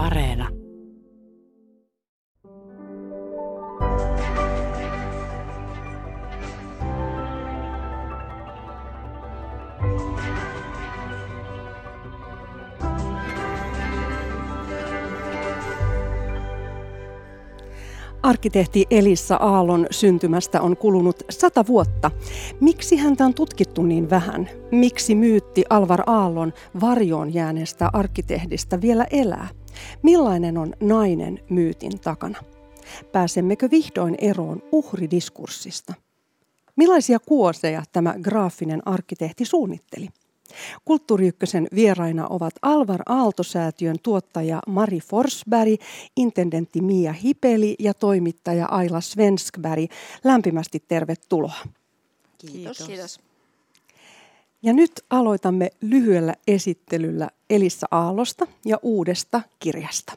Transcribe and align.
Areena. 0.00 0.48
Arkkitehti 18.22 18.86
Elissa 18.90 19.36
Aallon 19.36 19.86
syntymästä 19.90 20.60
on 20.60 20.76
kulunut 20.76 21.22
sata 21.30 21.66
vuotta. 21.66 22.10
Miksi 22.60 22.96
häntä 22.96 23.24
on 23.24 23.34
tutkittu 23.34 23.82
niin 23.82 24.10
vähän? 24.10 24.48
Miksi 24.70 25.14
myytti 25.14 25.64
Alvar 25.70 26.02
Aallon 26.06 26.52
varjoon 26.80 27.34
jääneestä 27.34 27.90
arkkitehdistä 27.92 28.80
vielä 28.80 29.06
elää? 29.10 29.48
Millainen 30.02 30.58
on 30.58 30.74
nainen 30.80 31.38
myytin 31.50 32.00
takana? 32.00 32.38
Pääsemmekö 33.12 33.70
vihdoin 33.70 34.14
eroon 34.18 34.62
uhridiskurssista? 34.72 35.94
Millaisia 36.76 37.18
kuoseja 37.18 37.82
tämä 37.92 38.14
graafinen 38.22 38.88
arkkitehti 38.88 39.44
suunnitteli? 39.44 40.08
Kulttuuri 40.84 41.30
vieraina 41.74 42.26
ovat 42.30 42.54
Alvar 42.62 43.02
Aalto-säätiön 43.06 43.96
tuottaja 44.02 44.60
Mari 44.66 45.00
Forsberg, 45.00 45.80
intendentti 46.16 46.80
Mia 46.80 47.12
Hipeli 47.12 47.76
ja 47.78 47.94
toimittaja 47.94 48.66
Aila 48.66 49.00
Svenskberg. 49.00 49.90
Lämpimästi 50.24 50.82
tervetuloa. 50.88 51.56
Kiitos. 52.38 52.78
Kiitos. 52.86 53.20
Ja 54.62 54.72
nyt 54.72 54.92
aloitamme 55.10 55.70
lyhyellä 55.80 56.34
esittelyllä 56.46 57.28
Elissa 57.50 57.86
Aallosta 57.90 58.46
ja 58.64 58.78
uudesta 58.82 59.42
kirjasta. 59.58 60.12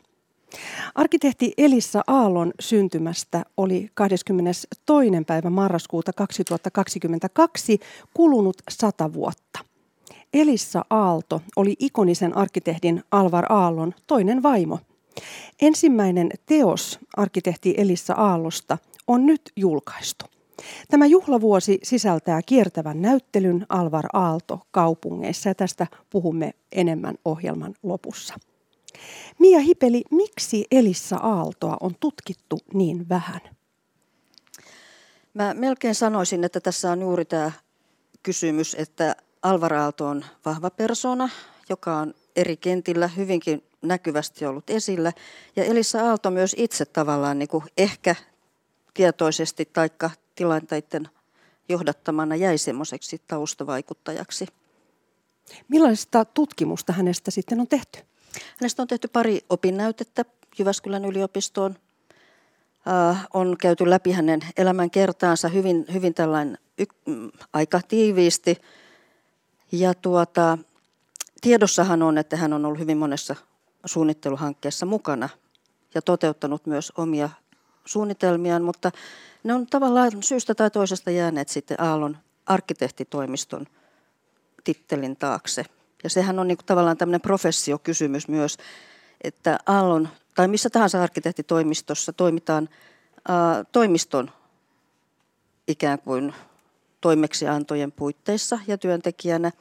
Arkkitehti 0.95 1.53
Elissa 1.57 2.03
Aallon 2.07 2.53
syntymästä 2.59 3.45
oli 3.57 3.89
22. 3.93 5.11
päivä 5.27 5.49
marraskuuta 5.49 6.13
2022 6.13 7.79
kulunut 8.13 8.57
sata 8.69 9.13
vuotta– 9.13 9.59
Elissa 10.33 10.85
Aalto 10.89 11.41
oli 11.55 11.75
ikonisen 11.79 12.37
arkkitehdin 12.37 13.03
Alvar 13.11 13.45
Aallon 13.49 13.93
toinen 14.07 14.43
vaimo. 14.43 14.79
Ensimmäinen 15.61 16.29
teos 16.45 16.99
arkkitehti 17.17 17.73
Elissa 17.77 18.13
Aallosta 18.13 18.77
on 19.07 19.25
nyt 19.25 19.41
julkaistu. 19.55 20.25
Tämä 20.89 21.05
juhlavuosi 21.05 21.79
sisältää 21.83 22.41
kiertävän 22.45 23.01
näyttelyn 23.01 23.65
Alvar 23.69 24.05
Aalto 24.13 24.59
kaupungeissa 24.71 25.49
ja 25.49 25.55
tästä 25.55 25.87
puhumme 26.09 26.53
enemmän 26.71 27.15
ohjelman 27.25 27.75
lopussa. 27.83 28.35
Mia 29.39 29.59
Hipeli, 29.59 30.03
miksi 30.11 30.65
Elissa 30.71 31.17
Aaltoa 31.17 31.77
on 31.79 31.95
tutkittu 31.99 32.59
niin 32.73 33.09
vähän? 33.09 33.41
Mä 35.33 35.53
melkein 35.53 35.95
sanoisin, 35.95 36.43
että 36.43 36.59
tässä 36.59 36.91
on 36.91 37.01
juuri 37.01 37.25
tämä 37.25 37.51
kysymys, 38.23 38.75
että 38.79 39.15
Alvar 39.41 39.73
Aalto 39.73 40.07
on 40.07 40.25
vahva 40.45 40.69
persona, 40.69 41.29
joka 41.69 41.97
on 41.97 42.13
eri 42.35 42.57
kentillä 42.57 43.07
hyvinkin 43.07 43.63
näkyvästi 43.81 44.45
ollut 44.45 44.69
esillä. 44.69 45.11
Ja 45.55 45.63
Elissa 45.63 46.09
Aalto 46.09 46.31
myös 46.31 46.55
itse 46.57 46.85
tavallaan 46.85 47.39
niin 47.39 47.49
kuin 47.49 47.63
ehkä 47.77 48.15
tietoisesti 48.93 49.65
taikka 49.73 50.09
tilanteiden 50.35 51.09
johdattamana 51.69 52.35
jäi 52.35 52.57
semmoiseksi 52.57 53.21
taustavaikuttajaksi. 53.27 54.47
Millaista 55.67 56.25
tutkimusta 56.25 56.93
hänestä 56.93 57.31
sitten 57.31 57.59
on 57.59 57.67
tehty? 57.67 57.99
Hänestä 58.61 58.81
on 58.81 58.87
tehty 58.87 59.07
pari 59.07 59.41
opinnäytettä 59.49 60.25
Jyväskylän 60.59 61.05
yliopistoon. 61.05 61.75
Äh, 62.87 63.27
on 63.33 63.55
käyty 63.57 63.89
läpi 63.89 64.11
hänen 64.11 64.39
elämän 64.57 64.91
kertaansa 64.91 65.47
hyvin, 65.47 65.85
hyvin 65.93 66.13
tällainen 66.13 66.57
y- 66.77 66.85
mm, 67.05 67.31
aika 67.53 67.81
tiiviisti– 67.87 68.57
ja 69.73 69.93
tuota, 69.93 70.57
tiedossahan 71.41 72.01
on, 72.01 72.17
että 72.17 72.37
hän 72.37 72.53
on 72.53 72.65
ollut 72.65 72.79
hyvin 72.79 72.97
monessa 72.97 73.35
suunnitteluhankkeessa 73.85 74.85
mukana 74.85 75.29
ja 75.95 76.01
toteuttanut 76.01 76.65
myös 76.65 76.93
omia 76.97 77.29
suunnitelmiaan, 77.85 78.63
mutta 78.63 78.91
ne 79.43 79.53
on 79.53 79.67
tavallaan 79.67 80.11
syystä 80.23 80.55
tai 80.55 80.71
toisesta 80.71 81.11
jääneet 81.11 81.49
sitten 81.49 81.81
Aallon 81.81 82.17
arkkitehtitoimiston 82.45 83.65
tittelin 84.63 85.15
taakse. 85.15 85.65
Ja 86.03 86.09
sehän 86.09 86.39
on 86.39 86.47
niin 86.47 86.57
kuin 86.57 86.65
tavallaan 86.65 86.97
tämmöinen 86.97 87.21
professiokysymys 87.21 88.27
myös, 88.27 88.57
että 89.21 89.59
Aallon 89.65 90.09
tai 90.35 90.47
missä 90.47 90.69
tahansa 90.69 91.03
arkkitehtitoimistossa 91.03 92.13
toimitaan 92.13 92.69
ää, 93.27 93.63
toimiston 93.71 94.31
ikään 95.67 95.99
kuin 95.99 96.33
toimeksiantojen 97.01 97.91
puitteissa 97.91 98.59
ja 98.67 98.77
työntekijänä, 98.77 99.51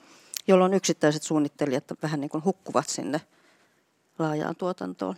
jolloin 0.46 0.74
yksittäiset 0.74 1.22
suunnittelijat 1.22 1.84
vähän 2.02 2.20
niin 2.20 2.30
kuin 2.30 2.44
hukkuvat 2.44 2.88
sinne 2.88 3.20
laajaan 4.18 4.56
tuotantoon. 4.56 5.16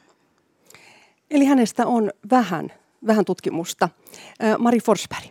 Eli 1.31 1.45
hänestä 1.45 1.87
on 1.87 2.11
vähän, 2.31 2.73
vähän 3.07 3.25
tutkimusta. 3.25 3.89
Mari 4.59 4.81
Forsberg. 4.81 5.25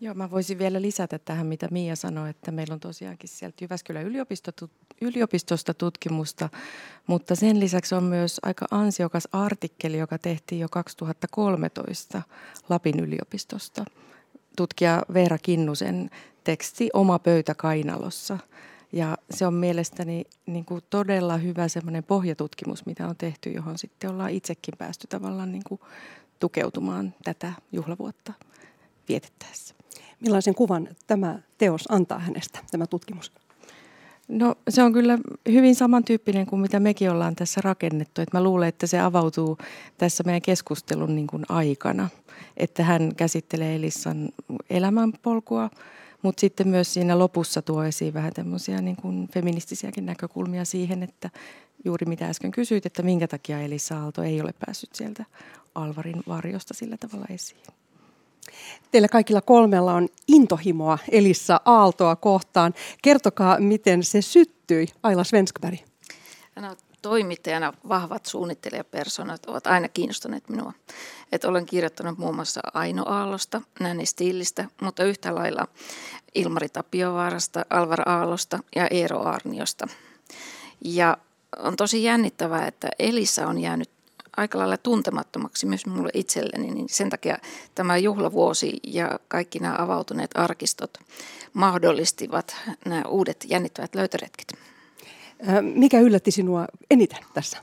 Joo, 0.00 0.14
mä 0.14 0.30
voisin 0.30 0.58
vielä 0.58 0.82
lisätä 0.82 1.18
tähän, 1.18 1.46
mitä 1.46 1.68
Mia 1.70 1.96
sanoi, 1.96 2.30
että 2.30 2.50
meillä 2.50 2.74
on 2.74 2.80
tosiaankin 2.80 3.28
sieltä 3.28 3.64
Jyväskylän 3.64 4.06
yliopistosta 5.00 5.74
tutkimusta, 5.74 6.48
mutta 7.06 7.34
sen 7.34 7.60
lisäksi 7.60 7.94
on 7.94 8.02
myös 8.02 8.40
aika 8.42 8.66
ansiokas 8.70 9.28
artikkeli, 9.32 9.98
joka 9.98 10.18
tehtiin 10.18 10.60
jo 10.60 10.68
2013 10.68 12.22
Lapin 12.68 13.00
yliopistosta 13.00 13.84
tutkija 14.56 15.02
Veera 15.14 15.38
Kinnusen 15.38 16.10
teksti 16.44 16.90
Oma 16.92 17.18
pöytä 17.18 17.54
kainalossa. 17.54 18.38
Ja 18.92 19.18
se 19.30 19.46
on 19.46 19.54
mielestäni 19.54 20.24
niin 20.46 20.64
kuin 20.64 20.82
todella 20.90 21.36
hyvä 21.36 21.68
semmoinen 21.68 22.04
pohjatutkimus, 22.04 22.86
mitä 22.86 23.08
on 23.08 23.16
tehty, 23.16 23.50
johon 23.50 23.78
sitten 23.78 24.10
ollaan 24.10 24.30
itsekin 24.30 24.74
päästy 24.78 25.06
tavallaan 25.06 25.52
niin 25.52 25.64
kuin 25.68 25.80
tukeutumaan 26.44 27.14
tätä 27.24 27.52
juhlavuotta 27.72 28.32
vietettäessä. 29.08 29.74
Millaisen 30.20 30.54
kuvan 30.54 30.88
tämä 31.06 31.38
teos 31.58 31.84
antaa 31.88 32.18
hänestä, 32.18 32.58
tämä 32.70 32.86
tutkimus? 32.86 33.32
No 34.28 34.54
se 34.68 34.82
on 34.82 34.92
kyllä 34.92 35.18
hyvin 35.48 35.74
samantyyppinen 35.74 36.46
kuin 36.46 36.60
mitä 36.60 36.80
mekin 36.80 37.10
ollaan 37.10 37.36
tässä 37.36 37.60
rakennettu. 37.64 38.20
Et 38.20 38.32
mä 38.32 38.42
luulen, 38.42 38.68
että 38.68 38.86
se 38.86 39.00
avautuu 39.00 39.58
tässä 39.98 40.22
meidän 40.26 40.42
keskustelun 40.42 41.14
niin 41.14 41.26
kuin 41.26 41.44
aikana. 41.48 42.08
Että 42.56 42.84
hän 42.84 43.14
käsittelee 43.16 43.76
Elissan 43.76 44.28
elämänpolkua, 44.70 45.70
mutta 46.22 46.40
sitten 46.40 46.68
myös 46.68 46.94
siinä 46.94 47.18
lopussa 47.18 47.62
tuo 47.62 47.84
esiin 47.84 48.14
vähän 48.14 48.32
tämmöisiä 48.32 48.80
niin 48.80 48.96
kuin 48.96 49.28
feministisiäkin 49.28 50.06
näkökulmia 50.06 50.64
siihen, 50.64 51.02
että 51.02 51.30
juuri 51.84 52.06
mitä 52.06 52.28
äsken 52.28 52.50
kysyit, 52.50 52.86
että 52.86 53.02
minkä 53.02 53.28
takia 53.28 53.60
Elissa 53.60 54.00
Aalto 54.00 54.22
ei 54.22 54.40
ole 54.40 54.54
päässyt 54.66 54.94
sieltä 54.94 55.24
Alvarin 55.74 56.22
varjosta 56.28 56.74
sillä 56.74 56.96
tavalla 56.96 57.26
esiin. 57.30 57.60
Teillä 58.90 59.08
kaikilla 59.08 59.40
kolmella 59.40 59.94
on 59.94 60.08
intohimoa 60.28 60.98
Elissa 61.10 61.60
Aaltoa 61.64 62.16
kohtaan. 62.16 62.74
Kertokaa, 63.02 63.60
miten 63.60 64.02
se 64.02 64.22
syttyi. 64.22 64.86
Aila 65.02 65.24
Svenskberg. 65.24 65.78
No, 66.56 66.76
toimittajana 67.02 67.72
vahvat 67.88 68.26
suunnittelijapersonat 68.26 69.46
ovat 69.46 69.66
aina 69.66 69.88
kiinnostuneet 69.88 70.48
minua. 70.48 70.72
Et 71.32 71.44
olen 71.44 71.66
kirjoittanut 71.66 72.18
muun 72.18 72.34
muassa 72.34 72.60
Aino 72.74 73.02
Aallosta, 73.06 73.60
Nänni 73.80 74.06
Stillistä, 74.06 74.64
mutta 74.82 75.04
yhtä 75.04 75.34
lailla 75.34 75.68
Ilmari 76.34 76.68
Tapiovaarasta, 76.68 77.64
Alvar 77.70 78.08
Aallosta 78.08 78.58
ja 78.76 78.86
Eero 78.90 79.22
Arniosta. 79.22 79.88
Ja 80.84 81.18
on 81.58 81.76
tosi 81.76 82.04
jännittävää, 82.04 82.66
että 82.66 82.88
Elissa 82.98 83.46
on 83.46 83.58
jäänyt 83.58 83.90
aika 84.36 84.58
lailla 84.58 84.76
tuntemattomaksi 84.76 85.66
myös 85.66 85.86
mulle 85.86 86.10
itselleni, 86.14 86.70
niin 86.70 86.88
sen 86.88 87.10
takia 87.10 87.38
tämä 87.74 87.96
juhlavuosi 87.96 88.80
ja 88.82 89.18
kaikki 89.28 89.58
nämä 89.58 89.74
avautuneet 89.78 90.30
arkistot 90.34 90.98
mahdollistivat 91.52 92.56
nämä 92.86 93.02
uudet 93.08 93.44
jännittävät 93.48 93.94
löytöretket. 93.94 94.54
Mikä 95.60 96.00
yllätti 96.00 96.30
sinua 96.30 96.66
eniten 96.90 97.24
tässä? 97.34 97.58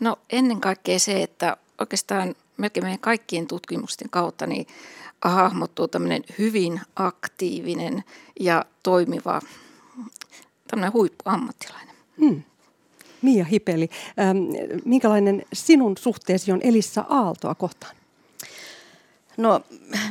No 0.00 0.16
ennen 0.30 0.60
kaikkea 0.60 0.98
se, 0.98 1.22
että 1.22 1.56
oikeastaan 1.78 2.34
melkein 2.56 2.84
meidän 2.84 2.98
kaikkien 2.98 3.46
tutkimusten 3.46 4.10
kautta 4.10 4.46
niin 4.46 4.66
hahmottuu 5.22 5.88
tämmöinen 5.88 6.24
hyvin 6.38 6.80
aktiivinen 6.96 8.04
ja 8.40 8.64
toimiva 8.82 9.40
tämmöinen 10.68 10.92
huippuammattilainen. 10.92 11.96
Hmm. 12.18 12.42
Mia 13.22 13.44
Hipeli, 13.44 13.88
ähm, 14.20 14.36
minkälainen 14.84 15.42
sinun 15.52 15.96
suhteesi 15.96 16.52
on 16.52 16.60
Elissa 16.62 17.04
Aaltoa 17.08 17.54
kohtaan? 17.54 17.96
No, 19.36 19.60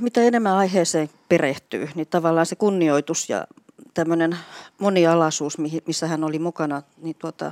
mitä 0.01 0.21
enemmän 0.21 0.53
aiheeseen 0.53 1.09
perehtyy, 1.29 1.89
niin 1.95 2.07
tavallaan 2.07 2.45
se 2.45 2.55
kunnioitus 2.55 3.29
ja 3.29 3.47
tämmöinen 3.93 4.37
monialaisuus, 4.77 5.57
missä 5.87 6.07
hän 6.07 6.23
oli 6.23 6.39
mukana, 6.39 6.81
niin 6.97 7.15
tuota, 7.19 7.51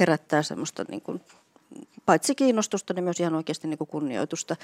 herättää 0.00 0.42
semmoista 0.42 0.84
niin 0.88 1.00
kuin 1.00 1.20
paitsi 2.06 2.34
kiinnostusta, 2.34 2.94
niin 2.94 3.04
myös 3.04 3.20
ihan 3.20 3.34
oikeasti 3.34 3.68
niin 3.68 3.78
kuin 3.78 3.88
kunnioitusta. 3.88 4.56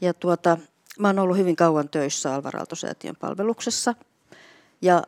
Ja 0.00 0.14
tuota, 0.14 0.58
mä 0.98 1.08
oon 1.08 1.18
ollut 1.18 1.36
hyvin 1.36 1.56
kauan 1.56 1.88
töissä 1.88 2.34
Alvaralto-säätiön 2.34 3.16
palveluksessa 3.16 3.94
ja 4.82 5.02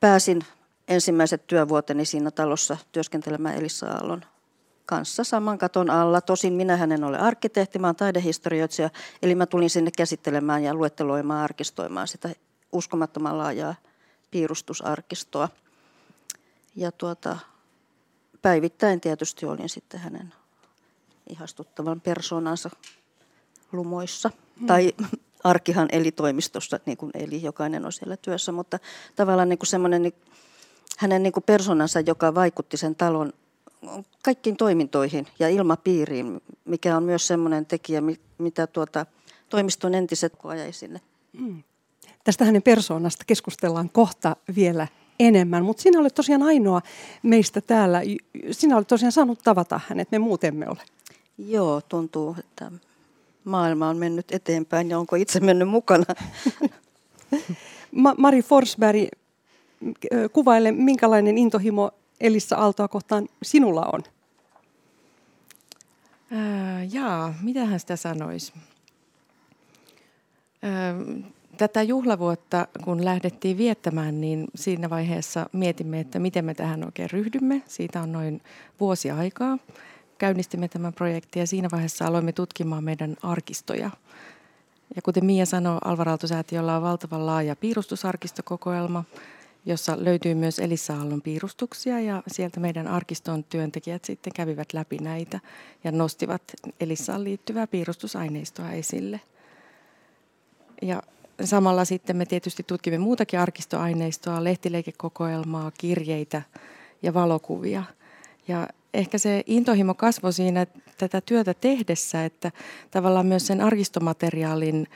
pääsin 0.00 0.42
ensimmäiset 0.90 1.46
työvuoteni 1.46 2.04
siinä 2.04 2.30
talossa 2.30 2.76
työskentelemään 2.92 3.56
Elissa 3.56 3.86
Aallon 3.86 4.24
kanssa 4.86 5.24
saman 5.24 5.58
katon 5.58 5.90
alla. 5.90 6.20
Tosin 6.20 6.52
minä 6.52 6.74
en 6.94 7.04
ole 7.04 7.18
arkkitehti, 7.18 7.78
mä 7.78 7.94
taidehistorioitsija, 7.94 8.90
eli 9.22 9.34
mä 9.34 9.46
tulin 9.46 9.70
sinne 9.70 9.90
käsittelemään 9.96 10.64
ja 10.64 10.74
luetteloimaan, 10.74 11.44
arkistoimaan 11.44 12.08
sitä 12.08 12.30
uskomattoman 12.72 13.38
laajaa 13.38 13.74
piirustusarkistoa. 14.30 15.48
Ja 16.76 16.92
tuota, 16.92 17.36
päivittäin 18.42 19.00
tietysti 19.00 19.46
olin 19.46 19.68
sitten 19.68 20.00
hänen 20.00 20.34
ihastuttavan 21.30 22.00
persoonansa 22.00 22.70
lumoissa. 23.72 24.30
Hmm. 24.58 24.66
Tai 24.66 24.92
arkihan 25.44 25.88
eli 25.92 26.12
toimistossa, 26.12 26.80
niin 26.86 26.96
kuin 26.96 27.10
eli 27.14 27.42
jokainen 27.42 27.86
on 27.86 27.92
siellä 27.92 28.16
työssä, 28.16 28.52
mutta 28.52 28.78
tavallaan 29.16 29.48
niin 29.48 29.58
semmoinen 29.64 30.02
niin, 30.02 30.14
hänen 31.00 31.22
niin 31.22 31.32
kuin 31.32 31.44
persoonansa, 31.44 32.00
joka 32.00 32.34
vaikutti 32.34 32.76
sen 32.76 32.94
talon 32.94 33.32
kaikkiin 34.22 34.56
toimintoihin 34.56 35.26
ja 35.38 35.48
ilmapiiriin, 35.48 36.40
mikä 36.64 36.96
on 36.96 37.02
myös 37.02 37.26
semmoinen 37.26 37.66
tekijä, 37.66 38.02
mitä 38.38 38.66
tuota, 38.66 39.06
toimiston 39.48 39.94
entiset 39.94 40.32
ajai 40.44 40.72
sinne. 40.72 41.00
Hmm. 41.38 41.62
Tästä 42.24 42.44
hänen 42.44 42.62
persoonasta 42.62 43.24
keskustellaan 43.24 43.90
kohta 43.90 44.36
vielä 44.56 44.88
enemmän, 45.18 45.64
mutta 45.64 45.82
sinä 45.82 46.00
olet 46.00 46.14
tosiaan 46.14 46.42
ainoa 46.42 46.80
meistä 47.22 47.60
täällä. 47.60 48.02
Sinä 48.50 48.76
olet 48.76 48.88
tosiaan 48.88 49.12
saanut 49.12 49.38
tavata 49.44 49.80
hänet, 49.88 50.12
me 50.12 50.18
muut 50.18 50.44
emme 50.44 50.68
ole. 50.68 50.80
Joo, 51.38 51.80
tuntuu, 51.80 52.36
että 52.38 52.72
maailma 53.44 53.88
on 53.88 53.96
mennyt 53.96 54.32
eteenpäin 54.32 54.90
ja 54.90 54.98
onko 54.98 55.16
itse 55.16 55.40
mennyt 55.40 55.68
mukana. 55.68 56.04
Ma- 57.90 58.14
Mari 58.18 58.42
Forsberg, 58.42 59.08
kuvaile, 60.32 60.72
minkälainen 60.72 61.38
intohimo 61.38 61.90
Elissa 62.20 62.56
Aaltoa 62.56 62.88
kohtaan 62.88 63.28
sinulla 63.42 63.90
on? 63.92 64.02
Äh, 66.32 66.94
jaa, 66.94 67.34
hän 67.70 67.80
sitä 67.80 67.96
sanoisi? 67.96 68.52
Äh, 70.64 71.24
tätä 71.56 71.82
juhlavuotta, 71.82 72.68
kun 72.84 73.04
lähdettiin 73.04 73.58
viettämään, 73.58 74.20
niin 74.20 74.46
siinä 74.54 74.90
vaiheessa 74.90 75.46
mietimme, 75.52 76.00
että 76.00 76.18
miten 76.18 76.44
me 76.44 76.54
tähän 76.54 76.84
oikein 76.84 77.10
ryhdymme. 77.10 77.62
Siitä 77.66 78.00
on 78.00 78.12
noin 78.12 78.40
vuosi 78.80 79.10
aikaa. 79.10 79.58
Käynnistimme 80.18 80.68
tämän 80.68 80.92
projektin 80.92 81.40
ja 81.40 81.46
siinä 81.46 81.68
vaiheessa 81.72 82.06
aloimme 82.06 82.32
tutkimaan 82.32 82.84
meidän 82.84 83.16
arkistoja. 83.22 83.90
Ja 84.96 85.02
kuten 85.02 85.24
Mia 85.24 85.46
sanoi, 85.46 85.78
Alvaraalto-säätiöllä 85.84 86.76
on 86.76 86.82
valtavan 86.82 87.26
laaja 87.26 87.56
piirustusarkistokokoelma, 87.56 89.04
jossa 89.66 89.96
löytyy 89.98 90.34
myös 90.34 90.58
Elissa 90.58 90.94
Aallon 90.94 91.22
piirustuksia 91.22 92.00
ja 92.00 92.22
sieltä 92.28 92.60
meidän 92.60 92.88
arkiston 92.88 93.44
työntekijät 93.44 94.04
sitten 94.04 94.32
kävivät 94.32 94.72
läpi 94.72 94.98
näitä 94.98 95.40
ja 95.84 95.92
nostivat 95.92 96.42
Elissaan 96.80 97.24
liittyvää 97.24 97.66
piirustusaineistoa 97.66 98.72
esille. 98.72 99.20
Ja 100.82 101.02
samalla 101.44 101.84
sitten 101.84 102.16
me 102.16 102.26
tietysti 102.26 102.62
tutkimme 102.62 102.98
muutakin 102.98 103.40
arkistoaineistoa, 103.40 104.44
lehtileikekokoelmaa, 104.44 105.70
kirjeitä 105.78 106.42
ja 107.02 107.14
valokuvia. 107.14 107.82
Ja 108.48 108.68
ehkä 108.94 109.18
se 109.18 109.42
intohimo 109.46 109.94
kasvoi 109.94 110.32
siinä 110.32 110.66
tätä 110.98 111.20
työtä 111.20 111.54
tehdessä, 111.54 112.24
että 112.24 112.52
tavallaan 112.90 113.26
myös 113.26 113.46
sen 113.46 113.60
arkistomateriaalin 113.60 114.86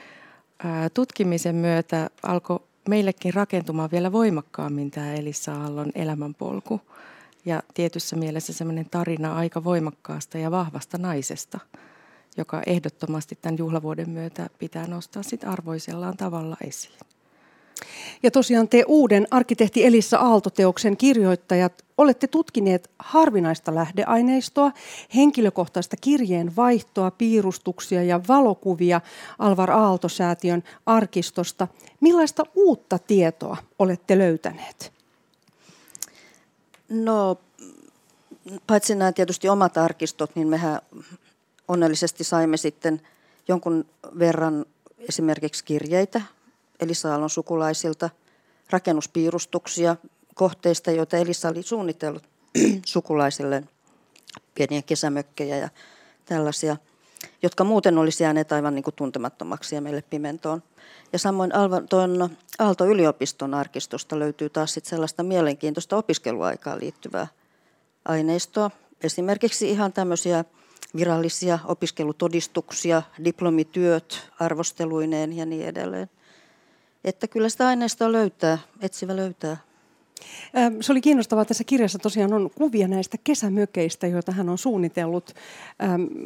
tutkimisen 0.93 1.55
myötä 1.55 2.09
alkoi 2.23 2.59
meillekin 2.89 3.33
rakentumaan 3.33 3.91
vielä 3.91 4.11
voimakkaammin 4.11 4.91
tämä 4.91 5.13
Elissa 5.13 5.53
Aallon 5.53 5.91
elämänpolku. 5.95 6.81
Ja 7.45 7.63
tietyssä 7.73 8.15
mielessä 8.15 8.53
semmoinen 8.53 8.89
tarina 8.91 9.35
aika 9.35 9.63
voimakkaasta 9.63 10.37
ja 10.37 10.51
vahvasta 10.51 10.97
naisesta– 10.97 11.59
joka 12.37 12.61
ehdottomasti 12.65 13.37
tämän 13.41 13.57
juhlavuoden 13.57 14.09
myötä 14.09 14.49
pitää 14.59 14.87
nostaa 14.87 15.23
sit 15.23 15.43
arvoisellaan 15.43 16.17
tavalla 16.17 16.57
esiin. 16.61 16.99
Ja 18.23 18.31
tosiaan 18.31 18.67
te 18.67 18.83
uuden 18.87 19.27
arkkitehti 19.31 19.85
Elissa 19.85 20.17
Aalto-teoksen 20.17 20.97
kirjoittajat 20.97 21.85
olette 21.97 22.27
tutkineet 22.27 22.89
harvinaista 22.99 23.75
lähdeaineistoa, 23.75 24.71
henkilökohtaista 25.15 25.97
kirjeen 26.01 26.55
vaihtoa, 26.55 27.11
piirustuksia 27.11 28.03
ja 28.03 28.21
valokuvia 28.27 29.01
Alvar 29.39 29.71
Aalto-säätiön 29.71 30.63
arkistosta. 30.85 31.67
Millaista 31.99 32.43
uutta 32.55 32.99
tietoa 32.99 33.57
olette 33.79 34.17
löytäneet? 34.17 34.93
No, 36.89 37.37
paitsi 38.67 38.95
nämä 38.95 39.11
tietysti 39.11 39.49
omat 39.49 39.77
arkistot, 39.77 40.35
niin 40.35 40.47
mehän 40.47 40.81
onnellisesti 41.67 42.23
saimme 42.23 42.57
sitten 42.57 43.01
jonkun 43.47 43.85
verran 44.19 44.65
esimerkiksi 45.09 45.65
kirjeitä 45.65 46.21
Elisa 46.79 47.11
Aallon 47.11 47.29
sukulaisilta, 47.29 48.09
rakennuspiirustuksia 48.69 49.95
kohteista, 50.35 50.91
joita 50.91 51.17
Elisa 51.17 51.49
oli 51.49 51.63
suunnitellut 51.63 52.23
sukulaisille, 52.85 53.63
pieniä 54.55 54.81
kesämökkejä 54.81 55.57
ja 55.57 55.69
tällaisia, 56.25 56.77
jotka 57.43 57.63
muuten 57.63 57.97
olisi 57.97 58.23
jääneet 58.23 58.51
aivan 58.51 58.75
niin 58.75 58.83
kuin 58.83 58.95
tuntemattomaksi 58.95 59.75
ja 59.75 59.81
meille 59.81 60.01
pimentoon. 60.01 60.63
Ja 61.13 61.19
samoin 61.19 61.51
Aalto-yliopiston 62.59 63.53
arkistosta 63.53 64.19
löytyy 64.19 64.49
taas 64.49 64.73
sit 64.73 64.85
sellaista 64.85 65.23
mielenkiintoista 65.23 65.97
opiskeluaikaan 65.97 66.79
liittyvää 66.79 67.27
aineistoa. 68.05 68.71
Esimerkiksi 69.03 69.69
ihan 69.69 69.93
tämmöisiä 69.93 70.45
virallisia 70.95 71.59
opiskelutodistuksia, 71.65 73.01
diplomityöt 73.23 74.31
arvosteluineen 74.39 75.33
ja 75.33 75.45
niin 75.45 75.65
edelleen. 75.65 76.09
Että 77.05 77.27
kyllä 77.27 77.49
sitä 77.49 77.67
aineistoa 77.67 78.11
löytää, 78.11 78.57
etsivä 78.81 79.15
löytää. 79.15 79.57
Se 80.81 80.91
oli 80.91 81.01
kiinnostavaa. 81.01 81.45
Tässä 81.45 81.63
kirjassa 81.63 81.99
tosiaan 81.99 82.33
on 82.33 82.49
kuvia 82.55 82.87
näistä 82.87 83.17
kesämökeistä, 83.23 84.07
joita 84.07 84.31
hän 84.31 84.49
on 84.49 84.57
suunnitellut 84.57 85.33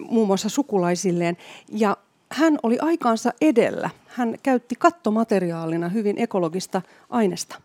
muun 0.09 0.27
muassa 0.27 0.49
sukulaisilleen. 0.49 1.37
Ja 1.71 1.97
hän 2.29 2.59
oli 2.63 2.79
aikaansa 2.79 3.33
edellä. 3.41 3.89
Hän 4.07 4.35
käytti 4.43 4.75
kattomateriaalina 4.75 5.89
hyvin 5.89 6.17
ekologista 6.17 6.81
aineesta. 7.09 7.61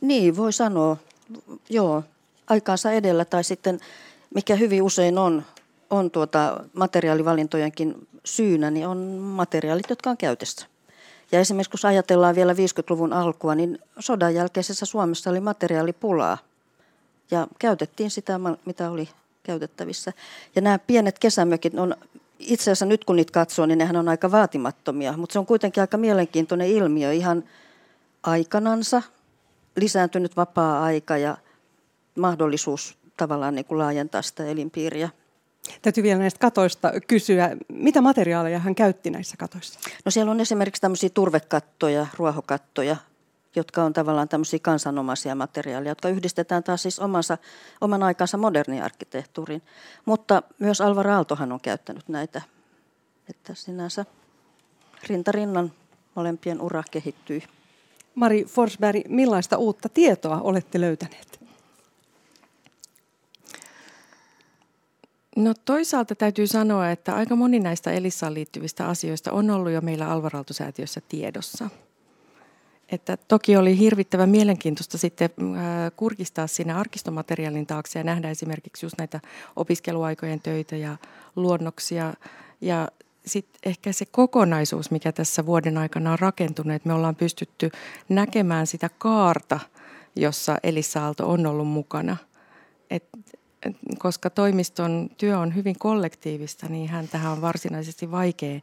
Niin, 0.00 0.36
voi 0.36 0.52
sanoa. 0.52 0.96
Joo, 1.70 2.02
aikaansa 2.46 2.92
edellä 2.92 3.24
tai 3.24 3.44
sitten 3.44 3.80
mikä 4.34 4.56
hyvin 4.56 4.82
usein 4.82 5.18
on 5.18 5.44
on 5.90 6.10
tuota 6.10 6.64
materiaalivalintojenkin 6.72 8.08
syynä, 8.24 8.70
niin 8.70 8.86
on 8.86 8.98
materiaalit, 9.20 9.90
jotka 9.90 10.10
on 10.10 10.16
käytössä. 10.16 10.66
Ja 11.32 11.40
esimerkiksi 11.40 11.70
kun 11.70 11.90
ajatellaan 11.90 12.34
vielä 12.34 12.52
50-luvun 12.52 13.12
alkua, 13.12 13.54
niin 13.54 13.78
sodan 13.98 14.34
jälkeisessä 14.34 14.86
Suomessa 14.86 15.30
oli 15.30 15.40
materiaalipulaa. 15.40 16.38
Ja 17.30 17.46
käytettiin 17.58 18.10
sitä, 18.10 18.40
mitä 18.64 18.90
oli 18.90 19.08
käytettävissä. 19.42 20.12
Ja 20.56 20.62
nämä 20.62 20.78
pienet 20.78 21.18
kesämökit 21.18 21.74
on 21.74 21.96
itse 22.38 22.62
asiassa 22.62 22.86
nyt 22.86 23.04
kun 23.04 23.16
niitä 23.16 23.32
katsoo, 23.32 23.66
niin 23.66 23.78
nehän 23.78 23.96
on 23.96 24.08
aika 24.08 24.30
vaatimattomia. 24.30 25.16
Mutta 25.16 25.32
se 25.32 25.38
on 25.38 25.46
kuitenkin 25.46 25.80
aika 25.80 25.96
mielenkiintoinen 25.96 26.68
ilmiö 26.68 27.12
ihan 27.12 27.44
aikanansa. 28.22 29.02
Lisääntynyt 29.76 30.36
vapaa-aika 30.36 31.16
ja 31.16 31.36
mahdollisuus 32.14 32.96
tavallaan 33.16 33.54
niin 33.54 33.64
kuin 33.64 33.78
laajentaa 33.78 34.22
sitä 34.22 34.46
elinpiiriä. 34.46 35.08
Täytyy 35.82 36.02
vielä 36.02 36.18
näistä 36.18 36.38
katoista 36.38 36.92
kysyä, 37.06 37.56
mitä 37.68 38.00
materiaaleja 38.00 38.58
hän 38.58 38.74
käytti 38.74 39.10
näissä 39.10 39.36
katoissa? 39.36 39.80
No 40.04 40.10
siellä 40.10 40.30
on 40.30 40.40
esimerkiksi 40.40 40.82
tämmöisiä 40.82 41.10
turvekattoja, 41.10 42.06
ruohokattoja, 42.18 42.96
jotka 43.56 43.84
on 43.84 43.92
tavallaan 43.92 44.28
tämmöisiä 44.28 44.58
kansanomaisia 44.62 45.34
materiaaleja, 45.34 45.90
jotka 45.90 46.08
yhdistetään 46.08 46.62
taas 46.62 46.82
siis 46.82 46.98
omansa, 46.98 47.38
oman 47.80 48.02
aikansa 48.02 48.36
moderni 48.38 48.80
arkkitehtuuriin. 48.80 49.62
Mutta 50.04 50.42
myös 50.58 50.80
Alvar 50.80 51.08
Aaltohan 51.08 51.52
on 51.52 51.60
käyttänyt 51.60 52.08
näitä, 52.08 52.42
että 53.30 53.54
sinänsä 53.54 54.04
rintarinnan 55.08 55.72
molempien 56.14 56.60
ura 56.60 56.82
kehittyi. 56.90 57.42
Mari 58.14 58.44
Forsberg, 58.44 59.02
millaista 59.08 59.56
uutta 59.56 59.88
tietoa 59.88 60.40
olette 60.40 60.80
löytäneet? 60.80 61.43
No 65.36 65.54
toisaalta 65.64 66.14
täytyy 66.14 66.46
sanoa, 66.46 66.90
että 66.90 67.14
aika 67.14 67.36
moni 67.36 67.60
näistä 67.60 67.92
Elissaan 67.92 68.34
liittyvistä 68.34 68.88
asioista 68.88 69.32
on 69.32 69.50
ollut 69.50 69.72
jo 69.72 69.80
meillä 69.80 70.10
Alvaralto-säätiössä 70.10 71.00
tiedossa. 71.08 71.70
Että 72.88 73.18
toki 73.28 73.56
oli 73.56 73.78
hirvittävän 73.78 74.28
mielenkiintoista 74.28 74.98
sitten 74.98 75.30
kurkistaa 75.96 76.46
sinne 76.46 76.72
arkistomateriaalin 76.72 77.66
taakse 77.66 77.98
ja 77.98 78.04
nähdä 78.04 78.30
esimerkiksi 78.30 78.86
just 78.86 78.98
näitä 78.98 79.20
opiskeluaikojen 79.56 80.40
töitä 80.40 80.76
ja 80.76 80.96
luonnoksia. 81.36 82.14
Ja 82.60 82.88
sitten 83.26 83.60
ehkä 83.64 83.92
se 83.92 84.04
kokonaisuus, 84.06 84.90
mikä 84.90 85.12
tässä 85.12 85.46
vuoden 85.46 85.78
aikana 85.78 86.12
on 86.12 86.18
rakentunut, 86.18 86.74
että 86.74 86.88
me 86.88 86.94
ollaan 86.94 87.16
pystytty 87.16 87.70
näkemään 88.08 88.66
sitä 88.66 88.90
kaarta, 88.98 89.60
jossa 90.16 90.58
Elissa 90.62 91.04
Aalto 91.04 91.30
on 91.30 91.46
ollut 91.46 91.68
mukana. 91.68 92.16
Et, 92.90 93.04
et, 93.32 93.40
koska 93.98 94.30
toimiston 94.30 95.10
työ 95.18 95.38
on 95.38 95.54
hyvin 95.54 95.78
kollektiivista, 95.78 96.66
niin 96.68 96.88
hän 96.88 97.08
tähän 97.08 97.32
on 97.32 97.40
varsinaisesti 97.40 98.10
vaikea 98.10 98.60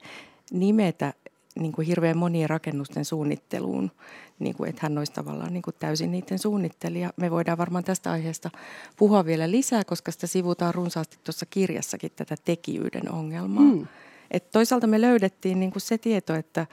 nimetä 0.52 1.14
niin 1.60 1.72
kuin 1.72 1.88
hirveän 1.88 2.18
monien 2.18 2.50
rakennusten 2.50 3.06
suunnitteluun, 3.06 3.92
niin 4.40 4.56
kuin, 4.56 4.70
että 4.70 4.80
hän 4.84 4.98
olisi 4.98 5.14
tavallaan 5.14 5.54
niin 5.54 5.62
kuin 5.62 5.76
täysin 5.80 6.12
niiden 6.12 6.40
suunnittelija. 6.40 7.14
Me 7.18 7.32
voidaan 7.32 7.58
varmaan 7.58 7.84
tästä 7.84 8.12
aiheesta 8.12 8.50
puhua 8.98 9.26
vielä 9.26 9.52
lisää, 9.52 9.84
koska 9.84 10.12
sitä 10.12 10.28
sivutaan 10.28 10.74
runsaasti 10.74 11.18
tuossa 11.24 11.46
kirjassakin 11.46 12.12
tätä 12.16 12.36
tekijyyden 12.46 13.12
ongelmaa. 13.12 13.64
Mm. 13.64 13.88
Et 14.32 14.52
toisaalta 14.52 14.88
me 14.88 15.02
löydettiin 15.02 15.60
niin 15.60 15.72
kuin 15.72 15.82
se 15.82 15.98
tieto, 15.98 16.36
että, 16.36 16.68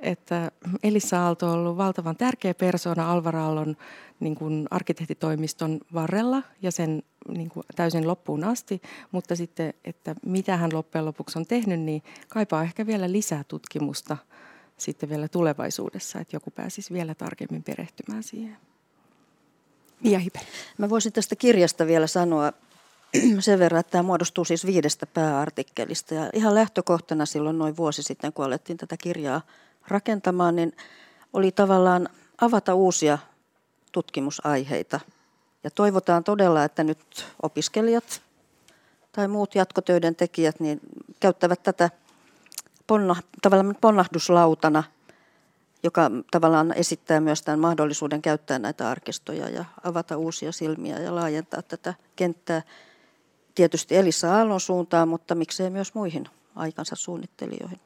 että 0.00 0.50
Elissa 0.82 1.24
Aalto 1.24 1.46
on 1.46 1.58
ollut 1.58 1.76
valtavan 1.76 2.16
tärkeä 2.16 2.54
persona 2.54 3.12
Alvar 3.12 3.36
Aallon 3.36 3.76
niin 4.22 4.34
kuin 4.34 4.66
arkkitehtitoimiston 4.70 5.80
varrella 5.94 6.42
ja 6.62 6.70
sen 6.70 7.02
niin 7.28 7.48
kuin 7.48 7.66
täysin 7.76 8.08
loppuun 8.08 8.44
asti, 8.44 8.82
mutta 9.10 9.36
sitten, 9.36 9.74
että 9.84 10.14
mitä 10.26 10.56
hän 10.56 10.70
loppujen 10.72 11.04
lopuksi 11.04 11.38
on 11.38 11.46
tehnyt, 11.46 11.80
niin 11.80 12.02
kaipaa 12.28 12.62
ehkä 12.62 12.86
vielä 12.86 13.12
lisää 13.12 13.44
tutkimusta 13.48 14.16
sitten 14.76 15.08
vielä 15.08 15.28
tulevaisuudessa, 15.28 16.20
että 16.20 16.36
joku 16.36 16.50
pääsisi 16.50 16.94
vielä 16.94 17.14
tarkemmin 17.14 17.62
perehtymään 17.62 18.22
siihen. 18.22 18.56
Mia 20.00 20.18
Hipe. 20.18 20.40
Mä 20.78 20.90
voisin 20.90 21.12
tästä 21.12 21.36
kirjasta 21.36 21.86
vielä 21.86 22.06
sanoa 22.06 22.52
sen 23.40 23.58
verran, 23.58 23.80
että 23.80 23.90
tämä 23.90 24.02
muodostuu 24.02 24.44
siis 24.44 24.66
viidestä 24.66 25.06
pääartikkelista. 25.06 26.14
Ja 26.14 26.30
ihan 26.32 26.54
lähtökohtana 26.54 27.26
silloin 27.26 27.58
noin 27.58 27.76
vuosi 27.76 28.02
sitten, 28.02 28.32
kun 28.32 28.44
alettiin 28.44 28.78
tätä 28.78 28.96
kirjaa 28.96 29.40
rakentamaan, 29.88 30.56
niin 30.56 30.72
oli 31.32 31.52
tavallaan 31.52 32.08
avata 32.40 32.74
uusia 32.74 33.18
tutkimusaiheita. 33.92 35.00
Ja 35.64 35.70
toivotaan 35.70 36.24
todella, 36.24 36.64
että 36.64 36.84
nyt 36.84 37.26
opiskelijat 37.42 38.22
tai 39.12 39.28
muut 39.28 39.54
jatkotöiden 39.54 40.16
tekijät 40.16 40.60
niin 40.60 40.80
käyttävät 41.20 41.62
tätä 41.62 41.90
ponna, 42.86 43.16
tavallaan 43.42 43.76
ponnahduslautana, 43.80 44.84
joka 45.82 46.10
tavallaan 46.30 46.72
esittää 46.76 47.20
myös 47.20 47.42
tämän 47.42 47.60
mahdollisuuden 47.60 48.22
käyttää 48.22 48.58
näitä 48.58 48.90
arkistoja 48.90 49.48
ja 49.48 49.64
avata 49.84 50.16
uusia 50.16 50.52
silmiä 50.52 50.98
ja 50.98 51.14
laajentaa 51.14 51.62
tätä 51.62 51.94
kenttää 52.16 52.62
tietysti 53.54 53.96
Elissa 53.96 54.36
Aallon 54.36 54.60
suuntaan, 54.60 55.08
mutta 55.08 55.34
miksei 55.34 55.70
myös 55.70 55.94
muihin 55.94 56.28
aikansa 56.56 56.96
suunnittelijoihin. 56.96 57.80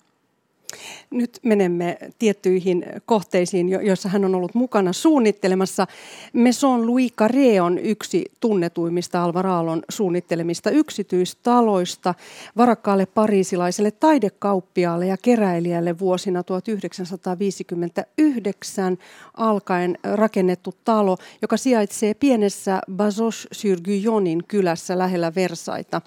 Nyt 1.11 1.40
menemme 1.42 1.99
tiettyihin 2.18 2.87
kohteisiin, 3.06 3.68
joissa 3.68 4.08
hän 4.08 4.25
on 4.25 4.35
ollut 4.35 4.54
mukana 4.54 4.92
suunnittelemassa. 4.92 5.87
Maison 6.32 6.87
Louis 6.87 7.12
Carré 7.12 7.61
on 7.62 7.78
yksi 7.78 8.25
tunnetuimmista 8.40 9.25
Alvar 9.25 9.46
Aallon 9.46 9.82
suunnittelemista 9.88 10.70
yksityistaloista 10.70 12.14
varakkaalle 12.56 13.06
pariisilaiselle 13.06 13.90
taidekauppiaalle 13.90 15.06
ja 15.06 15.16
keräilijälle 15.16 15.99
vuosina 15.99 16.42
1959 16.42 18.99
alkaen 19.35 19.99
rakennettu 20.14 20.75
talo, 20.85 21.16
joka 21.42 21.56
sijaitsee 21.56 22.14
pienessä 22.14 22.80
Bazos-sur-Guyonin 22.92 24.44
kylässä 24.49 24.99
lähellä 24.99 25.32
Versaita. 25.35 26.00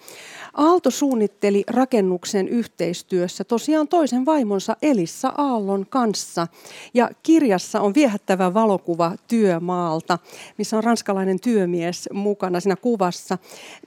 Aalto 0.54 0.92
suunnitteli 0.92 1.64
rakennuksen 1.68 2.48
yhteistyössä 2.48 3.44
tosiaan 3.44 3.88
toisen 3.88 4.26
vaimonsa 4.50 4.78
Elissa 4.82 5.34
Aallon 5.38 5.86
kanssa. 5.90 6.48
Ja 6.94 7.10
kirjassa 7.24 7.82
on 7.82 7.94
viehättävä 7.94 8.54
valokuva 8.54 9.16
työmaalta, 9.28 10.20
missä 10.58 10.78
on 10.78 10.84
ranskalainen 10.84 11.40
työmies 11.40 12.10
mukana 12.14 12.60
siinä 12.60 12.76
kuvassa. 12.76 13.38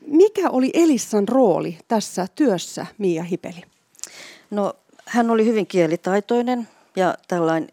Mikä 0.07 0.50
oli 0.50 0.71
Elissan 0.75 1.28
rooli 1.28 1.78
tässä 1.88 2.26
työssä, 2.35 2.87
Mia 2.99 3.23
Hipeli? 3.23 3.62
No, 4.50 4.75
hän 5.07 5.31
oli 5.31 5.47
hyvin 5.47 5.66
kielitaitoinen 5.66 6.69
ja 6.97 7.14
tällainen 7.28 7.69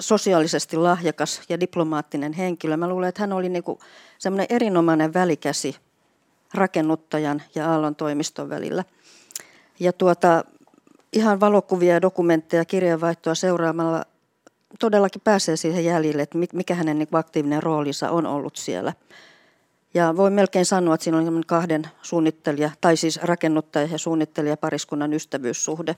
sosiaalisesti 0.00 0.76
lahjakas 0.76 1.42
ja 1.48 1.60
diplomaattinen 1.60 2.32
henkilö. 2.32 2.76
Mä 2.76 2.88
luulen, 2.88 3.08
että 3.08 3.22
hän 3.22 3.32
oli 3.32 3.48
niinku 3.48 3.78
semmoinen 4.18 4.46
erinomainen 4.50 5.14
välikäsi 5.14 5.76
rakennuttajan 6.54 7.42
ja 7.54 7.72
Aallon 7.72 7.94
toimiston 7.94 8.48
välillä. 8.48 8.84
Ja 9.80 9.92
tuota, 9.92 10.44
ihan 11.14 11.40
valokuvia, 11.40 12.02
dokumentteja, 12.02 12.64
kirjeenvaihtoa 12.64 13.34
seuraamalla 13.34 14.04
todellakin 14.78 15.22
pääsee 15.24 15.56
siihen 15.56 15.84
jäljille, 15.84 16.22
että 16.22 16.38
mikä 16.52 16.74
hänen 16.74 16.98
niin 16.98 17.08
aktiivinen 17.12 17.62
roolinsa 17.62 18.10
on 18.10 18.26
ollut 18.26 18.56
siellä. 18.56 18.92
Ja 19.94 20.16
voi 20.16 20.30
melkein 20.30 20.66
sanoa, 20.66 20.94
että 20.94 21.04
siinä 21.04 21.18
on 21.18 21.42
kahden 21.46 21.86
suunnittelija, 22.02 22.70
tai 22.80 22.96
siis 22.96 23.22
rakennuttaja 23.22 23.88
ja 23.92 23.98
suunnittelija 23.98 24.56
pariskunnan 24.56 25.12
ystävyyssuhde. 25.12 25.96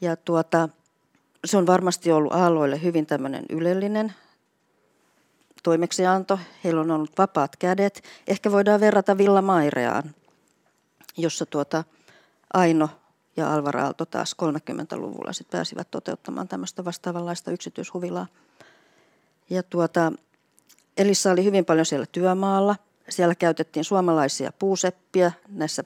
Ja 0.00 0.16
tuota, 0.16 0.68
se 1.44 1.56
on 1.56 1.66
varmasti 1.66 2.12
ollut 2.12 2.32
aalloille 2.32 2.82
hyvin 2.82 3.06
tämmöinen 3.06 3.44
ylellinen 3.50 4.14
toimeksianto. 5.62 6.38
Heillä 6.64 6.80
on 6.80 6.90
ollut 6.90 7.18
vapaat 7.18 7.56
kädet. 7.56 8.02
Ehkä 8.26 8.52
voidaan 8.52 8.80
verrata 8.80 9.18
Villa 9.18 9.42
Maireaan, 9.42 10.14
jossa 11.16 11.46
tuota 11.46 11.84
Aino 12.54 12.88
ja 13.36 13.54
Alvar 13.54 13.76
Aalto 13.76 14.06
taas 14.06 14.36
30-luvulla 14.42 15.32
sit 15.32 15.50
pääsivät 15.50 15.90
toteuttamaan 15.90 16.48
tämmöistä 16.48 16.84
vastaavanlaista 16.84 17.50
yksityishuvilaa. 17.50 18.26
Ja 19.50 19.62
tuota, 19.62 20.12
Elissa 20.96 21.30
oli 21.30 21.44
hyvin 21.44 21.64
paljon 21.64 21.86
siellä 21.86 22.06
työmaalla. 22.12 22.76
Siellä 23.08 23.34
käytettiin 23.34 23.84
suomalaisia 23.84 24.52
puuseppiä 24.58 25.32
näissä 25.48 25.84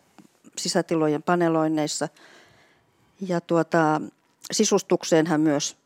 sisätilojen 0.57 1.23
paneloinneissa. 1.23 2.09
Ja 3.21 3.41
tuota, 3.41 4.01
sisustukseen 4.51 5.27
hän 5.27 5.41
myös 5.41 5.77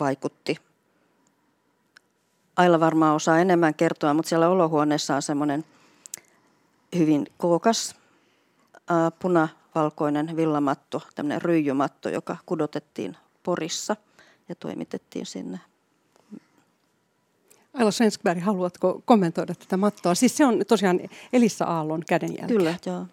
vaikutti. 0.00 0.56
Aila 2.56 2.80
varmaan 2.80 3.16
osaa 3.16 3.38
enemmän 3.38 3.74
kertoa, 3.74 4.14
mutta 4.14 4.28
siellä 4.28 4.48
olohuoneessa 4.48 5.16
on 5.16 5.22
semmoinen 5.22 5.64
hyvin 6.96 7.26
kookas 7.36 7.94
puna 9.18 9.48
valkoinen 9.74 10.36
villamatto, 10.36 11.02
tämmöinen 11.14 11.42
ryijymatto, 11.42 12.08
joka 12.08 12.36
kudotettiin 12.46 13.16
Porissa 13.42 13.96
ja 14.48 14.54
toimitettiin 14.54 15.26
sinne. 15.26 15.60
Aila 17.74 17.90
Svenskberg, 17.90 18.42
haluatko 18.42 19.02
kommentoida 19.04 19.54
tätä 19.54 19.76
mattoa? 19.76 20.14
Siis 20.14 20.36
se 20.36 20.44
on 20.44 20.62
tosiaan 20.68 21.00
Elissa 21.32 21.64
Aallon 21.64 22.02
kädenjälkeä. 22.08 22.56
Kyllä, 22.56 22.74
joo. 22.86 23.06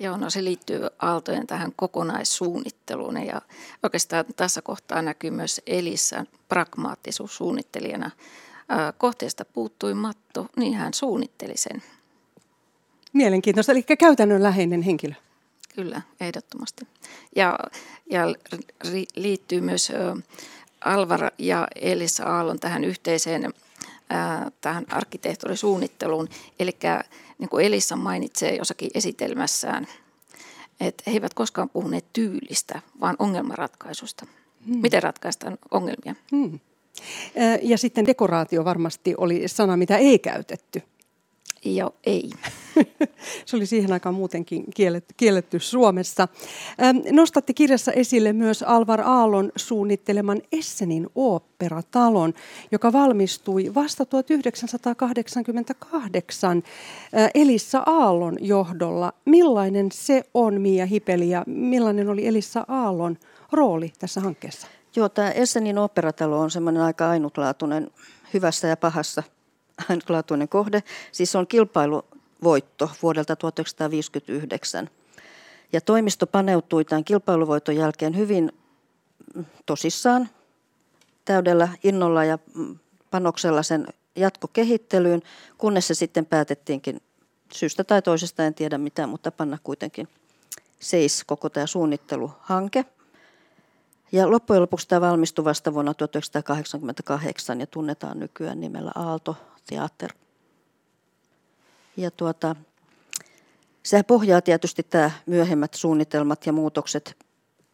Joo, 0.00 0.16
no 0.16 0.30
se 0.30 0.44
liittyy 0.44 0.80
Aaltojen 0.98 1.46
tähän 1.46 1.72
kokonaissuunnitteluun 1.76 3.26
ja 3.26 3.42
oikeastaan 3.82 4.24
tässä 4.36 4.62
kohtaa 4.62 5.02
näkyy 5.02 5.30
myös 5.30 5.60
Elissa 5.66 6.24
pragmaattisuus 6.48 7.36
suunnittelijana. 7.36 8.10
Kohteesta 8.98 9.44
puuttui 9.44 9.94
matto, 9.94 10.46
niin 10.56 10.74
hän 10.74 10.94
suunnitteli 10.94 11.56
sen. 11.56 11.82
Mielenkiintoista, 13.12 13.72
eli 13.72 13.82
käytännönläheinen 13.82 14.82
henkilö. 14.82 15.14
Kyllä, 15.74 16.02
ehdottomasti. 16.20 16.86
Ja, 17.36 17.58
ja 18.10 18.22
liittyy 19.16 19.60
myös 19.60 19.92
Alvar 20.84 21.30
ja 21.38 21.68
Elisa 21.74 22.24
Aallon 22.24 22.60
tähän 22.60 22.84
yhteiseen 22.84 23.54
tähän 24.60 24.86
arkkitehtuurisuunnitteluun. 24.90 26.28
Eli 26.58 26.76
niin 27.38 27.48
kuin 27.48 27.66
Elissa 27.66 27.96
mainitsee 27.96 28.56
jossakin 28.56 28.90
esitelmässään, 28.94 29.86
että 30.80 31.02
he 31.06 31.12
eivät 31.12 31.34
koskaan 31.34 31.68
puhuneet 31.68 32.04
tyylistä, 32.12 32.82
vaan 33.00 33.16
ongelmanratkaisusta. 33.18 34.26
Hmm. 34.66 34.78
Miten 34.78 35.02
ratkaistaan 35.02 35.58
ongelmia? 35.70 36.14
Hmm. 36.30 36.58
Ja 37.62 37.78
sitten 37.78 38.06
dekoraatio 38.06 38.64
varmasti 38.64 39.14
oli 39.16 39.48
sana, 39.48 39.76
mitä 39.76 39.96
ei 39.96 40.18
käytetty. 40.18 40.82
Joo, 41.64 41.94
ei. 42.06 42.30
Se 43.46 43.56
oli 43.56 43.66
siihen 43.66 43.92
aikaan 43.92 44.14
muutenkin 44.14 44.64
kielletty, 44.74 45.14
kielletty 45.16 45.60
Suomessa. 45.60 46.28
Nostatte 47.12 47.52
kirjassa 47.52 47.92
esille 47.92 48.32
myös 48.32 48.62
Alvar 48.62 49.00
Aallon 49.00 49.52
suunnitteleman 49.56 50.42
Essenin 50.52 51.06
oopperatalon, 51.14 52.34
joka 52.72 52.92
valmistui 52.92 53.74
vasta 53.74 54.04
1988 54.04 56.62
Elissa 57.34 57.82
Aallon 57.86 58.36
johdolla. 58.40 59.12
Millainen 59.24 59.92
se 59.92 60.22
on, 60.34 60.60
Mia 60.60 60.86
Hipeli, 60.86 61.30
ja 61.30 61.44
millainen 61.46 62.08
oli 62.08 62.26
Elissa 62.26 62.64
Aallon 62.68 63.16
rooli 63.52 63.92
tässä 63.98 64.20
hankkeessa? 64.20 64.66
Joo, 64.96 65.08
tämä 65.08 65.30
Essenin 65.30 65.78
operatalo 65.78 66.40
on 66.40 66.50
semmoinen 66.50 66.82
aika 66.82 67.10
ainutlaatuinen, 67.10 67.90
hyvässä 68.34 68.68
ja 68.68 68.76
pahassa 68.76 69.22
ainutlaatuinen 69.88 70.48
kohde. 70.48 70.82
Siis 71.12 71.36
on 71.36 71.46
kilpailuvoitto 71.46 72.90
vuodelta 73.02 73.36
1959. 73.36 74.90
Ja 75.72 75.80
toimisto 75.80 76.26
paneutui 76.26 76.84
tämän 76.84 77.04
kilpailuvoiton 77.04 77.76
jälkeen 77.76 78.16
hyvin 78.16 78.52
tosissaan, 79.66 80.28
täydellä 81.24 81.68
innolla 81.84 82.24
ja 82.24 82.38
panoksella 83.10 83.62
sen 83.62 83.86
jatkokehittelyyn, 84.16 85.22
kunnes 85.58 85.88
se 85.88 85.94
sitten 85.94 86.26
päätettiinkin 86.26 87.00
syystä 87.52 87.84
tai 87.84 88.02
toisesta, 88.02 88.44
en 88.44 88.54
tiedä 88.54 88.78
mitä, 88.78 89.06
mutta 89.06 89.30
panna 89.30 89.58
kuitenkin 89.62 90.08
seis 90.80 91.24
koko 91.24 91.50
tämä 91.50 91.66
suunnitteluhanke. 91.66 92.84
Ja 94.12 94.30
loppujen 94.30 94.62
lopuksi 94.62 94.88
tämä 94.88 95.00
valmistui 95.00 95.44
vasta 95.44 95.74
vuonna 95.74 95.94
1988 95.94 97.60
ja 97.60 97.66
tunnetaan 97.66 98.18
nykyään 98.18 98.60
nimellä 98.60 98.92
Aalto 98.94 99.36
Theater. 99.66 100.12
Ja 101.96 102.10
tuota, 102.10 102.56
sehän 103.82 104.04
pohjaa 104.04 104.40
tietysti 104.40 104.82
tämä 104.82 105.10
myöhemmät 105.26 105.74
suunnitelmat 105.74 106.46
ja 106.46 106.52
muutokset 106.52 107.16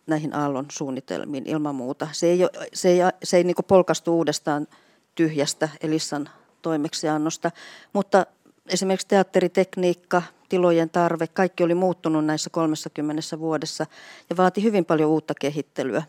näihin 0.06 0.34
Aallon 0.34 0.66
suunnitelmiin 0.72 1.46
ilman 1.46 1.74
muuta. 1.74 2.08
Se 2.12 2.26
ei, 2.26 2.38
se 2.72 2.88
ei, 2.88 2.98
se 3.22 3.36
ei 3.36 3.44
niin 3.44 3.56
polkastu 3.68 4.16
uudestaan 4.16 4.66
tyhjästä 5.14 5.68
Elissan 5.80 6.28
toimeksiannosta, 6.62 7.50
mutta 7.92 8.26
esimerkiksi 8.66 9.08
teatteritekniikka, 9.08 10.22
tilojen 10.48 10.90
tarve, 10.90 11.26
kaikki 11.26 11.64
oli 11.64 11.74
muuttunut 11.74 12.24
näissä 12.24 12.50
30 12.50 13.38
vuodessa 13.38 13.86
ja 14.30 14.36
vaati 14.36 14.62
hyvin 14.62 14.84
paljon 14.84 15.10
uutta 15.10 15.34
kehittelyä 15.40 16.02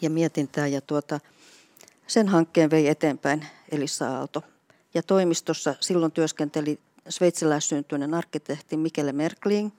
ja 0.00 0.10
mietintää. 0.10 0.66
Ja 0.66 0.80
tuota, 0.80 1.20
sen 2.06 2.28
hankkeen 2.28 2.70
vei 2.70 2.88
eteenpäin 2.88 3.46
Elissa 3.70 4.16
Aalto. 4.16 4.42
Ja 4.94 5.02
toimistossa 5.02 5.74
silloin 5.80 6.12
työskenteli 6.12 6.78
sveitsiläissyntyinen 7.08 8.14
arkkitehti 8.14 8.76
Mikele 8.76 9.12
Merkling, 9.12 9.70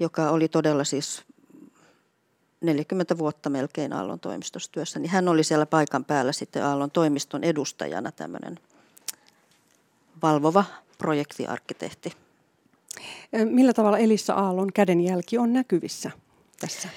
joka 0.00 0.30
oli 0.30 0.48
todella 0.48 0.84
siis 0.84 1.24
40 2.60 3.18
vuotta 3.18 3.50
melkein 3.50 3.92
Aallon 3.92 4.20
toimistossa 4.20 4.72
työssä, 4.72 4.98
niin 4.98 5.10
hän 5.10 5.28
oli 5.28 5.44
siellä 5.44 5.66
paikan 5.66 6.04
päällä 6.04 6.32
sitten 6.32 6.64
Aallon 6.64 6.90
toimiston 6.90 7.44
edustajana 7.44 8.12
tämmöinen 8.12 8.58
valvova 10.22 10.64
projektiarkkitehti. 10.98 12.12
Millä 13.44 13.72
tavalla 13.72 13.98
Elissa 13.98 14.34
Aallon 14.34 14.72
kädenjälki 14.72 15.38
on 15.38 15.52
näkyvissä 15.52 16.10
tässä? 16.60 16.88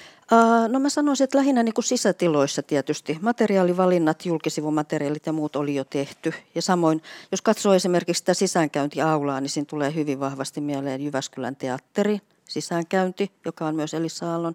No 0.68 0.80
mä 0.80 0.88
sanoisin, 0.88 1.24
että 1.24 1.38
lähinnä 1.38 1.62
niin 1.62 1.74
kuin 1.74 1.84
sisätiloissa 1.84 2.62
tietysti. 2.62 3.18
Materiaalivalinnat, 3.20 4.26
julkisivumateriaalit 4.26 5.26
ja 5.26 5.32
muut 5.32 5.56
oli 5.56 5.74
jo 5.74 5.84
tehty. 5.84 6.34
Ja 6.54 6.62
samoin, 6.62 7.02
jos 7.30 7.42
katsoo 7.42 7.74
esimerkiksi 7.74 8.18
sitä 8.18 8.34
sisäänkäyntiaulaa, 8.34 9.40
niin 9.40 9.50
siinä 9.50 9.66
tulee 9.66 9.94
hyvin 9.94 10.20
vahvasti 10.20 10.60
mieleen 10.60 11.00
Jyväskylän 11.00 11.56
teatteri, 11.56 12.20
sisäänkäynti, 12.44 13.32
joka 13.44 13.66
on 13.66 13.76
myös 13.76 13.94
Elissa 13.94 14.32
Aallon 14.32 14.54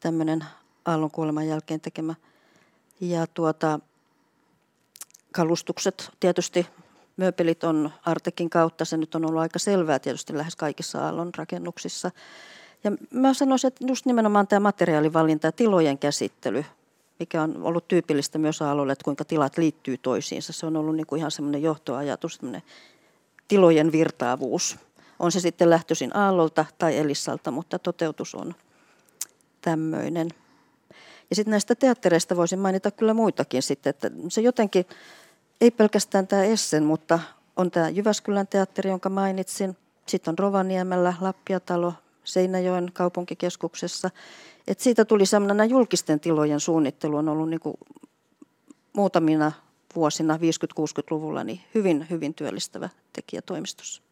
tämmöinen 0.00 0.44
Aallon 0.84 1.10
kuoleman 1.10 1.48
jälkeen 1.48 1.80
tekemä. 1.80 2.14
Ja 3.00 3.26
tuota, 3.26 3.80
kalustukset 5.32 6.10
tietysti, 6.20 6.66
mööpelit 7.16 7.64
on 7.64 7.90
Artekin 8.04 8.50
kautta, 8.50 8.84
se 8.84 8.96
nyt 8.96 9.14
on 9.14 9.24
ollut 9.24 9.40
aika 9.40 9.58
selvää 9.58 9.98
tietysti 9.98 10.36
lähes 10.36 10.56
kaikissa 10.56 11.06
Aallon 11.06 11.30
rakennuksissa. 11.36 12.10
Ja 12.84 12.90
mä 13.10 13.34
sanoisin, 13.34 13.68
että 13.68 13.84
just 13.88 14.06
nimenomaan 14.06 14.46
tämä 14.46 14.60
materiaalivalinta 14.60 15.46
ja 15.46 15.52
tilojen 15.52 15.98
käsittely, 15.98 16.64
mikä 17.18 17.42
on 17.42 17.62
ollut 17.62 17.88
tyypillistä 17.88 18.38
myös 18.38 18.62
Aallolle, 18.62 18.92
että 18.92 19.04
kuinka 19.04 19.24
tilat 19.24 19.58
liittyy 19.58 19.98
toisiinsa. 19.98 20.52
Se 20.52 20.66
on 20.66 20.76
ollut 20.76 20.96
niin 20.96 21.06
kuin 21.06 21.18
ihan 21.18 21.30
semmoinen 21.30 21.62
johtoajatus, 21.62 22.40
tilojen 23.48 23.92
virtaavuus. 23.92 24.76
On 25.18 25.32
se 25.32 25.40
sitten 25.40 25.70
lähtöisin 25.70 26.16
Aallolta 26.16 26.64
tai 26.78 26.98
Elissalta, 26.98 27.50
mutta 27.50 27.78
toteutus 27.78 28.34
on 28.34 28.54
tämmöinen. 29.60 30.28
Ja 31.30 31.36
sitten 31.36 31.50
näistä 31.50 31.74
teattereista 31.74 32.36
voisin 32.36 32.58
mainita 32.58 32.90
kyllä 32.90 33.14
muitakin 33.14 33.62
sitten, 33.62 33.90
että 33.90 34.10
se 34.28 34.40
jotenkin, 34.40 34.86
ei 35.60 35.70
pelkästään 35.70 36.26
tämä 36.26 36.44
Essen, 36.44 36.84
mutta 36.84 37.18
on 37.56 37.70
tämä 37.70 37.88
Jyväskylän 37.88 38.46
teatteri, 38.46 38.90
jonka 38.90 39.08
mainitsin. 39.08 39.76
Sitten 40.06 40.32
on 40.32 40.38
Rovaniemellä 40.38 41.14
Lappiatalo, 41.20 41.94
Seinäjoen 42.28 42.90
kaupunkikeskuksessa. 42.92 44.10
Et 44.66 44.80
siitä 44.80 45.04
tuli 45.04 45.26
sellainen 45.26 45.70
julkisten 45.70 46.20
tilojen 46.20 46.60
suunnittelu 46.60 47.16
on 47.16 47.28
ollut 47.28 47.50
niin 47.50 47.60
kuin 47.60 47.74
muutamina 48.92 49.52
vuosina 49.96 50.36
50-60-luvulla 50.36 51.44
niin 51.44 51.60
hyvin, 51.74 52.06
hyvin 52.10 52.34
työllistävä 52.34 52.88
tekijä 53.12 53.42
toimistossa. 53.42 54.02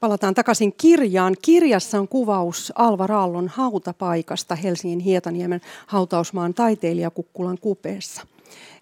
Palataan 0.00 0.34
takaisin 0.34 0.72
kirjaan. 0.72 1.36
Kirjassa 1.42 1.98
on 1.98 2.08
kuvaus 2.08 2.72
Alva 2.74 3.06
Raallon 3.06 3.48
hautapaikasta 3.48 4.54
Helsingin 4.54 5.00
Hietaniemen 5.00 5.60
hautausmaan 5.86 6.54
taiteilijakukkulan 6.54 7.58
kupeessa. 7.58 8.26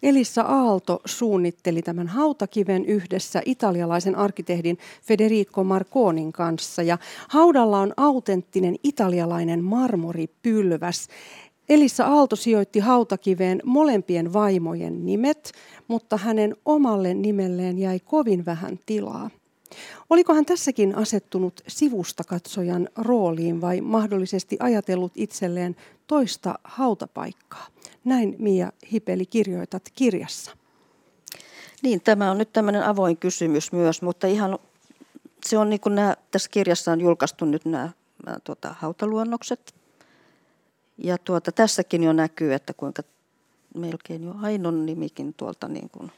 Elissa 0.02 0.42
Aalto 0.42 1.00
suunnitteli 1.04 1.82
tämän 1.82 2.08
hautakiven 2.08 2.84
yhdessä 2.84 3.42
italialaisen 3.44 4.16
arkkitehdin 4.16 4.78
Federico 5.02 5.64
Marconin 5.64 6.32
kanssa. 6.32 6.82
Ja 6.82 6.98
haudalla 7.28 7.78
on 7.78 7.92
autenttinen 7.96 8.76
italialainen 8.82 9.64
marmoripylväs. 9.64 11.08
Elissa 11.68 12.04
Aalto 12.04 12.36
sijoitti 12.36 12.78
hautakiveen 12.80 13.62
molempien 13.64 14.32
vaimojen 14.32 15.06
nimet, 15.06 15.52
mutta 15.88 16.16
hänen 16.16 16.56
omalle 16.64 17.14
nimelleen 17.14 17.78
jäi 17.78 18.00
kovin 18.00 18.46
vähän 18.46 18.78
tilaa. 18.86 19.30
Oliko 20.10 20.34
hän 20.34 20.46
tässäkin 20.46 20.94
asettunut 20.94 21.60
sivustakatsojan 21.68 22.88
rooliin 22.96 23.60
vai 23.60 23.80
mahdollisesti 23.80 24.56
ajatellut 24.60 25.12
itselleen 25.14 25.76
toista 26.06 26.58
hautapaikkaa? 26.64 27.66
Näin 28.06 28.36
Mia 28.38 28.72
Hipeli 28.92 29.26
kirjoitat 29.26 29.82
kirjassa. 29.94 30.50
Niin, 31.82 32.00
tämä 32.00 32.30
on 32.30 32.38
nyt 32.38 32.52
tämmöinen 32.52 32.82
avoin 32.82 33.16
kysymys 33.16 33.72
myös, 33.72 34.02
mutta 34.02 34.26
ihan 34.26 34.58
se 35.46 35.58
on 35.58 35.70
niin 35.70 35.80
kuin 35.80 35.94
nämä, 35.94 36.16
tässä 36.30 36.50
kirjassa 36.50 36.92
on 36.92 37.00
julkaistu 37.00 37.44
nyt 37.44 37.64
nämä, 37.64 37.90
tuota, 38.44 38.74
hautaluonnokset. 38.78 39.74
Ja 40.98 41.18
tuota, 41.18 41.52
tässäkin 41.52 42.02
jo 42.02 42.12
näkyy, 42.12 42.54
että 42.54 42.74
kuinka 42.74 43.02
melkein 43.74 44.24
jo 44.24 44.34
Ainon 44.42 44.86
nimikin 44.86 45.34
tuolta 45.34 45.68
niin 45.68 45.90
kuin 45.90 46.12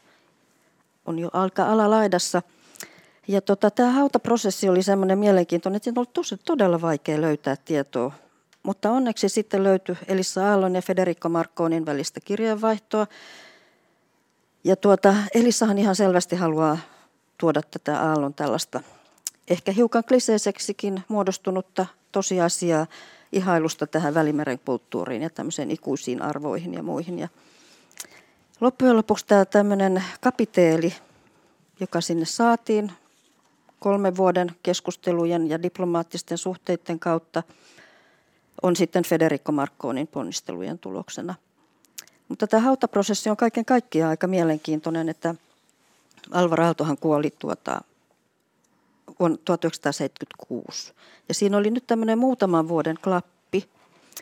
on 1.07 1.19
jo 1.19 1.31
alka 1.33 1.67
alalaidassa– 1.67 2.43
ja 3.29 3.41
tota, 3.41 3.71
tämä 3.71 3.91
hautaprosessi 3.91 4.69
oli 4.69 4.83
semmoinen 4.83 5.19
mielenkiintoinen, 5.19 5.77
että 5.77 5.85
siinä 5.85 6.01
oli 6.01 6.09
tosi, 6.13 6.37
todella 6.45 6.81
vaikea 6.81 7.21
löytää 7.21 7.57
tietoa. 7.65 8.13
Mutta 8.63 8.91
onneksi 8.91 9.29
sitten 9.29 9.65
löytyi 9.65 9.97
Elissa 10.09 10.51
Aallon 10.51 10.75
ja 10.75 10.83
Federico 10.83 11.29
Marcconin 11.29 11.87
välistä 11.87 12.21
kirjeenvaihtoa. 12.21 13.07
Ja 14.65 14.77
tuota, 14.77 15.15
Elissahan 15.35 15.79
ihan 15.79 15.97
selvästi 15.97 16.37
haluaa 16.37 16.79
tuoda 17.39 17.61
tätä 17.71 18.01
Aallon 18.01 18.35
tällaista 18.35 18.81
ehkä 19.51 19.73
hiukan 19.73 20.05
kliseiseksikin 20.05 21.03
muodostunutta 21.09 21.87
tosiasiaa 22.13 22.87
ihailusta 23.33 23.87
tähän 23.87 24.15
Välimeren 24.15 24.59
kulttuuriin 24.59 25.23
ja 25.23 25.31
tämmöiseen 25.31 25.71
ikuisiin 25.71 26.23
arvoihin 26.23 26.75
ja 26.75 26.83
muihin. 26.83 27.19
Ja 27.19 27.29
loppujen 28.61 28.97
lopuksi 28.97 29.27
tämä 29.27 29.45
tämmöinen 29.45 30.05
kapiteeli, 30.21 30.95
joka 31.81 32.01
sinne 32.01 32.25
saatiin, 32.25 32.93
kolmen 33.81 34.17
vuoden 34.17 34.51
keskustelujen 34.63 35.49
ja 35.51 35.63
diplomaattisten 35.63 36.39
suhteiden 36.39 36.99
kautta 36.99 37.43
on 38.63 38.77
sitten 38.77 39.05
Federico 39.05 39.53
Marcconin 39.53 40.07
ponnistelujen 40.07 40.79
tuloksena. 40.79 41.35
Mutta 42.29 42.47
tämä 42.47 42.61
hautaprosessi 42.61 43.31
on 43.31 43.37
kaiken 43.37 43.65
kaikkiaan 43.65 44.11
aika 44.11 44.27
mielenkiintoinen, 44.27 45.09
että 45.09 45.35
Alvar 46.31 46.61
Aaltohan 46.61 46.99
kuoli 46.99 47.35
tuota, 47.39 47.81
vuonna 49.21 49.37
1976. 49.45 50.93
Ja 51.29 51.35
siinä 51.35 51.57
oli 51.57 51.71
nyt 51.71 51.87
tämmöinen 51.87 52.19
muutaman 52.19 52.69
vuoden 52.69 52.99
klappi, 53.05 53.69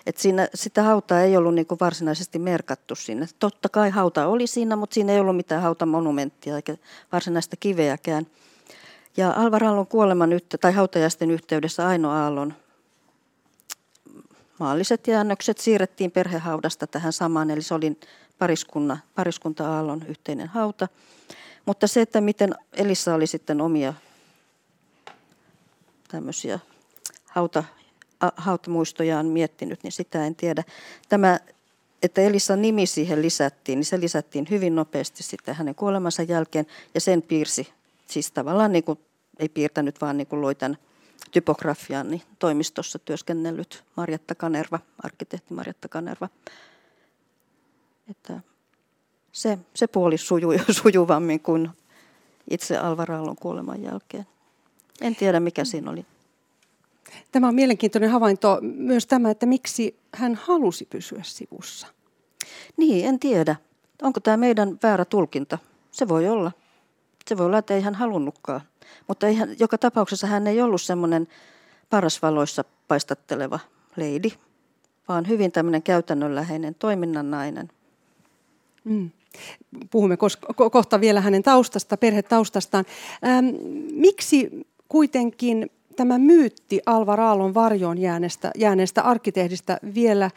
että 0.06 0.22
siinä, 0.22 0.48
sitä 0.54 0.82
hautaa 0.82 1.20
ei 1.20 1.36
ollut 1.36 1.54
niin 1.54 1.66
varsinaisesti 1.80 2.38
merkattu 2.38 2.94
sinne. 2.94 3.28
Totta 3.38 3.68
kai 3.68 3.90
hauta 3.90 4.26
oli 4.26 4.46
siinä, 4.46 4.76
mutta 4.76 4.94
siinä 4.94 5.12
ei 5.12 5.20
ollut 5.20 5.36
mitään 5.36 5.62
hautamonumenttia 5.62 6.56
eikä 6.56 6.76
varsinaista 7.12 7.56
kiveäkään. 7.56 8.26
Ja 9.16 9.30
Alvar 9.30 9.64
Aallon 9.64 9.86
kuoleman 9.86 10.32
yhte, 10.32 10.58
tai 10.58 10.72
hautajaisten 10.72 11.30
yhteydessä 11.30 11.86
Aino 11.86 12.10
Aallon 12.10 12.54
maalliset 14.58 15.06
jäännökset 15.06 15.58
siirrettiin 15.58 16.10
perhehaudasta 16.10 16.86
tähän 16.86 17.12
samaan, 17.12 17.50
eli 17.50 17.62
se 17.62 17.74
oli 17.74 17.96
pariskunta, 18.38 18.98
pariskunta 19.14 19.76
Aallon 19.76 20.02
yhteinen 20.08 20.48
hauta. 20.48 20.88
Mutta 21.66 21.86
se, 21.86 22.00
että 22.00 22.20
miten 22.20 22.54
Elissa 22.72 23.14
oli 23.14 23.26
sitten 23.26 23.60
omia 23.60 23.94
tämmöisiä 26.08 26.58
hauta, 27.26 27.64
hautamuistojaan 28.36 29.26
miettinyt, 29.26 29.82
niin 29.82 29.92
sitä 29.92 30.26
en 30.26 30.34
tiedä. 30.34 30.64
Tämä 31.08 31.38
että 32.02 32.20
Elisan 32.20 32.62
nimi 32.62 32.86
siihen 32.86 33.22
lisättiin, 33.22 33.76
niin 33.76 33.84
se 33.84 34.00
lisättiin 34.00 34.46
hyvin 34.50 34.74
nopeasti 34.74 35.22
sitten 35.22 35.54
hänen 35.54 35.74
kuolemansa 35.74 36.22
jälkeen 36.22 36.66
ja 36.94 37.00
sen 37.00 37.22
piirsi, 37.22 37.68
siis 38.06 38.30
tavallaan 38.30 38.72
niin 38.72 38.84
kuin, 38.84 38.98
ei 39.38 39.48
piirtänyt, 39.48 40.00
vaan 40.00 40.16
niin 40.16 40.26
kuin 40.26 40.42
loi 40.42 40.54
tämän 40.54 40.78
typografian 41.30 42.10
niin 42.10 42.22
toimistossa 42.38 42.98
työskennellyt 42.98 43.84
Marjatta 43.96 44.34
Kanerva, 44.34 44.78
arkkitehti 45.02 45.54
Marjatta 45.54 45.88
Kanerva. 45.88 46.28
Että 48.10 48.40
se, 49.32 49.58
se 49.74 49.86
puoli 49.86 50.18
sujui 50.18 50.56
sujuvammin 50.82 51.40
kuin 51.40 51.70
itse 52.50 52.78
Alvarallon 52.78 53.36
kuoleman 53.36 53.82
jälkeen. 53.82 54.26
En 55.00 55.16
tiedä, 55.16 55.40
mikä 55.40 55.64
siinä 55.64 55.90
oli. 55.90 56.06
Tämä 57.32 57.48
on 57.48 57.54
mielenkiintoinen 57.54 58.10
havainto 58.10 58.58
myös 58.62 59.06
tämä, 59.06 59.30
että 59.30 59.46
miksi 59.46 59.96
hän 60.14 60.34
halusi 60.34 60.84
pysyä 60.84 61.20
sivussa. 61.22 61.86
Niin, 62.76 63.06
en 63.06 63.18
tiedä. 63.18 63.56
Onko 64.02 64.20
tämä 64.20 64.36
meidän 64.36 64.78
väärä 64.82 65.04
tulkinta? 65.04 65.58
Se 65.90 66.08
voi 66.08 66.28
olla. 66.28 66.52
Se 67.26 67.38
voi 67.38 67.46
olla, 67.46 67.58
että 67.58 67.74
ei 67.74 67.80
hän 67.80 67.94
halunnutkaan. 67.94 68.60
Mutta 69.08 69.26
ei 69.26 69.34
hän, 69.34 69.56
joka 69.58 69.78
tapauksessa 69.78 70.26
hän 70.26 70.46
ei 70.46 70.62
ollut 70.62 70.82
semmoinen 70.82 71.28
parasvaloissa 71.90 72.64
paistatteleva 72.88 73.58
leidi, 73.96 74.32
vaan 75.08 75.28
hyvin 75.28 75.52
tämmöinen 75.52 75.82
käytännönläheinen 75.82 76.74
toiminnan 76.74 77.30
nainen. 77.30 77.68
Mm. 78.84 79.10
Puhumme 79.90 80.14
ko- 80.14 80.70
kohta 80.70 81.00
vielä 81.00 81.20
hänen 81.20 81.42
taustasta, 81.42 81.96
perhetaustastaan. 81.96 82.84
Ähm, 83.26 83.46
miksi 83.92 84.66
kuitenkin 84.88 85.70
tämä 85.96 86.18
myytti 86.18 86.80
Alvar 86.86 87.20
Aallon 87.20 87.54
varjoon 87.54 87.98
jääneestä, 87.98 88.50
jääneestä 88.56 89.02
arkkitehdistä 89.02 89.78
vielä 89.94 90.30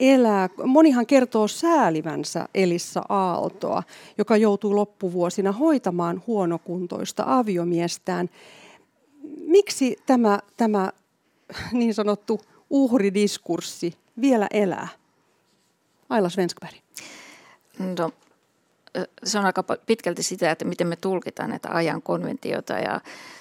elää. 0.00 0.48
Monihan 0.64 1.06
kertoo 1.06 1.48
säälivänsä 1.48 2.48
Elissa 2.54 3.02
Aaltoa, 3.08 3.82
joka 4.18 4.36
joutuu 4.36 4.76
loppuvuosina 4.76 5.52
hoitamaan 5.52 6.22
huonokuntoista 6.26 7.24
aviomiestään. 7.26 8.30
Miksi 9.46 9.96
tämä, 10.06 10.38
tämä 10.56 10.92
niin 11.72 11.94
sanottu 11.94 12.40
uhridiskurssi 12.70 13.94
vielä 14.20 14.46
elää? 14.50 14.88
Aila 16.08 16.28
Svenskberg. 16.28 16.76
No, 17.96 18.10
se 19.24 19.38
on 19.38 19.44
aika 19.44 19.62
pitkälti 19.62 20.22
sitä, 20.22 20.50
että 20.50 20.64
miten 20.64 20.86
me 20.86 20.96
tulkitaan 20.96 21.50
näitä 21.50 21.68
ajan 21.70 22.02
konventioita 22.02 22.72
ja 22.72 23.00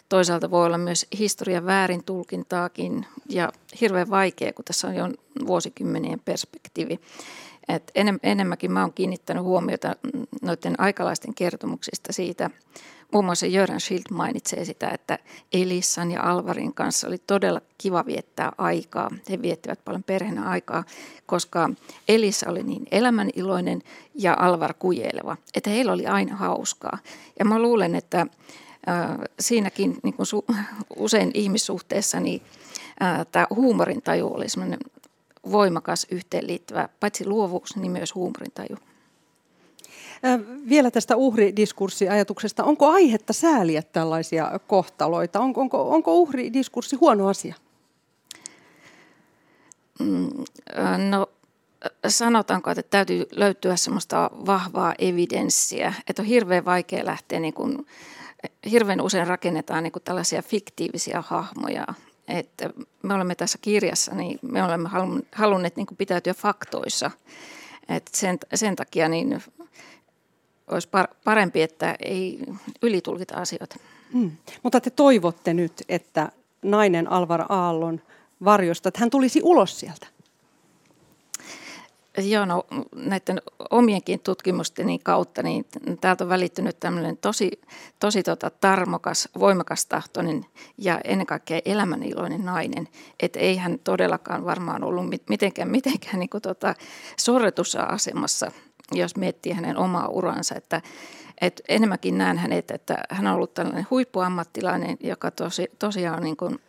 toisaalta 0.09 0.51
voi 0.51 0.65
olla 0.65 0.77
myös 0.77 1.05
historian 1.19 1.65
väärin 1.65 2.03
tulkintaakin 2.03 3.05
ja 3.29 3.51
hirveän 3.81 4.09
vaikea, 4.09 4.53
kun 4.53 4.65
tässä 4.65 4.87
on 4.87 4.95
jo 4.95 5.09
vuosikymmenien 5.47 6.19
perspektiivi. 6.25 6.99
Et 7.67 7.91
enemmänkin 8.23 8.71
mä 8.71 8.81
oon 8.81 8.93
kiinnittänyt 8.93 9.43
huomiota 9.43 9.95
noiden 10.41 10.79
aikalaisten 10.79 11.33
kertomuksista 11.35 12.13
siitä, 12.13 12.49
Muun 13.13 13.25
muassa 13.25 13.45
Jörän 13.45 13.79
Schild 13.79 14.03
mainitsee 14.11 14.65
sitä, 14.65 14.89
että 14.89 15.19
Elissan 15.53 16.11
ja 16.11 16.23
Alvarin 16.23 16.73
kanssa 16.73 17.07
oli 17.07 17.17
todella 17.17 17.61
kiva 17.77 18.05
viettää 18.05 18.51
aikaa. 18.57 19.11
He 19.29 19.41
viettivät 19.41 19.85
paljon 19.85 20.03
perheenä 20.03 20.49
aikaa, 20.49 20.83
koska 21.25 21.69
Elissa 22.07 22.49
oli 22.49 22.63
niin 22.63 22.87
elämäniloinen 22.91 23.81
ja 24.15 24.35
Alvar 24.39 24.73
kujeleva, 24.79 25.37
että 25.53 25.69
heillä 25.69 25.93
oli 25.93 26.05
aina 26.05 26.35
hauskaa. 26.35 26.97
Ja 27.39 27.45
mä 27.45 27.59
luulen, 27.59 27.95
että 27.95 28.27
siinäkin 29.39 29.97
niin 30.03 30.13
kuin 30.13 30.27
su- 30.27 30.55
usein 30.95 31.31
ihmissuhteessa 31.33 32.19
niin, 32.19 32.41
tämä 33.31 33.47
huumorintaju 33.49 34.33
oli 34.33 34.45
voimakas 35.51 36.07
yhteenliittyvä, 36.11 36.89
paitsi 36.99 37.25
luovuus, 37.25 37.75
niin 37.75 37.91
myös 37.91 38.15
huumorintaju. 38.15 38.77
Vielä 40.69 40.91
tästä 40.91 41.15
uhridiskurssiajatuksesta. 41.15 42.63
Onko 42.63 42.87
aihetta 42.89 43.33
sääliä 43.33 43.81
tällaisia 43.81 44.59
kohtaloita? 44.67 45.39
Onko, 45.39 45.61
onko, 45.61 45.91
onko 45.91 46.15
uhridiskurssi 46.15 46.95
huono 46.95 47.27
asia? 47.27 47.55
Mm, 49.99 50.29
no 51.09 51.29
sanotaanko, 52.07 52.71
että 52.71 52.83
täytyy 52.89 53.25
löytyä 53.31 53.75
semmoista 53.75 54.31
vahvaa 54.45 54.93
evidenssiä, 54.99 55.93
että 56.07 56.21
on 56.21 56.27
hirveän 56.27 56.65
vaikea 56.65 57.05
lähteä, 57.05 57.39
niin 57.39 57.53
kuin, 57.53 57.85
hirveän 58.71 59.01
usein 59.01 59.27
rakennetaan 59.27 59.83
niin 59.83 59.91
kuin 59.91 60.03
tällaisia 60.03 60.41
fiktiivisiä 60.41 61.23
hahmoja. 61.27 61.85
Että 62.27 62.69
me 63.03 63.13
olemme 63.13 63.35
tässä 63.35 63.57
kirjassa, 63.61 64.15
niin 64.15 64.39
me 64.41 64.63
olemme 64.63 64.89
halunneet 65.35 65.75
niin 65.75 65.87
kuin 65.87 65.97
pitäytyä 65.97 66.33
faktoissa. 66.33 67.11
että 67.89 68.17
sen, 68.17 68.37
sen 68.53 68.75
takia 68.75 69.09
niin 69.09 69.43
olisi 70.67 70.89
parempi, 71.23 71.61
että 71.61 71.95
ei 71.99 72.39
ylitulkita 72.81 73.35
asioita. 73.35 73.75
Hmm. 74.13 74.31
Mutta 74.63 74.81
te 74.81 74.89
toivotte 74.89 75.53
nyt, 75.53 75.73
että 75.89 76.31
nainen 76.61 77.11
Alvar 77.11 77.45
Aallon 77.49 78.01
varjosta, 78.45 78.89
että 78.89 78.99
hän 78.99 79.09
tulisi 79.09 79.39
ulos 79.43 79.79
sieltä? 79.79 80.07
Joo, 82.17 82.45
no 82.45 82.65
näiden 82.95 83.41
omienkin 83.69 84.19
tutkimusteni 84.19 84.99
kautta, 84.99 85.43
niin 85.43 85.65
täältä 86.01 86.23
on 86.23 86.29
välittynyt 86.29 86.79
tämmöinen 86.79 87.17
tosi, 87.17 87.51
tosi 87.99 88.23
tota, 88.23 88.49
tarmokas, 88.49 89.29
voimakas 89.39 89.85
tahtoinen 89.85 90.45
ja 90.77 91.01
ennen 91.03 91.27
kaikkea 91.27 91.61
elämäniloinen 91.65 92.45
nainen. 92.45 92.87
Että 93.19 93.39
ei 93.39 93.57
hän 93.57 93.79
todellakaan 93.83 94.45
varmaan 94.45 94.83
ollut 94.83 95.05
mitenkään, 95.29 95.71
mitenkään 95.71 96.19
niin 96.19 96.29
kuin, 96.29 96.41
tota, 96.41 96.75
sorretussa 97.17 97.81
asemassa– 97.81 98.51
jos 98.91 99.15
miettii 99.15 99.53
hänen 99.53 99.77
omaa 99.77 100.07
uransa, 100.07 100.55
että, 100.55 100.81
että 101.41 101.63
enemmänkin 101.67 102.17
näen 102.17 102.37
hänet, 102.37 102.71
että 102.71 102.97
hän 103.09 103.27
on 103.27 103.33
ollut 103.33 103.53
tällainen 103.53 103.87
huippuammattilainen, 103.89 104.97
joka 104.99 105.31
tosi, 105.31 105.67
tosiaan 105.79 106.23
niin 106.23 106.37
kuin, 106.37 106.59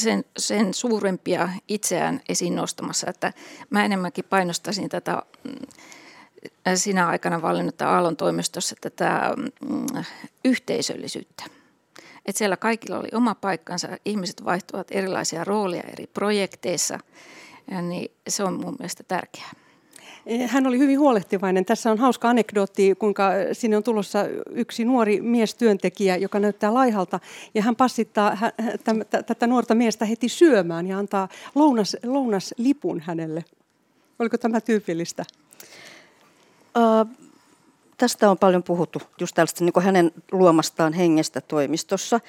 sen, 0.00 0.24
sen 0.38 0.74
suurempia 0.74 1.48
itseään 1.68 2.20
esiin 2.28 2.56
nostamassa, 2.56 3.10
että 3.10 3.32
mä 3.70 3.84
enemmänkin 3.84 4.24
painostaisin 4.24 4.88
tätä 4.88 5.22
mm, 5.44 5.52
sinä 6.74 7.06
aikana 7.06 7.42
valinnutta 7.42 7.88
Aallon 7.88 8.16
toimistossa 8.16 8.76
tätä 8.80 9.34
mm, 9.68 10.04
yhteisöllisyyttä. 10.44 11.44
Että 12.26 12.38
siellä 12.38 12.56
kaikilla 12.56 12.98
oli 12.98 13.08
oma 13.14 13.34
paikkansa, 13.34 13.88
ihmiset 14.04 14.44
vaihtuvat 14.44 14.86
erilaisia 14.90 15.44
rooleja 15.44 15.82
eri 15.92 16.06
projekteissa, 16.06 16.98
niin 17.82 18.10
se 18.28 18.44
on 18.44 18.60
mun 18.60 18.76
mielestä 18.78 19.02
tärkeää. 19.02 19.50
Hän 20.46 20.66
oli 20.66 20.78
hyvin 20.78 20.98
huolehtivainen. 20.98 21.64
Tässä 21.64 21.90
on 21.90 21.98
hauska 21.98 22.28
anekdootti, 22.28 22.94
kuinka 22.94 23.30
sinne 23.52 23.76
on 23.76 23.82
tulossa 23.82 24.24
yksi 24.50 24.84
nuori 24.84 25.20
miestyöntekijä, 25.20 26.16
joka 26.16 26.38
näyttää 26.38 26.74
laihalta. 26.74 27.20
Ja 27.54 27.62
hän 27.62 27.76
passittaa 27.76 28.38
tätä 29.26 29.46
nuorta 29.46 29.74
miestä 29.74 30.04
heti 30.04 30.28
syömään 30.28 30.86
ja 30.86 30.98
antaa 30.98 31.28
lounas, 31.54 31.96
lounaslipun 32.04 33.00
hänelle. 33.00 33.44
Oliko 34.18 34.38
tämä 34.38 34.60
tyypillistä? 34.60 35.24
Uh, 36.76 37.16
tästä 37.98 38.30
on 38.30 38.38
paljon 38.38 38.62
puhuttu, 38.62 39.02
just 39.20 39.34
tällaista 39.34 39.64
niin 39.64 39.82
hänen 39.82 40.12
luomastaan 40.32 40.92
hengestä 40.92 41.40
toimistossa. 41.40 42.20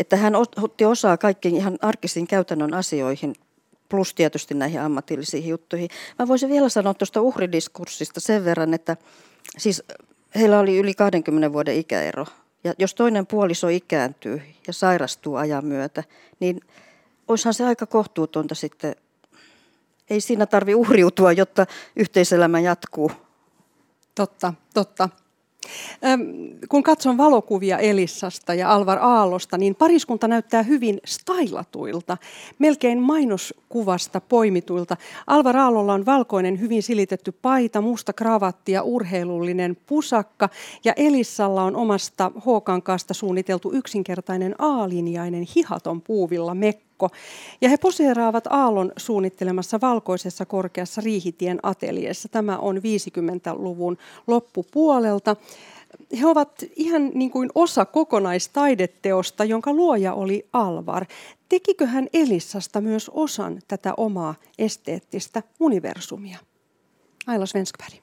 Että 0.00 0.16
hän 0.16 0.34
otti 0.36 0.84
osaa 0.84 1.16
kaikkiin 1.16 1.56
ihan 1.56 1.78
arkisiin 1.82 2.26
käytännön 2.26 2.74
asioihin 2.74 3.34
plus 3.88 4.14
tietysti 4.14 4.54
näihin 4.54 4.80
ammatillisiin 4.80 5.48
juttuihin. 5.48 5.88
Mä 6.18 6.28
voisin 6.28 6.48
vielä 6.48 6.68
sanoa 6.68 6.94
tuosta 6.94 7.20
uhridiskurssista 7.20 8.20
sen 8.20 8.44
verran, 8.44 8.74
että 8.74 8.96
siis 9.58 9.82
heillä 10.34 10.58
oli 10.58 10.78
yli 10.78 10.94
20 10.94 11.52
vuoden 11.52 11.76
ikäero. 11.76 12.26
Ja 12.64 12.74
jos 12.78 12.94
toinen 12.94 13.26
puoliso 13.26 13.68
ikääntyy 13.68 14.42
ja 14.66 14.72
sairastuu 14.72 15.36
ajan 15.36 15.64
myötä, 15.64 16.04
niin 16.40 16.60
olisihan 17.28 17.54
se 17.54 17.64
aika 17.64 17.86
kohtuutonta 17.86 18.54
sitten. 18.54 18.96
Ei 20.10 20.20
siinä 20.20 20.46
tarvi 20.46 20.74
uhriutua, 20.74 21.32
jotta 21.32 21.66
yhteiselämä 21.96 22.60
jatkuu. 22.60 23.12
Totta, 24.14 24.54
totta. 24.74 25.08
Kun 26.68 26.82
katson 26.82 27.16
valokuvia 27.16 27.78
Elissasta 27.78 28.54
ja 28.54 28.72
Alvar 28.72 28.98
Aallosta, 28.98 29.58
niin 29.58 29.74
pariskunta 29.74 30.28
näyttää 30.28 30.62
hyvin 30.62 31.00
stailatuilta, 31.04 32.16
melkein 32.58 33.00
mainoskuvasta 33.00 34.20
poimituilta. 34.20 34.96
Alvar 35.26 35.56
Aallolla 35.56 35.94
on 35.94 36.06
valkoinen, 36.06 36.60
hyvin 36.60 36.82
silitetty 36.82 37.32
paita, 37.32 37.80
musta 37.80 38.12
kravatti 38.12 38.72
ja 38.72 38.82
urheilullinen 38.82 39.76
pusakka, 39.86 40.48
ja 40.84 40.92
Elissalla 40.96 41.62
on 41.62 41.76
omasta 41.76 42.32
H-kankaasta 42.38 43.14
suunniteltu 43.14 43.72
yksinkertainen 43.72 44.54
A-linjainen 44.58 45.46
hihaton 45.56 46.02
puuvilla 46.02 46.54
mekko 46.54 46.85
Mikko. 46.96 47.10
Ja 47.60 47.68
he 47.68 47.76
poseeraavat 47.76 48.46
Aallon 48.46 48.92
suunnittelemassa 48.96 49.80
valkoisessa 49.80 50.46
korkeassa 50.46 51.00
Riihitien 51.00 51.58
ateliessa. 51.62 52.28
Tämä 52.28 52.58
on 52.58 52.76
50-luvun 52.76 53.98
loppupuolelta. 54.26 55.36
he 56.20 56.26
ovat 56.26 56.64
ihan 56.76 57.10
niin 57.14 57.30
kuin 57.30 57.50
osa 57.54 57.84
kokonaistaideteosta, 57.84 59.44
jonka 59.44 59.72
luoja 59.72 60.14
oli 60.14 60.48
Alvar. 60.52 61.06
Tekikö 61.48 61.86
hän 61.86 62.08
Elissasta 62.12 62.80
myös 62.80 63.10
osan 63.14 63.58
tätä 63.68 63.94
omaa 63.96 64.34
esteettistä 64.58 65.42
universumia? 65.60 66.38
Aila 67.26 67.46
Svenskberg. 67.46 67.94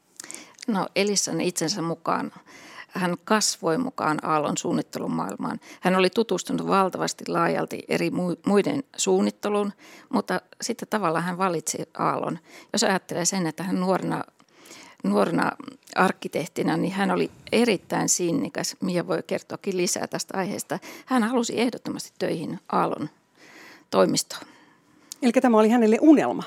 No 0.67 0.87
Elissan 0.95 1.41
itsensä 1.41 1.81
mukaan 1.81 2.31
hän 2.93 3.15
kasvoi 3.23 3.77
mukaan 3.77 4.19
Aallon 4.25 4.57
suunnittelun 4.57 5.11
maailmaan. 5.11 5.59
Hän 5.81 5.95
oli 5.95 6.09
tutustunut 6.09 6.67
valtavasti 6.67 7.23
laajalti 7.27 7.83
eri 7.87 8.11
muiden 8.45 8.83
suunnitteluun, 8.97 9.73
mutta 10.09 10.41
sitten 10.61 10.87
tavallaan 10.87 11.23
hän 11.23 11.37
valitsi 11.37 11.77
Aallon. 11.97 12.39
Jos 12.73 12.83
ajattelee 12.83 13.25
sen, 13.25 13.47
että 13.47 13.63
hän 13.63 13.79
nuorena, 13.79 14.23
nuorena 15.03 15.51
arkkitehtina, 15.95 16.77
niin 16.77 16.93
hän 16.93 17.11
oli 17.11 17.31
erittäin 17.51 18.09
sinnikäs. 18.09 18.75
Mia 18.81 19.07
voi 19.07 19.23
kertoakin 19.27 19.77
lisää 19.77 20.07
tästä 20.07 20.37
aiheesta. 20.37 20.79
Hän 21.05 21.23
halusi 21.23 21.61
ehdottomasti 21.61 22.11
töihin 22.19 22.59
Aallon 22.71 23.09
toimistoon. 23.89 24.43
Eli 25.21 25.31
tämä 25.31 25.57
oli 25.57 25.69
hänelle 25.69 25.97
unelma. 26.01 26.43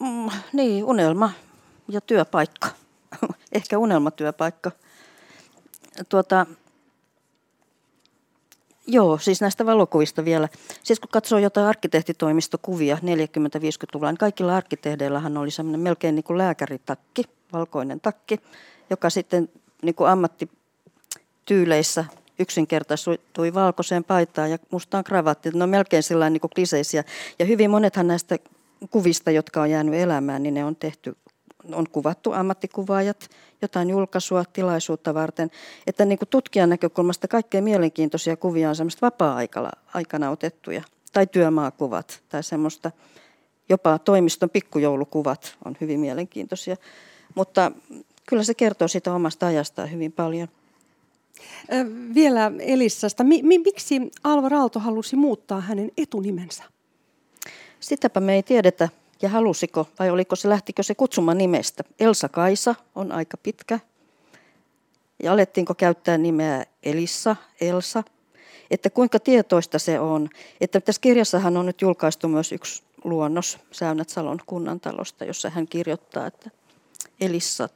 Mm, 0.00 0.30
niin, 0.52 0.84
unelma 0.84 1.30
ja 1.88 2.00
työpaikka. 2.00 2.81
Ehkä 3.52 3.78
unelmatyöpaikka. 3.78 4.70
Tuota, 6.08 6.46
Joo, 8.86 9.18
siis 9.18 9.40
näistä 9.40 9.66
valokuvista 9.66 10.24
vielä. 10.24 10.48
Siis 10.82 11.00
kun 11.00 11.08
katsoo 11.12 11.38
jotain 11.38 11.66
arkkitehtitoimistokuvia 11.66 12.96
40-50-luvulla, 12.96 14.10
niin 14.10 14.18
kaikilla 14.18 14.56
arkkitehdeillahan 14.56 15.36
oli 15.36 15.50
semmoinen 15.50 15.80
melkein 15.80 16.14
niin 16.14 16.24
kuin 16.24 16.38
lääkäritakki, 16.38 17.22
valkoinen 17.52 18.00
takki, 18.00 18.40
joka 18.90 19.10
sitten 19.10 19.48
niin 19.82 19.94
kuin 19.94 20.10
ammattityyleissä 20.10 22.04
yksinkertaistui 22.38 23.54
valkoiseen 23.54 24.04
paitaan 24.04 24.50
ja 24.50 24.58
mustaan 24.70 25.04
kravattiin. 25.04 25.58
Ne 25.58 25.64
on 25.64 25.70
melkein 25.70 26.02
sellainen 26.02 26.40
niin 26.42 26.50
kliseisiä. 26.54 27.04
Ja 27.38 27.44
hyvin 27.44 27.70
monethan 27.70 28.06
näistä 28.08 28.38
kuvista, 28.90 29.30
jotka 29.30 29.62
on 29.62 29.70
jäänyt 29.70 29.94
elämään, 29.94 30.42
niin 30.42 30.54
ne 30.54 30.64
on 30.64 30.76
tehty 30.76 31.16
on 31.72 31.86
kuvattu 31.92 32.32
ammattikuvaajat 32.32 33.30
jotain 33.62 33.90
julkaisua 33.90 34.44
tilaisuutta 34.52 35.14
varten. 35.14 35.50
Että 35.86 36.04
niin 36.04 36.18
kuin 36.18 36.28
tutkijan 36.28 36.68
näkökulmasta 36.68 37.28
kaikkein 37.28 37.64
mielenkiintoisia 37.64 38.36
kuvia 38.36 38.68
on 38.68 38.76
semmoista 38.76 39.06
vapaa-aikana 39.06 40.30
otettuja 40.30 40.82
tai 41.12 41.26
työmaakuvat 41.26 42.22
tai 42.28 42.42
semmoista 42.42 42.90
jopa 43.68 43.98
toimiston 43.98 44.50
pikkujoulukuvat 44.50 45.56
on 45.64 45.76
hyvin 45.80 46.00
mielenkiintoisia. 46.00 46.76
Mutta 47.34 47.72
kyllä 48.28 48.42
se 48.42 48.54
kertoo 48.54 48.88
siitä 48.88 49.14
omasta 49.14 49.46
ajastaan 49.46 49.90
hyvin 49.90 50.12
paljon. 50.12 50.48
Vielä 52.14 52.52
Elissasta. 52.58 53.24
Miksi 53.64 54.00
Alvar 54.24 54.54
Aalto 54.54 54.80
halusi 54.80 55.16
muuttaa 55.16 55.60
hänen 55.60 55.90
etunimensä? 55.96 56.64
Sitäpä 57.80 58.20
me 58.20 58.34
ei 58.34 58.42
tiedetä 58.42 58.88
ja 59.22 59.28
halusiko 59.28 59.88
vai 59.98 60.10
oliko 60.10 60.36
se, 60.36 60.48
lähtikö 60.48 60.82
se 60.82 60.94
kutsuma 60.94 61.34
nimestä. 61.34 61.84
Elsa 62.00 62.28
Kaisa 62.28 62.74
on 62.94 63.12
aika 63.12 63.36
pitkä. 63.36 63.78
Ja 65.22 65.32
alettiinko 65.32 65.74
käyttää 65.74 66.18
nimeä 66.18 66.64
Elissa, 66.82 67.36
Elsa. 67.60 68.02
Että 68.70 68.90
kuinka 68.90 69.20
tietoista 69.20 69.78
se 69.78 70.00
on. 70.00 70.28
Että 70.60 70.80
tässä 70.80 71.00
kirjassahan 71.00 71.56
on 71.56 71.66
nyt 71.66 71.82
julkaistu 71.82 72.28
myös 72.28 72.52
yksi 72.52 72.82
luonnos 73.04 73.58
Säynät 73.72 74.08
Salon 74.08 74.38
kunnantalosta, 74.46 75.24
jossa 75.24 75.50
hän 75.50 75.66
kirjoittaa, 75.68 76.26
että 76.26 76.50
Elissa, 77.20 77.68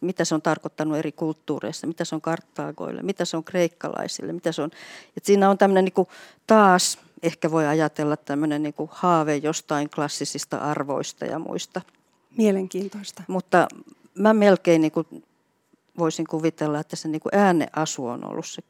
mitä 0.00 0.24
se 0.24 0.34
on 0.34 0.42
tarkoittanut 0.42 0.98
eri 0.98 1.12
kulttuureissa, 1.12 1.86
mitä 1.86 2.04
se 2.04 2.14
on 2.14 2.20
karttaagoille, 2.20 3.02
mitä 3.02 3.24
se 3.24 3.36
on 3.36 3.44
kreikkalaisille, 3.44 4.32
mitä 4.32 4.52
se 4.52 4.62
on. 4.62 4.70
Että 5.16 5.26
siinä 5.26 5.50
on 5.50 5.58
tämmöinen 5.58 5.84
niin 5.84 6.06
taas 6.46 6.98
ehkä 7.24 7.50
voi 7.50 7.66
ajatella 7.66 8.16
tämmöinen 8.16 8.62
niin 8.62 8.74
kuin 8.74 8.90
haave 8.92 9.36
jostain 9.36 9.90
klassisista 9.90 10.58
arvoista 10.58 11.24
ja 11.24 11.38
muista. 11.38 11.80
Mielenkiintoista. 12.36 13.22
Mutta 13.28 13.68
mä 14.14 14.34
melkein 14.34 14.80
niin 14.80 14.92
kuin 14.92 15.06
voisin 15.98 16.26
kuvitella, 16.26 16.80
että 16.80 16.96
se 16.96 17.08
niin 17.08 17.20
kuin 17.20 17.34
ääneasu 17.34 18.06
on 18.06 18.24
ollut 18.24 18.46
se 18.46 18.62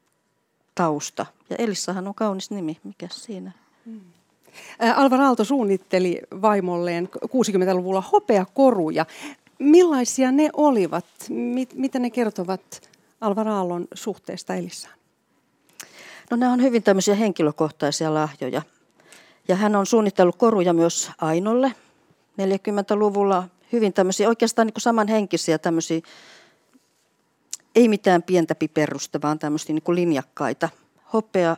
tausta. 0.75 1.27
Ja 1.51 1.57
Elissahan 1.57 2.09
on 2.09 2.15
kaunis 2.15 2.51
nimi, 2.51 2.79
mikä 2.85 3.09
siinä? 3.11 3.53
Hmm. 3.87 4.01
Alvar 4.97 5.21
Aalto 5.21 5.45
suunnitteli 5.45 6.23
vaimolleen 6.43 7.09
60-luvulla 7.25 8.01
hopeakoruja. 8.01 9.07
Millaisia 9.59 10.33
ne 10.33 10.51
olivat? 10.53 11.07
Mitä 11.75 11.99
ne 11.99 12.11
kertovat 12.11 12.89
Alvar 13.21 13.49
Aallon 13.49 13.89
suhteesta 13.95 14.55
Elissaan? 14.55 14.95
No 16.31 16.37
nämä 16.37 16.53
on 16.53 16.63
hyvin 16.63 16.83
tämmöisiä 16.83 17.15
henkilökohtaisia 17.15 18.15
lahjoja. 18.15 18.63
Ja 19.49 19.57
hän 19.57 19.77
on 19.77 19.87
suunnitellut 19.87 20.37
koruja 20.37 20.73
myös 20.73 21.11
Ainolle 21.21 21.75
40-luvulla. 22.41 23.49
Hyvin 23.73 23.93
tämmöisiä 23.93 24.29
oikeastaan 24.29 24.67
niin 24.67 24.75
samanhenkisiä 24.79 25.59
tämmöisiä, 25.59 26.01
ei 27.75 27.89
mitään 27.89 28.23
pientä 28.23 28.55
piperusta, 28.55 29.23
vaan 29.23 29.39
tämmöisiä 29.39 29.75
niin 29.75 29.95
linjakkaita 29.95 30.69
hopea- 31.13 31.57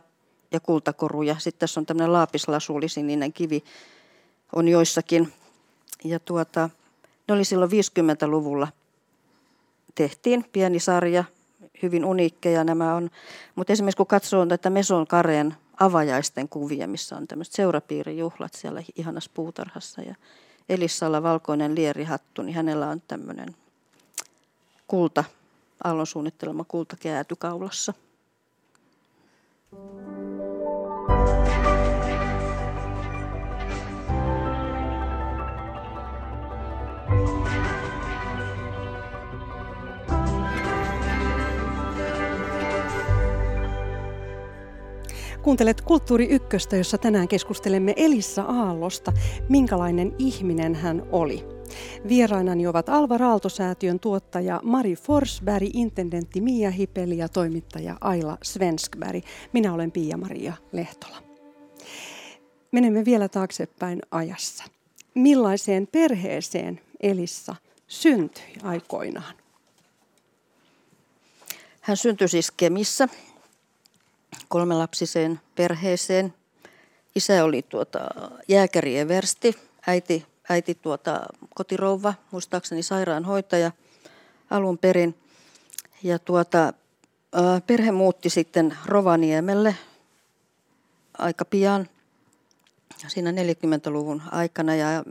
ja 0.51 0.59
kultakoruja. 0.59 1.35
Sitten 1.39 1.59
tässä 1.59 1.79
on 1.79 1.85
tämmöinen 1.85 2.13
laapislasulisininen 2.13 3.33
kivi 3.33 3.63
on 4.55 4.67
joissakin. 4.67 5.33
Ja 6.03 6.19
tuota, 6.19 6.69
ne 7.27 7.33
oli 7.33 7.43
silloin 7.43 7.71
50-luvulla 7.71 8.67
tehtiin 9.95 10.45
pieni 10.51 10.79
sarja 10.79 11.23
hyvin 11.81 12.05
uniikkeja 12.05 12.63
nämä 12.63 12.95
on. 12.95 13.09
Mutta 13.55 13.73
esimerkiksi 13.73 13.97
kun 13.97 14.07
katsoo 14.07 14.45
tätä 14.45 14.69
Meson 14.69 15.07
Kareen 15.07 15.55
avajaisten 15.79 16.49
kuvia, 16.49 16.87
missä 16.87 17.17
on 17.17 17.27
tämmöiset 17.27 17.53
seurapiirijuhlat 17.53 18.53
siellä 18.53 18.83
ihanassa 18.95 19.31
puutarhassa 19.33 20.01
ja 20.01 20.15
Elissalla 20.69 21.23
valkoinen 21.23 21.75
lierihattu, 21.75 22.41
niin 22.41 22.55
hänellä 22.55 22.89
on 22.89 23.01
tämmöinen 23.07 23.55
kulta, 24.87 25.23
Aallon 25.83 26.07
suunnittelema 26.07 26.63
kultakääty 26.63 27.35
kaulassa. 27.35 27.93
Kuuntelet 45.47 45.81
Kulttuuri 45.81 46.25
Ykköstä, 46.25 46.75
jossa 46.75 46.97
tänään 46.97 47.27
keskustelemme 47.27 47.93
Elissa 47.97 48.41
Aallosta, 48.41 49.13
minkälainen 49.49 50.15
ihminen 50.19 50.75
hän 50.75 51.03
oli. 51.11 51.45
Vierainani 52.07 52.67
ovat 52.67 52.89
Alva 52.89 53.17
Raaltosäätiön 53.17 53.99
tuottaja 53.99 54.61
Mari 54.63 54.95
Forsberg, 54.95 55.69
intendentti 55.73 56.41
Mia 56.41 56.71
Hipeli 56.71 57.17
ja 57.17 57.29
toimittaja 57.29 57.97
Aila 58.01 58.37
Svenskberg. 58.43 59.23
Minä 59.53 59.73
olen 59.73 59.91
Pia-Maria 59.91 60.53
Lehtola. 60.71 61.17
Menemme 62.71 63.05
vielä 63.05 63.29
taaksepäin 63.29 64.01
ajassa. 64.11 64.63
Millaiseen 65.13 65.87
perheeseen 65.87 66.81
Elissa 67.01 67.55
syntyi 67.87 68.53
aikoinaan? 68.63 69.35
Hän 71.81 71.97
syntyi 71.97 72.27
siis 72.27 72.51
Kemissä 72.51 73.09
kolmelapsiseen 74.47 75.39
perheeseen. 75.55 76.33
Isä 77.15 77.43
oli 77.43 77.61
tuota, 77.61 77.99
jääkäri 78.47 78.97
Eversti, 78.97 79.55
äiti, 79.87 80.25
äiti 80.49 80.75
tuota, 80.75 81.21
kotirouva, 81.55 82.13
muistaakseni 82.31 82.83
sairaanhoitaja 82.83 83.71
alun 84.49 84.77
perin. 84.77 85.15
Ja 86.03 86.19
tuota, 86.19 86.73
perhe 87.67 87.91
muutti 87.91 88.29
sitten 88.29 88.77
Rovaniemelle 88.85 89.75
aika 91.17 91.45
pian, 91.45 91.89
siinä 93.07 93.31
40-luvun 93.31 94.21
aikana. 94.31 94.75
Ja 94.75 95.03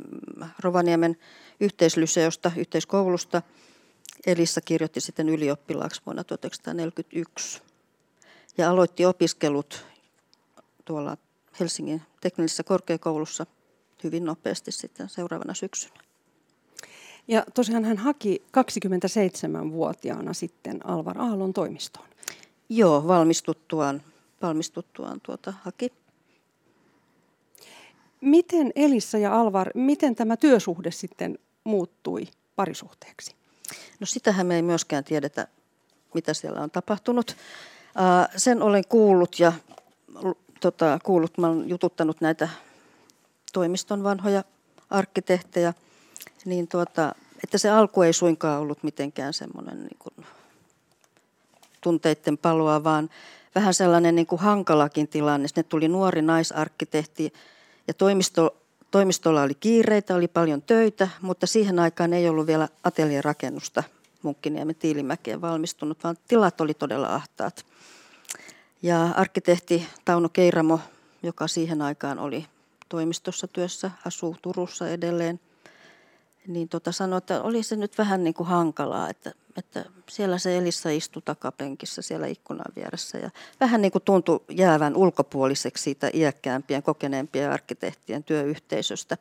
Rovaniemen 0.58 1.16
yhteislyseosta, 1.60 2.52
yhteiskoulusta 2.56 3.42
Elissa 4.26 4.60
kirjoitti 4.60 5.00
sitten 5.00 5.28
ylioppilaaksi 5.28 6.02
vuonna 6.06 6.24
1941 6.24 7.62
ja 8.58 8.70
aloitti 8.70 9.06
opiskelut 9.06 9.84
tuolla 10.84 11.16
Helsingin 11.60 12.02
teknillisessä 12.20 12.62
korkeakoulussa 12.62 13.46
hyvin 14.04 14.24
nopeasti 14.24 14.72
sitten 14.72 15.08
seuraavana 15.08 15.54
syksynä. 15.54 16.00
Ja 17.28 17.44
tosiaan 17.54 17.84
hän 17.84 17.96
haki 17.96 18.42
27-vuotiaana 18.58 20.32
sitten 20.32 20.86
Alvar 20.86 21.20
Aallon 21.20 21.52
toimistoon. 21.52 22.08
Joo, 22.68 23.08
valmistuttuaan, 23.08 24.02
valmistuttuaan 24.42 25.20
tuota 25.20 25.54
haki. 25.62 25.92
Miten 28.20 28.72
Elissa 28.76 29.18
ja 29.18 29.40
Alvar, 29.40 29.70
miten 29.74 30.16
tämä 30.16 30.36
työsuhde 30.36 30.90
sitten 30.90 31.38
muuttui 31.64 32.28
parisuhteeksi? 32.56 33.34
No 34.00 34.06
sitähän 34.06 34.46
me 34.46 34.56
ei 34.56 34.62
myöskään 34.62 35.04
tiedetä, 35.04 35.48
mitä 36.14 36.34
siellä 36.34 36.60
on 36.60 36.70
tapahtunut. 36.70 37.36
Sen 38.36 38.62
olen 38.62 38.84
kuullut 38.88 39.40
ja 39.40 39.52
tota, 40.60 40.98
kuullut, 41.04 41.38
mä 41.38 41.48
olen 41.48 41.68
jututtanut 41.68 42.20
näitä 42.20 42.48
toimiston 43.52 44.02
vanhoja 44.02 44.44
arkkitehtejä, 44.90 45.74
niin 46.44 46.68
tuota, 46.68 47.14
että 47.44 47.58
se 47.58 47.70
alku 47.70 48.02
ei 48.02 48.12
suinkaan 48.12 48.60
ollut 48.60 48.82
mitenkään 48.82 49.32
semmoinen 49.32 49.82
niin 49.82 49.96
kuin 49.98 50.26
tunteiden 51.80 52.38
paloa, 52.38 52.84
vaan 52.84 53.10
vähän 53.54 53.74
sellainen 53.74 54.14
niin 54.14 54.26
kuin 54.26 54.40
hankalakin 54.40 55.08
tilanne. 55.08 55.48
Ne 55.56 55.62
tuli 55.62 55.88
nuori 55.88 56.22
naisarkkitehti 56.22 57.32
ja 57.88 57.94
toimisto, 57.94 58.56
toimistolla 58.90 59.42
oli 59.42 59.54
kiireitä, 59.54 60.14
oli 60.14 60.28
paljon 60.28 60.62
töitä, 60.62 61.08
mutta 61.20 61.46
siihen 61.46 61.78
aikaan 61.78 62.12
ei 62.12 62.28
ollut 62.28 62.46
vielä 62.46 62.68
ateljerakennusta 62.84 63.82
Munkkiniemen 64.26 64.74
Tiilimäkeen 64.74 65.40
valmistunut, 65.40 66.04
vaan 66.04 66.16
tilat 66.28 66.60
oli 66.60 66.74
todella 66.74 67.14
ahtaat. 67.14 67.66
Ja 68.82 69.04
arkkitehti 69.04 69.86
Tauno 70.04 70.28
Keiramo, 70.28 70.80
joka 71.22 71.48
siihen 71.48 71.82
aikaan 71.82 72.18
oli 72.18 72.46
toimistossa 72.88 73.46
työssä, 73.46 73.90
asuu 74.04 74.36
Turussa 74.42 74.88
edelleen, 74.88 75.40
niin 76.46 76.68
tota 76.68 76.92
sanoi, 76.92 77.18
että 77.18 77.42
oli 77.42 77.62
se 77.62 77.76
nyt 77.76 77.98
vähän 77.98 78.24
niin 78.24 78.34
kuin 78.34 78.46
hankalaa, 78.46 79.10
että, 79.10 79.32
että 79.56 79.84
siellä 80.08 80.38
se 80.38 80.58
Elissa 80.58 80.90
istui 80.90 81.22
takapenkissä 81.24 82.02
siellä 82.02 82.26
ikkunan 82.26 82.72
vieressä 82.76 83.18
ja 83.18 83.30
vähän 83.60 83.82
niin 83.82 83.92
kuin 83.92 84.04
tuntui 84.04 84.40
jäävän 84.50 84.96
ulkopuoliseksi 84.96 85.84
siitä 85.84 86.10
iäkkäämpien, 86.14 86.82
kokeneempien 86.82 87.52
arkkitehtien 87.52 88.24
työyhteisöstä. 88.24 89.16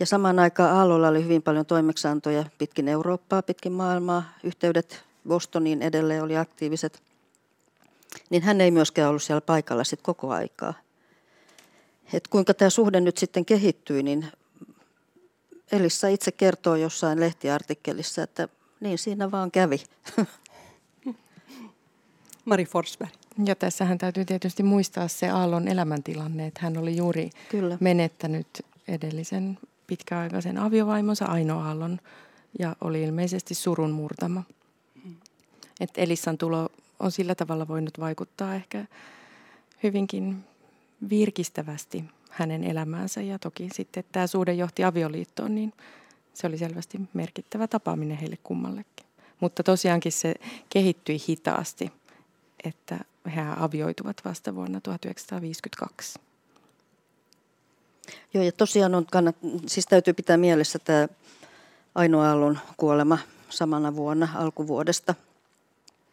Ja 0.00 0.06
samaan 0.06 0.38
aikaan 0.38 0.76
Aallolla 0.76 1.08
oli 1.08 1.24
hyvin 1.24 1.42
paljon 1.42 1.66
toimeksiantoja 1.66 2.44
pitkin 2.58 2.88
Eurooppaa, 2.88 3.42
pitkin 3.42 3.72
maailmaa. 3.72 4.24
Yhteydet 4.44 5.04
Bostoniin 5.28 5.82
edelleen 5.82 6.22
oli 6.22 6.36
aktiiviset. 6.36 7.02
Niin 8.30 8.42
hän 8.42 8.60
ei 8.60 8.70
myöskään 8.70 9.08
ollut 9.08 9.22
siellä 9.22 9.40
paikalla 9.40 9.84
sit 9.84 10.02
koko 10.02 10.30
aikaa. 10.30 10.74
Et 12.12 12.28
kuinka 12.28 12.54
tämä 12.54 12.70
suhde 12.70 13.00
nyt 13.00 13.18
sitten 13.18 13.44
kehittyi, 13.44 14.02
niin 14.02 14.26
Elissa 15.72 16.08
itse 16.08 16.32
kertoo 16.32 16.76
jossain 16.76 17.20
lehtiartikkelissa, 17.20 18.22
että 18.22 18.48
niin 18.80 18.98
siinä 18.98 19.30
vaan 19.30 19.50
kävi. 19.50 19.82
Mari 22.44 22.64
Forsberg. 22.64 23.10
Ja 23.44 23.54
tässähän 23.54 23.98
täytyy 23.98 24.24
tietysti 24.24 24.62
muistaa 24.62 25.08
se 25.08 25.28
Aallon 25.28 25.68
elämäntilanne, 25.68 26.46
että 26.46 26.60
hän 26.62 26.76
oli 26.76 26.96
juuri 26.96 27.30
Kyllä. 27.50 27.76
menettänyt 27.80 28.46
edellisen 28.88 29.58
pitkäaikaisen 29.88 30.58
aviovaimonsa 30.58 31.24
Aino 31.24 31.60
Aallon 31.60 31.98
ja 32.58 32.76
oli 32.80 33.02
ilmeisesti 33.02 33.54
surun 33.54 33.90
murtama. 33.90 34.42
Että 35.80 36.00
Elissan 36.00 36.38
tulo 36.38 36.68
on 37.00 37.12
sillä 37.12 37.34
tavalla 37.34 37.68
voinut 37.68 38.00
vaikuttaa 38.00 38.54
ehkä 38.54 38.84
hyvinkin 39.82 40.44
virkistävästi 41.10 42.04
hänen 42.30 42.64
elämäänsä 42.64 43.20
ja 43.20 43.38
toki 43.38 43.68
sitten 43.72 44.04
tämä 44.12 44.26
suhde 44.26 44.52
johti 44.52 44.84
avioliittoon, 44.84 45.54
niin 45.54 45.72
se 46.34 46.46
oli 46.46 46.58
selvästi 46.58 47.00
merkittävä 47.12 47.66
tapaaminen 47.66 48.16
heille 48.16 48.38
kummallekin. 48.42 49.06
Mutta 49.40 49.62
tosiaankin 49.62 50.12
se 50.12 50.34
kehittyi 50.70 51.18
hitaasti, 51.28 51.92
että 52.64 52.98
he 53.36 53.40
avioituvat 53.56 54.16
vasta 54.24 54.54
vuonna 54.54 54.80
1952. 54.80 56.18
Joo, 58.34 58.44
ja 58.44 58.52
tosiaan 58.52 58.94
on 58.94 59.06
kannat, 59.06 59.36
siis 59.66 59.86
täytyy 59.86 60.14
pitää 60.14 60.36
mielessä 60.36 60.78
tämä 60.78 61.08
Aino 61.94 62.20
Aallon 62.20 62.58
kuolema 62.76 63.18
samana 63.48 63.96
vuonna 63.96 64.28
alkuvuodesta. 64.34 65.14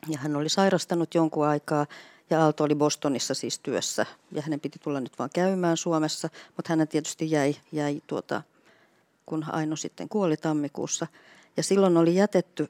Ja 0.07 0.17
hän 0.17 0.35
oli 0.35 0.49
sairastanut 0.49 1.15
jonkun 1.15 1.47
aikaa 1.47 1.85
ja 2.29 2.43
Aalto 2.43 2.63
oli 2.63 2.75
Bostonissa 2.75 3.33
siis 3.33 3.59
työssä 3.59 4.05
ja 4.31 4.41
hänen 4.41 4.59
piti 4.59 4.79
tulla 4.79 4.99
nyt 4.99 5.19
vaan 5.19 5.29
käymään 5.33 5.77
Suomessa, 5.77 6.29
mutta 6.55 6.75
hän 6.75 6.87
tietysti 6.87 7.31
jäi, 7.31 7.55
jäi 7.71 8.01
tuota, 8.07 8.41
kun 9.25 9.45
Aino 9.51 9.75
sitten 9.75 10.09
kuoli 10.09 10.37
tammikuussa. 10.37 11.07
Ja 11.57 11.63
silloin 11.63 11.97
oli 11.97 12.15
jätetty 12.15 12.69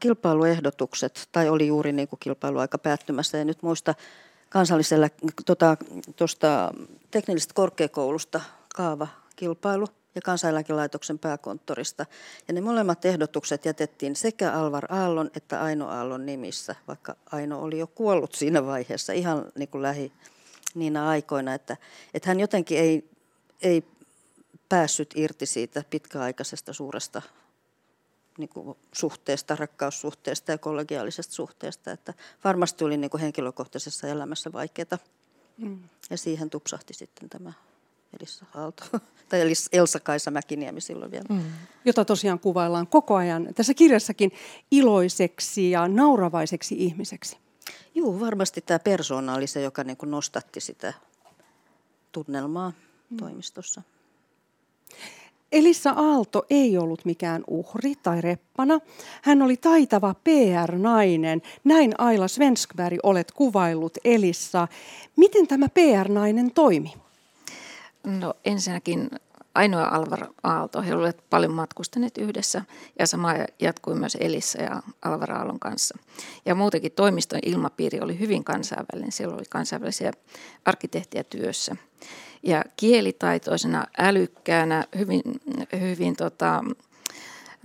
kilpailuehdotukset, 0.00 1.28
tai 1.32 1.48
oli 1.48 1.66
juuri 1.66 1.92
niin 1.92 2.08
kuin 2.08 2.20
kilpailuaika 2.20 2.78
päättymässä, 2.78 3.38
ja 3.38 3.44
nyt 3.44 3.62
muista 3.62 3.94
kansallisella 4.48 5.08
tuosta 5.46 5.86
tota, 6.16 6.74
teknillisestä 7.10 7.54
korkeakoulusta 7.54 8.40
kaavakilpailu 8.74 9.86
ja 10.14 10.22
kansaneläkelaitoksen 10.22 11.18
pääkonttorista. 11.18 12.06
Ja 12.48 12.54
ne 12.54 12.60
molemmat 12.60 13.04
ehdotukset 13.04 13.64
jätettiin 13.64 14.16
sekä 14.16 14.52
Alvar 14.52 14.94
Aallon 14.94 15.30
että 15.36 15.62
Aino 15.62 15.88
Aallon 15.88 16.26
nimissä, 16.26 16.74
vaikka 16.88 17.16
Aino 17.32 17.62
oli 17.62 17.78
jo 17.78 17.86
kuollut 17.86 18.34
siinä 18.34 18.66
vaiheessa 18.66 19.12
ihan 19.12 19.52
niin 19.54 19.68
kuin 19.68 19.82
lähi 19.82 20.12
niinä 20.74 21.08
aikoina, 21.08 21.54
että, 21.54 21.76
että 22.14 22.30
hän 22.30 22.40
jotenkin 22.40 22.78
ei, 22.78 23.10
ei 23.62 23.84
päässyt 24.68 25.10
irti 25.16 25.46
siitä 25.46 25.84
pitkäaikaisesta 25.90 26.72
suuresta 26.72 27.22
niin 28.38 28.48
kuin 28.48 28.76
suhteesta, 28.92 29.56
rakkaussuhteesta 29.56 30.52
ja 30.52 30.58
kollegiaalisesta 30.58 31.34
suhteesta. 31.34 31.92
Että 31.92 32.14
varmasti 32.44 32.84
oli 32.84 32.96
niin 32.96 33.10
kuin 33.10 33.20
henkilökohtaisessa 33.20 34.08
elämässä 34.08 34.52
vaikeaa. 34.52 34.98
Mm. 35.58 35.78
Ja 36.10 36.16
siihen 36.16 36.50
tupsahti 36.50 36.94
sitten 36.94 37.28
tämä 37.28 37.52
Elissa 38.20 38.46
Aalto, 38.54 38.84
tai 39.28 39.40
Elsa-Kaisa 39.72 40.30
Mäkiniemi 40.30 40.80
silloin 40.80 41.10
vielä. 41.10 41.26
Mm. 41.28 41.42
Jota 41.84 42.04
tosiaan 42.04 42.38
kuvaillaan 42.38 42.86
koko 42.86 43.14
ajan 43.14 43.48
tässä 43.54 43.74
kirjassakin 43.74 44.32
iloiseksi 44.70 45.70
ja 45.70 45.88
nauravaiseksi 45.88 46.74
ihmiseksi. 46.78 47.36
Joo, 47.94 48.20
varmasti 48.20 48.60
tämä 48.60 48.78
persoona 48.78 49.34
oli 49.34 49.46
se, 49.46 49.62
joka 49.62 49.84
niin 49.84 49.96
kuin 49.96 50.10
nostatti 50.10 50.60
sitä 50.60 50.94
tunnelmaa 52.12 52.72
mm. 53.10 53.16
toimistossa. 53.16 53.82
Elissa 55.52 55.90
Aalto 55.90 56.46
ei 56.50 56.78
ollut 56.78 57.04
mikään 57.04 57.44
uhri 57.46 57.94
tai 58.02 58.20
reppana. 58.20 58.80
Hän 59.22 59.42
oli 59.42 59.56
taitava 59.56 60.14
PR-nainen. 60.24 61.42
Näin 61.64 61.94
Aila 61.98 62.28
Svenskberg 62.28 62.98
olet 63.02 63.32
kuvaillut 63.32 63.98
Elissa. 64.04 64.68
Miten 65.16 65.46
tämä 65.46 65.68
PR-nainen 65.68 66.50
toimi? 66.50 66.94
No 68.04 68.34
ensinnäkin 68.44 69.10
ainoa 69.54 69.84
Alvar 69.84 70.26
Aalto, 70.42 70.82
he 70.82 70.94
olivat 70.94 71.16
paljon 71.30 71.52
matkustaneet 71.52 72.18
yhdessä 72.18 72.62
ja 72.98 73.06
sama 73.06 73.34
jatkui 73.60 73.94
myös 73.94 74.16
Elissä 74.20 74.62
ja 74.62 74.82
Alvar 75.02 75.32
Aallon 75.32 75.60
kanssa. 75.60 75.98
Ja 76.46 76.54
muutenkin 76.54 76.92
toimiston 76.92 77.40
ilmapiiri 77.46 78.00
oli 78.00 78.18
hyvin 78.18 78.44
kansainvälinen, 78.44 79.12
siellä 79.12 79.34
oli 79.34 79.44
kansainvälisiä 79.50 80.12
arkkitehtiä 80.64 81.24
työssä. 81.24 81.76
Ja 82.42 82.64
kielitaitoisena, 82.76 83.86
älykkäänä, 83.98 84.84
hyvin, 84.98 85.22
hyvin 85.80 86.16
tota, 86.16 86.64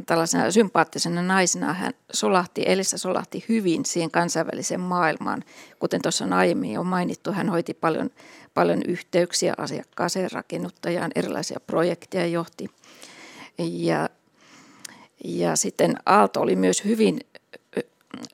tällaisena 0.06 0.52
sympaattisena 0.52 1.22
naisena 1.22 1.74
hän 1.74 1.94
solahti, 2.14 2.64
Elissa 2.66 2.98
solahti 2.98 3.46
hyvin 3.50 3.86
siihen 3.86 4.12
kansainväliseen 4.12 4.82
maailmaan. 4.82 5.44
Kuten 5.80 6.02
tuossa 6.02 6.26
on 6.26 6.34
aiemmin 6.34 6.72
jo 6.72 6.84
mainittu, 6.84 7.32
hän 7.32 7.50
hoiti 7.50 7.74
paljon, 7.74 8.10
paljon 8.54 8.82
yhteyksiä 8.88 9.54
asiakkaaseen, 9.58 10.32
rakennuttajaan, 10.32 11.12
erilaisia 11.16 11.60
projekteja 11.68 12.26
johti. 12.26 12.70
Ja, 13.58 14.10
ja 15.24 15.56
sitten 15.56 15.96
Aalto 16.06 16.42
oli 16.42 16.56
myös 16.56 16.86
hyvin, 16.86 17.20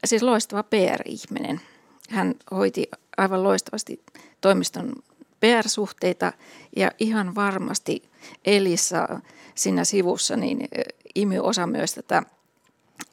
siis 0.06 0.24
loistava 0.24 0.64
PR-ihminen. 0.64 1.62
Hän 2.10 2.36
hoiti 2.52 2.90
aivan 3.18 3.44
loistavasti 3.44 4.04
toimiston 4.42 4.94
PR-suhteita 5.40 6.34
ja 6.76 6.92
ihan 7.00 7.36
varmasti 7.36 8.10
Elissa 8.46 9.20
siinä 9.56 9.84
sivussa 9.84 10.36
niin 10.36 10.68
imy 11.16 11.40
osa 11.40 11.68
myös 11.68 11.94
tätä 11.94 12.24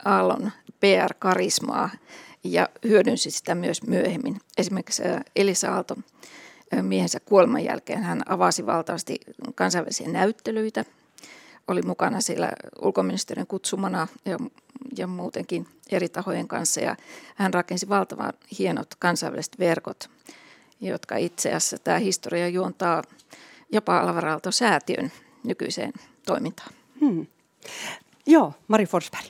Aallon 0.04 0.52
PR-karismaa 0.80 1.90
ja 2.44 2.68
hyödynsi 2.84 3.30
sitä 3.30 3.54
myös 3.54 3.82
myöhemmin. 3.82 4.40
Esimerkiksi 4.58 5.02
Elisa 5.36 5.74
Aalto 5.74 5.96
miehensä 6.82 7.20
kuoleman 7.20 7.64
jälkeen 7.64 8.02
hän 8.02 8.22
avasi 8.26 8.66
valtavasti 8.66 9.20
kansainvälisiä 9.54 10.08
näyttelyitä, 10.08 10.84
oli 11.68 11.82
mukana 11.82 12.20
siellä 12.20 12.52
ulkoministeriön 12.82 13.46
kutsumana 13.46 14.08
ja, 14.24 14.38
ja 14.96 15.06
muutenkin 15.06 15.66
eri 15.90 16.08
tahojen 16.08 16.48
kanssa 16.48 16.80
ja 16.80 16.96
hän 17.34 17.54
rakensi 17.54 17.88
valtavan 17.88 18.32
hienot 18.58 18.94
kansainväliset 18.98 19.58
verkot, 19.58 20.10
jotka 20.80 21.16
itse 21.16 21.48
asiassa 21.48 21.78
tämä 21.78 21.98
historia 21.98 22.48
juontaa 22.48 23.02
jopa 23.72 24.00
Alvaralto 24.00 24.50
säätiön 24.50 25.12
nykyiseen 25.44 25.92
toimintaan. 26.26 26.70
Hmm. 27.00 27.26
Joo, 28.26 28.52
Mari 28.68 28.86
Forsberg. 28.86 29.24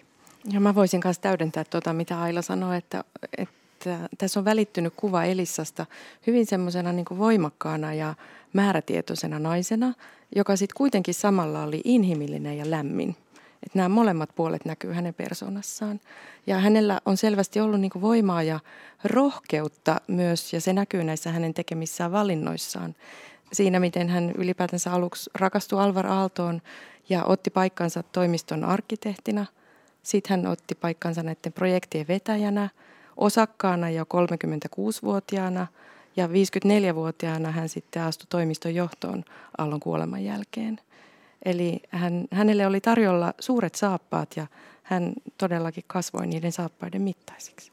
Ja 0.53 0.61
mä 0.61 0.74
voisin 0.74 1.01
myös 1.05 1.18
täydentää 1.18 1.64
tuota, 1.64 1.92
mitä 1.92 2.22
Aila 2.22 2.42
sanoi, 2.42 2.76
että, 2.76 3.05
että 3.38 4.09
tässä 4.18 4.40
on 4.40 4.44
välittynyt 4.44 4.92
kuva 4.97 5.24
Elissasta 5.24 5.86
hyvin 6.26 6.47
semmoisena 6.47 6.92
niin 6.92 7.07
voimakkaana 7.18 7.94
ja 7.94 8.14
määrätietoisena 8.53 9.38
naisena, 9.38 9.94
joka 10.36 10.57
sitten 10.57 10.76
kuitenkin 10.76 11.14
samalla 11.14 11.62
oli 11.62 11.80
inhimillinen 11.84 12.59
ja 12.59 12.70
lämmin. 12.70 13.16
Että 13.62 13.78
nämä 13.78 13.88
molemmat 13.88 14.30
puolet 14.34 14.64
näkyy 14.64 14.92
hänen 14.92 15.14
persoonassaan. 15.14 16.00
Ja 16.46 16.59
hänellä 16.59 17.00
on 17.04 17.16
selvästi 17.16 17.61
ollut 17.61 17.80
niin 17.80 17.90
voimaa 18.00 18.42
ja 18.42 18.61
rohkeutta 19.04 20.00
myös, 20.09 20.52
ja 20.52 20.61
se 20.61 20.72
näkyy 20.72 21.04
näissä 21.04 21.32
hänen 21.32 21.54
tekemissään 21.54 22.12
valinnoissaan. 22.12 22.94
Siinä, 23.52 23.80
miten 23.80 24.09
hän 24.09 24.30
ylipäätänsä 24.30 24.92
aluksi 24.92 25.30
rakastui 25.34 25.80
Alvar 25.80 26.07
Aaltoon 26.07 26.62
ja 27.09 27.24
otti 27.24 27.50
paikkansa 27.50 28.02
toimiston 28.02 28.64
arkkitehtina. 28.64 29.46
Sitten 30.02 30.30
hän 30.30 30.52
otti 30.52 30.74
paikkansa 30.74 31.22
näiden 31.22 31.52
projektien 31.52 32.09
vetäjänä, 32.09 32.68
osakkaana 33.16 33.90
jo 33.90 34.04
36-vuotiaana 34.04 35.66
ja 36.16 36.26
54-vuotiaana 36.26 37.50
hän 37.50 37.68
sitten 37.68 38.02
astui 38.02 38.26
toimiston 38.28 38.74
johtoon 38.74 39.24
Aallon 39.59 39.80
kuoleman 39.80 40.24
jälkeen. 40.24 40.80
Eli 41.45 41.80
hän, 41.89 42.24
hänelle 42.30 42.66
oli 42.66 42.80
tarjolla 42.80 43.34
suuret 43.41 43.74
saappaat 43.74 44.37
ja 44.37 44.47
hän 44.82 45.12
todellakin 45.39 45.84
kasvoi 45.87 46.26
niiden 46.26 46.53
saappaiden 46.53 47.03
mittaisiksi. 47.03 47.72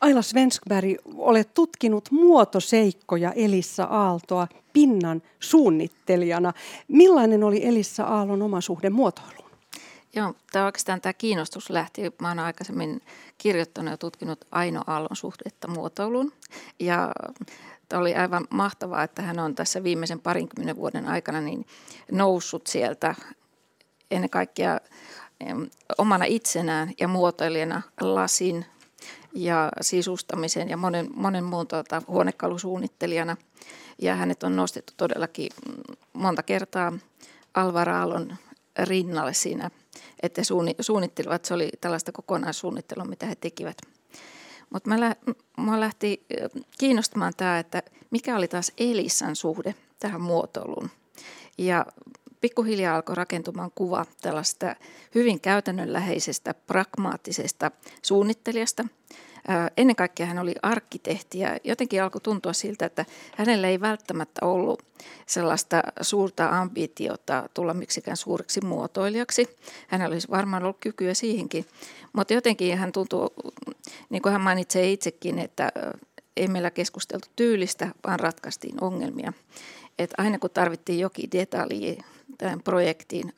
Aila 0.00 0.22
Svenskberg, 0.22 0.96
olet 1.16 1.54
tutkinut 1.54 2.10
muotoseikkoja 2.10 3.32
Elissa 3.32 3.84
Aaltoa 3.84 4.48
pinnan 4.72 5.22
suunnittelijana. 5.40 6.52
Millainen 6.88 7.44
oli 7.44 7.66
Elissa 7.66 8.04
Aallon 8.04 8.42
oma 8.42 8.60
suhde 8.60 8.90
muotoiluun? 8.90 9.50
Joo, 10.16 10.34
tämä 10.52 10.64
oikeastaan 10.64 11.00
tämä 11.00 11.12
kiinnostus 11.12 11.70
lähti, 11.70 12.02
mä 12.20 12.28
olen 12.28 12.38
aikaisemmin 12.38 13.00
kirjoittanut 13.38 13.90
ja 13.90 13.96
tutkinut 13.96 14.44
Aino 14.50 14.82
Aallon 14.86 15.16
suhdetta 15.16 15.68
muotoiluun. 15.68 16.32
Ja 16.80 17.12
Tämä 17.88 18.00
oli 18.00 18.14
aivan 18.14 18.46
mahtavaa, 18.50 19.02
että 19.02 19.22
hän 19.22 19.38
on 19.38 19.54
tässä 19.54 19.82
viimeisen 19.82 20.20
parinkymmenen 20.20 20.76
vuoden 20.76 21.06
aikana 21.06 21.40
niin 21.40 21.66
noussut 22.12 22.66
sieltä 22.66 23.14
ennen 24.10 24.30
kaikkea 24.30 24.80
omana 25.98 26.24
itsenään 26.24 26.92
ja 27.00 27.08
muotoilijana 27.08 27.82
lasin 28.00 28.66
ja 29.34 29.68
sisustamisen 29.80 30.68
ja 30.68 30.76
monen, 30.76 31.08
monen 31.14 31.44
muun 31.44 31.66
tuota, 31.66 32.02
huonekalusuunnittelijana. 32.08 33.36
Ja 34.02 34.14
hänet 34.14 34.42
on 34.42 34.56
nostettu 34.56 34.92
todellakin 34.96 35.50
monta 36.12 36.42
kertaa 36.42 36.92
Alvaraalon 37.54 38.36
rinnalle 38.78 39.34
siinä, 39.34 39.70
että 40.22 40.42
suunnittelivat. 40.80 41.44
Se 41.44 41.54
oli 41.54 41.68
tällaista 41.80 42.12
kokonaissuunnittelua, 42.12 43.04
mitä 43.04 43.26
he 43.26 43.34
tekivät– 43.34 43.76
mutta 44.70 44.90
mä 45.56 45.80
lähti 45.80 46.26
kiinnostamaan 46.78 47.32
tämä, 47.36 47.58
että 47.58 47.82
mikä 48.10 48.36
oli 48.36 48.48
taas 48.48 48.72
Elissan 48.78 49.36
suhde 49.36 49.74
tähän 49.98 50.20
muotoiluun. 50.20 50.90
Ja 51.58 51.86
pikkuhiljaa 52.40 52.96
alkoi 52.96 53.14
rakentumaan 53.14 53.70
kuva 53.74 54.06
tällaista 54.20 54.76
hyvin 55.14 55.40
käytännönläheisestä, 55.40 56.54
pragmaattisesta 56.54 57.70
suunnittelijasta– 58.02 58.84
ennen 59.76 59.96
kaikkea 59.96 60.26
hän 60.26 60.38
oli 60.38 60.54
arkkitehti 60.62 61.38
ja 61.38 61.58
jotenkin 61.64 62.02
alkoi 62.02 62.20
tuntua 62.20 62.52
siltä, 62.52 62.86
että 62.86 63.04
hänellä 63.36 63.68
ei 63.68 63.80
välttämättä 63.80 64.46
ollut 64.46 64.82
sellaista 65.26 65.82
suurta 66.00 66.48
ambitiota 66.48 67.48
tulla 67.54 67.74
miksikään 67.74 68.16
suureksi 68.16 68.60
muotoilijaksi. 68.60 69.56
Hänellä 69.88 70.12
olisi 70.12 70.30
varmaan 70.30 70.62
ollut 70.62 70.76
kykyä 70.80 71.14
siihenkin, 71.14 71.66
mutta 72.12 72.34
jotenkin 72.34 72.78
hän 72.78 72.92
tuntuu, 72.92 73.30
niin 74.10 74.22
kuin 74.22 74.32
hän 74.32 74.40
mainitsee 74.40 74.92
itsekin, 74.92 75.38
että 75.38 75.72
ei 76.36 76.48
meillä 76.48 76.70
keskusteltu 76.70 77.28
tyylistä, 77.36 77.88
vaan 78.06 78.20
ratkaistiin 78.20 78.84
ongelmia. 78.84 79.32
Et 79.98 80.10
aina 80.18 80.38
kun 80.38 80.50
tarvittiin 80.50 80.98
jokin 80.98 81.30
detalji 81.32 81.98
tähän 82.38 82.62
projektiin, 82.62 83.32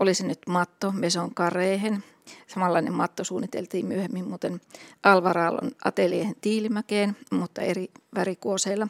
olisi 0.00 0.26
nyt 0.26 0.38
matto 0.46 0.92
meson 0.92 1.34
kareihin– 1.34 2.04
Samanlainen 2.46 2.92
matto 2.92 3.24
suunniteltiin 3.24 3.86
myöhemmin 3.86 4.28
muuten 4.28 4.60
Alvaraalon 5.02 5.70
ateliehen 5.84 6.36
Tiilimäkeen, 6.40 7.16
mutta 7.30 7.62
eri 7.62 7.88
värikuoseilla. 8.14 8.88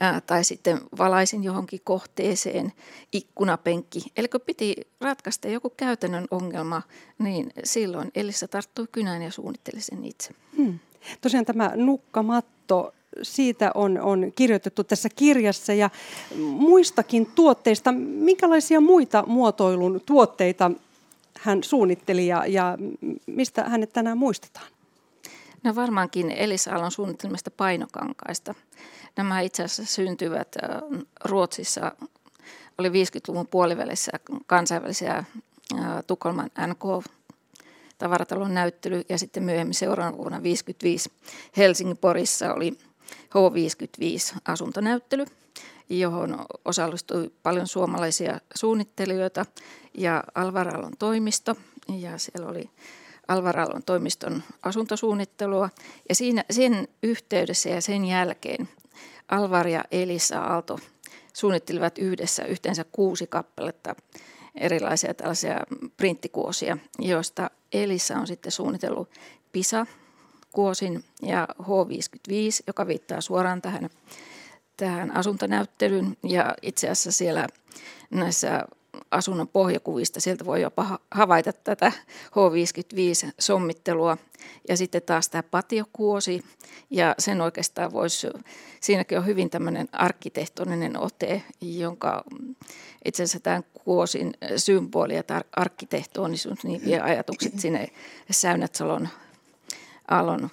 Ää, 0.00 0.20
tai 0.20 0.44
sitten 0.44 0.80
valaisin 0.98 1.44
johonkin 1.44 1.80
kohteeseen 1.84 2.72
ikkunapenkki. 3.12 4.00
Eli 4.16 4.28
kun 4.28 4.40
piti 4.40 4.76
ratkaista 5.00 5.48
joku 5.48 5.70
käytännön 5.70 6.26
ongelma, 6.30 6.82
niin 7.18 7.52
silloin 7.64 8.10
Elissa 8.14 8.48
tarttui 8.48 8.86
kynään 8.92 9.22
ja 9.22 9.30
suunnitteli 9.30 9.80
sen 9.80 10.04
itse. 10.04 10.30
Hmm. 10.56 10.78
Tosiaan 11.20 11.46
tämä 11.46 11.72
nukkamatto 11.76 12.94
siitä 13.22 13.70
on, 13.74 14.00
on 14.00 14.32
kirjoitettu 14.34 14.84
tässä 14.84 15.08
kirjassa 15.16 15.72
ja 15.72 15.90
muistakin 16.38 17.26
tuotteista. 17.34 17.92
Minkälaisia 17.92 18.80
muita 18.80 19.24
muotoilun 19.26 20.00
tuotteita 20.06 20.70
hän 21.40 21.64
suunnitteli 21.64 22.26
ja, 22.26 22.46
ja 22.46 22.78
mistä 23.26 23.64
hänet 23.64 23.92
tänään 23.92 24.18
muistetaan? 24.18 24.66
No 25.64 25.74
varmaankin 25.74 26.30
Elisa 26.30 26.70
Alon 26.74 26.90
suunnittelemista 26.90 27.50
painokankaista. 27.50 28.54
Nämä 29.16 29.40
itse 29.40 29.64
asiassa 29.64 29.94
syntyvät 29.94 30.56
Ruotsissa, 31.24 31.92
oli 32.78 32.88
50-luvun 32.88 33.46
puolivälissä 33.46 34.12
kansainvälisiä 34.46 35.24
Tukholman 36.06 36.50
NK 36.66 37.04
tavaratalon 37.98 38.54
näyttely 38.54 39.02
ja 39.08 39.18
sitten 39.18 39.42
myöhemmin 39.42 39.74
seuraavana 39.74 40.16
vuonna 40.16 40.38
1955 40.38 41.10
Helsingin 41.56 41.96
Porissa 41.96 42.54
oli 42.54 42.78
H55 43.10 44.38
asuntonäyttely– 44.44 45.24
johon 45.88 46.44
osallistui 46.64 47.32
paljon 47.42 47.66
suomalaisia 47.66 48.40
suunnittelijoita 48.54 49.46
ja 49.98 50.24
Alvaralon 50.34 50.92
toimisto. 50.98 51.56
Ja 51.98 52.18
siellä 52.18 52.48
oli 52.48 52.70
Alvaralon 53.28 53.82
toimiston 53.82 54.42
asuntosuunnittelua. 54.62 55.70
Ja 56.08 56.14
siinä, 56.14 56.44
sen 56.50 56.88
yhteydessä 57.02 57.68
ja 57.68 57.80
sen 57.80 58.04
jälkeen 58.04 58.68
Alvar 59.28 59.68
ja 59.68 59.84
Elisa 59.90 60.40
Aalto 60.40 60.78
suunnittelivat 61.32 61.98
yhdessä 61.98 62.44
yhteensä 62.44 62.84
kuusi 62.92 63.26
kappaletta 63.26 63.94
erilaisia 64.54 65.14
tällaisia 65.14 65.60
printtikuosia, 65.96 66.78
joista 66.98 67.50
Elisa 67.72 68.16
on 68.16 68.26
sitten 68.26 68.52
suunnitellut 68.52 69.10
PISA 69.52 69.86
kuosin 70.52 71.04
ja 71.22 71.48
H55, 71.62 72.62
joka 72.66 72.86
viittaa 72.86 73.20
suoraan 73.20 73.62
tähän 73.62 73.90
tähän 74.76 75.16
asuntonäyttelyyn. 75.16 76.16
Ja 76.22 76.54
itse 76.62 76.88
asiassa 76.88 77.12
siellä 77.12 77.46
näissä 78.10 78.64
asunnon 79.10 79.48
pohjakuvista, 79.48 80.20
sieltä 80.20 80.44
voi 80.44 80.62
jopa 80.62 80.98
havaita 81.10 81.52
tätä 81.52 81.92
H55-sommittelua 82.26 84.16
ja 84.68 84.76
sitten 84.76 85.02
taas 85.02 85.28
tämä 85.28 85.42
patiokuosi. 85.42 86.42
Ja 86.90 87.14
sen 87.18 87.40
oikeastaan 87.40 87.92
voisi, 87.92 88.26
siinäkin 88.80 89.18
on 89.18 89.26
hyvin 89.26 89.50
tämmöinen 89.50 89.88
arkkitehtoninen 89.92 90.98
ote, 90.98 91.42
jonka 91.60 92.24
itse 93.04 93.22
asiassa 93.22 93.40
tämän 93.40 93.64
kuosin 93.84 94.34
symboli 94.56 95.14
ja 95.14 95.22
arkkitehtonisuus 95.56 96.64
niin 96.64 96.84
vie 96.84 97.00
ajatukset 97.00 97.60
sinne 97.60 97.88
Säynätsalon 98.30 99.08
alon 100.08 100.50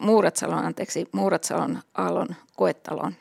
Muuratsalon, 0.00 0.64
anteeksi, 0.64 1.08
Muuratsalon 1.12 1.82
Aallon 1.94 2.28
koetalon, 2.56 3.14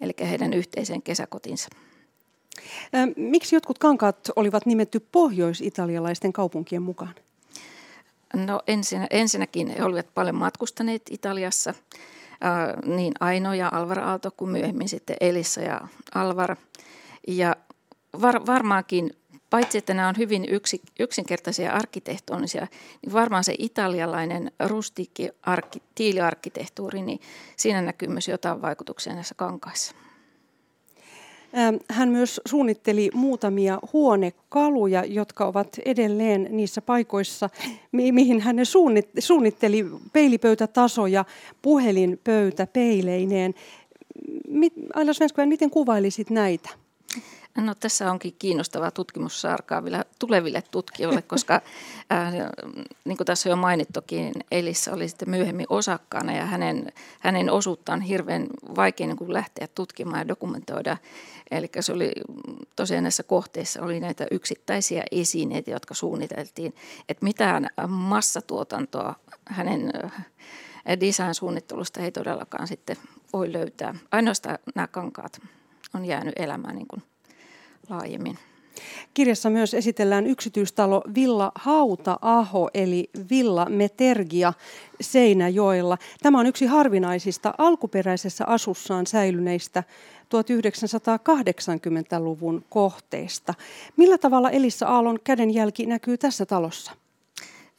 eli 0.00 0.12
heidän 0.20 0.52
yhteiseen 0.52 1.02
kesäkotinsa. 1.02 1.68
Miksi 3.16 3.56
jotkut 3.56 3.78
kankaat 3.78 4.30
olivat 4.36 4.66
nimetty 4.66 5.00
pohjois-italialaisten 5.12 6.32
kaupunkien 6.32 6.82
mukaan? 6.82 7.14
No 8.34 8.60
ensin, 8.66 9.06
ensinnäkin 9.10 9.68
he 9.68 9.84
olivat 9.84 10.14
paljon 10.14 10.36
matkustaneet 10.36 11.02
Italiassa, 11.10 11.70
äh, 11.70 12.94
niin 12.96 13.12
Aino 13.20 13.54
ja 13.54 13.68
Alvar 13.72 13.98
Aalto 13.98 14.30
kuin 14.36 14.50
myöhemmin 14.50 14.88
sitten 14.88 15.16
Elissa 15.20 15.60
ja 15.60 15.80
Alvar. 16.14 16.56
Ja 17.28 17.56
var, 18.20 18.46
varmaankin 18.46 19.16
paitsi 19.52 19.78
että 19.78 19.94
nämä 19.94 20.08
on 20.08 20.14
hyvin 20.18 20.46
yksi, 20.48 20.82
yksinkertaisia 21.00 21.72
arkkitehtonisia, 21.72 22.66
niin 23.02 23.12
varmaan 23.12 23.44
se 23.44 23.54
italialainen 23.58 24.52
rustiikki 24.66 25.30
arki, 25.42 25.82
tiiliarkkitehtuuri, 25.94 27.02
niin 27.02 27.20
siinä 27.56 27.82
näkyy 27.82 28.08
myös 28.08 28.28
jotain 28.28 28.62
vaikutuksia 28.62 29.14
näissä 29.14 29.34
kankaissa. 29.34 29.94
Hän 31.90 32.08
myös 32.08 32.40
suunnitteli 32.48 33.10
muutamia 33.14 33.78
huonekaluja, 33.92 35.04
jotka 35.04 35.46
ovat 35.46 35.68
edelleen 35.84 36.48
niissä 36.50 36.82
paikoissa, 36.82 37.50
mihin 37.92 38.40
hän 38.40 38.56
suunnitteli 39.18 39.86
peilipöytätasoja, 40.12 41.24
puhelinpöytä 41.62 42.66
peileineen. 42.66 43.54
Aila 44.94 45.12
Svenskvän, 45.12 45.48
miten 45.48 45.70
kuvailisit 45.70 46.30
näitä? 46.30 46.68
No 47.56 47.74
tässä 47.74 48.10
onkin 48.10 48.34
kiinnostavaa 48.38 48.90
tutkimussarkaa 48.90 49.84
vielä 49.84 50.04
tuleville 50.18 50.62
tutkijoille, 50.70 51.22
koska 51.32 51.54
äh, 52.12 52.32
niin 53.04 53.16
kuin 53.16 53.26
tässä 53.26 53.48
jo 53.48 53.56
mainittukin, 53.56 54.32
Elissä 54.50 54.92
oli 54.92 55.08
sitten 55.08 55.30
myöhemmin 55.30 55.66
osakkaana 55.68 56.36
ja 56.36 56.46
hänen, 56.46 56.92
hänen 57.20 57.50
osuuttaan 57.50 58.00
hirveän 58.00 58.46
vaikea 58.76 59.06
niin 59.06 59.16
kuin 59.16 59.32
lähteä 59.32 59.66
tutkimaan 59.74 60.18
ja 60.18 60.28
dokumentoida. 60.28 60.96
Eli 61.50 61.70
se 61.80 61.92
oli 61.92 62.12
tosiaan 62.76 63.04
näissä 63.04 63.22
kohteissa 63.22 63.82
oli 63.82 64.00
näitä 64.00 64.26
yksittäisiä 64.30 65.04
esineitä, 65.10 65.70
jotka 65.70 65.94
suunniteltiin, 65.94 66.74
että 67.08 67.24
mitään 67.24 67.68
massatuotantoa 67.88 69.14
hänen 69.46 69.92
äh, 70.04 70.26
design-suunnittelusta 71.00 72.00
ei 72.00 72.12
todellakaan 72.12 72.68
sitten 72.68 72.96
voi 73.32 73.52
löytää. 73.52 73.94
Ainoastaan 74.12 74.58
nämä 74.74 74.86
kankaat 74.86 75.40
on 75.94 76.04
jäänyt 76.04 76.34
elämään 76.36 76.74
niin 76.74 76.88
kuin 76.88 77.02
laajemmin. 77.88 78.38
Kirjassa 79.14 79.50
myös 79.50 79.74
esitellään 79.74 80.26
yksityistalo 80.26 81.02
Villa 81.14 81.52
Hauta-aho 81.54 82.70
eli 82.74 83.10
Villa 83.30 83.66
Metergia 83.68 84.52
Seinäjoella. 85.00 85.98
Tämä 86.22 86.40
on 86.40 86.46
yksi 86.46 86.66
harvinaisista 86.66 87.54
alkuperäisessä 87.58 88.44
asussaan 88.46 89.06
säilyneistä 89.06 89.84
1980-luvun 90.24 92.64
kohteista. 92.68 93.54
Millä 93.96 94.18
tavalla 94.18 94.50
Elissa 94.50 94.86
Aallon 94.86 95.18
kädenjälki 95.24 95.86
näkyy 95.86 96.18
tässä 96.18 96.46
talossa? 96.46 96.92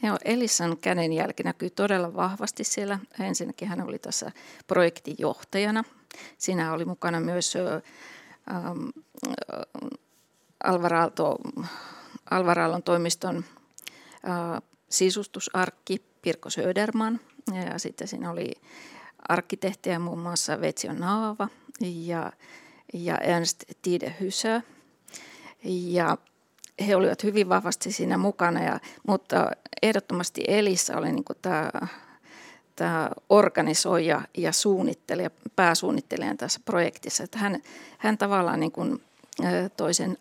Joo, 0.04 0.18
Elissan 0.26 0.78
kädenjälki 0.78 1.44
näkyy 1.44 1.70
todella 1.70 2.16
vahvasti 2.16 2.64
siellä. 2.64 3.00
Ensinnäkin 3.20 3.68
hän 3.68 3.82
oli 3.82 4.00
tässä 4.00 4.32
projektijohtajana. 4.68 5.84
Siinä 6.38 6.74
oli 6.74 6.86
mukana 6.86 7.20
myös 7.20 7.54
ähm, 8.52 8.90
Alvaraalto, 10.64 11.36
Alvaraalon 12.32 12.84
toimiston 12.84 13.38
äh, 14.28 14.62
sisustusarkki 14.90 16.06
Pirko 16.22 16.50
Söderman 16.50 17.20
ja 17.54 17.80
sitten 17.80 18.08
siinä 18.08 18.32
oli 18.32 18.52
arkkitehtiä 19.30 20.00
muun 20.00 20.20
muassa 20.20 20.62
Vetsio 20.62 20.94
Naava 20.94 21.48
ja, 21.82 22.32
ja 22.94 23.18
Ernst 23.18 23.64
Tide 23.82 24.16
Hysö. 24.20 24.62
Ja 25.64 26.18
he 26.88 26.96
olivat 26.96 27.24
hyvin 27.24 27.50
vahvasti 27.50 27.92
siinä 27.92 28.18
mukana, 28.18 28.64
ja, 28.64 28.80
mutta 29.08 29.52
ehdottomasti 29.82 30.44
Elissa 30.48 30.98
oli 30.98 31.12
niin 31.12 31.26
tämä, 31.42 31.72
tämä 32.76 33.10
organisoija 33.30 34.22
ja 34.38 34.52
suunnittelija, 34.52 35.30
pääsuunnittelija 35.56 36.36
tässä 36.36 36.60
projektissa. 36.66 37.24
Että 37.24 37.38
hän, 37.38 37.62
hän 37.98 38.18
tavallaan 38.18 38.60
niin 38.60 38.72
kuin, 38.72 39.02
toisen 39.78 40.18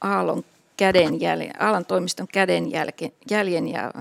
Aallon 0.00 0.44
kädenjäljen, 0.76 1.62
Aallon 1.62 1.86
toimiston 1.86 2.28
kädenjäljen 2.32 3.68
ja 3.68 3.92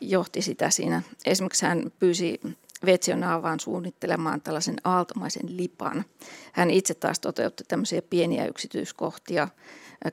johti 0.00 0.42
sitä 0.42 0.70
siinä. 0.70 1.02
Esimerkiksi 1.26 1.66
hän 1.66 1.92
pyysi 1.98 2.40
Vetsionaavaan 2.86 3.60
suunnittelemaan 3.60 4.40
tällaisen 4.40 4.76
aaltomaisen 4.84 5.56
lipan. 5.56 6.04
Hän 6.52 6.70
itse 6.70 6.94
taas 6.94 7.20
toteutti 7.20 7.64
tämmöisiä 7.68 8.02
pieniä 8.02 8.46
yksityiskohtia 8.46 9.48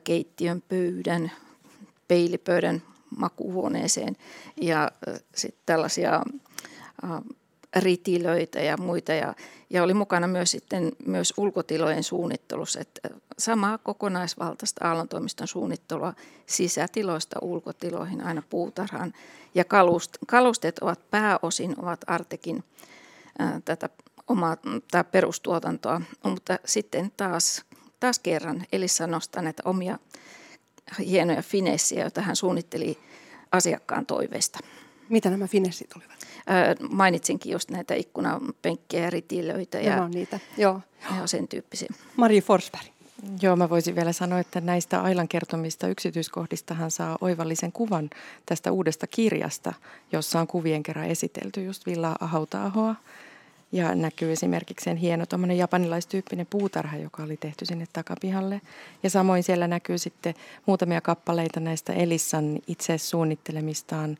keittiön 0.04 0.62
pöydän, 0.68 1.32
peilipöydän 2.08 2.82
makuuhuoneeseen 3.16 4.16
ja 4.60 4.90
sitten 5.34 5.62
tällaisia 5.66 6.22
ritilöitä 7.76 8.60
ja 8.60 8.76
muita. 8.76 9.12
Ja, 9.12 9.34
ja 9.70 9.82
oli 9.82 9.94
mukana 9.94 10.26
myös 10.26 10.50
sitten 10.50 10.92
myös 11.06 11.34
ulkotilojen 11.36 12.02
suunnittelussa, 12.02 12.80
että 12.80 13.00
samaa 13.38 13.78
kokonaisvaltaista 13.78 14.88
aallontoimiston 14.88 15.48
suunnittelua 15.48 16.14
sisätiloista 16.46 17.38
ulkotiloihin 17.42 18.20
aina 18.20 18.42
puutarhaan. 18.50 19.12
Ja 19.54 19.64
kalust, 19.64 20.16
kalusteet 20.26 20.78
ovat 20.78 21.10
pääosin 21.10 21.74
ovat 21.78 22.00
Artekin 22.06 22.64
ää, 23.38 23.60
tätä 23.64 23.88
omaa 24.28 24.56
tämä 24.90 25.04
perustuotantoa, 25.04 26.00
mutta 26.24 26.58
sitten 26.64 27.12
taas, 27.16 27.64
taas 28.00 28.18
kerran 28.18 28.66
Elissa 28.72 29.06
nostaa 29.06 29.42
näitä 29.42 29.62
omia 29.64 29.98
hienoja 30.98 31.42
finessiä, 31.42 32.00
joita 32.00 32.20
hän 32.20 32.36
suunnitteli 32.36 32.98
asiakkaan 33.52 34.06
toiveesta. 34.06 34.58
Mitä 35.08 35.30
nämä 35.30 35.46
finessit 35.46 35.90
olivat? 35.96 36.23
Mainitsinkin 36.90 37.52
just 37.52 37.70
näitä 37.70 37.94
ikkunapenkkejä, 37.94 39.10
ritilöitä 39.10 39.80
ja, 39.80 39.96
ja 39.96 40.08
niitä. 40.08 40.40
Joo. 40.56 40.80
ja 41.20 41.26
sen 41.26 41.48
tyyppisiä. 41.48 41.88
Marie 42.16 42.40
Forsberg. 42.40 42.94
Joo, 43.42 43.56
mä 43.56 43.70
voisin 43.70 43.96
vielä 43.96 44.12
sanoa, 44.12 44.38
että 44.38 44.60
näistä 44.60 45.02
Ailan 45.02 45.28
kertomista 45.28 45.88
yksityiskohdista 45.88 46.74
hän 46.74 46.90
saa 46.90 47.18
oivallisen 47.20 47.72
kuvan 47.72 48.10
tästä 48.46 48.72
uudesta 48.72 49.06
kirjasta, 49.06 49.72
jossa 50.12 50.40
on 50.40 50.46
kuvien 50.46 50.82
kerran 50.82 51.06
esitelty 51.06 51.64
just 51.64 51.86
Villa 51.86 52.16
Hautaahoa. 52.20 52.94
Ja 53.72 53.94
näkyy 53.94 54.32
esimerkiksi 54.32 54.84
sen 54.84 54.96
hieno 54.96 55.24
japanilaistyyppinen 55.56 56.46
puutarha, 56.50 56.96
joka 56.96 57.22
oli 57.22 57.36
tehty 57.36 57.66
sinne 57.66 57.86
takapihalle. 57.92 58.60
Ja 59.02 59.10
samoin 59.10 59.42
siellä 59.42 59.68
näkyy 59.68 59.98
sitten 59.98 60.34
muutamia 60.66 61.00
kappaleita 61.00 61.60
näistä 61.60 61.92
Elissan 61.92 62.58
itse 62.66 62.98
suunnittelemistaan 62.98 64.18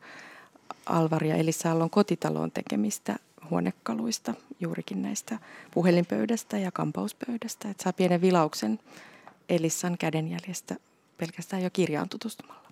Alvar 0.85 1.23
ja 1.23 1.35
Elissa 1.35 1.69
Aallon 1.69 1.89
kotitaloon 1.89 2.51
tekemistä 2.51 3.15
huonekaluista, 3.49 4.33
juurikin 4.59 5.01
näistä 5.01 5.39
puhelinpöydästä 5.73 6.57
ja 6.57 6.71
kampauspöydästä. 6.71 7.69
Että 7.69 7.83
saa 7.83 7.93
pienen 7.93 8.21
vilauksen 8.21 8.79
Elissan 9.49 9.97
kädenjäljestä 9.97 10.75
pelkästään 11.17 11.63
jo 11.63 11.69
kirjaan 11.69 12.09
tutustumalla. 12.09 12.64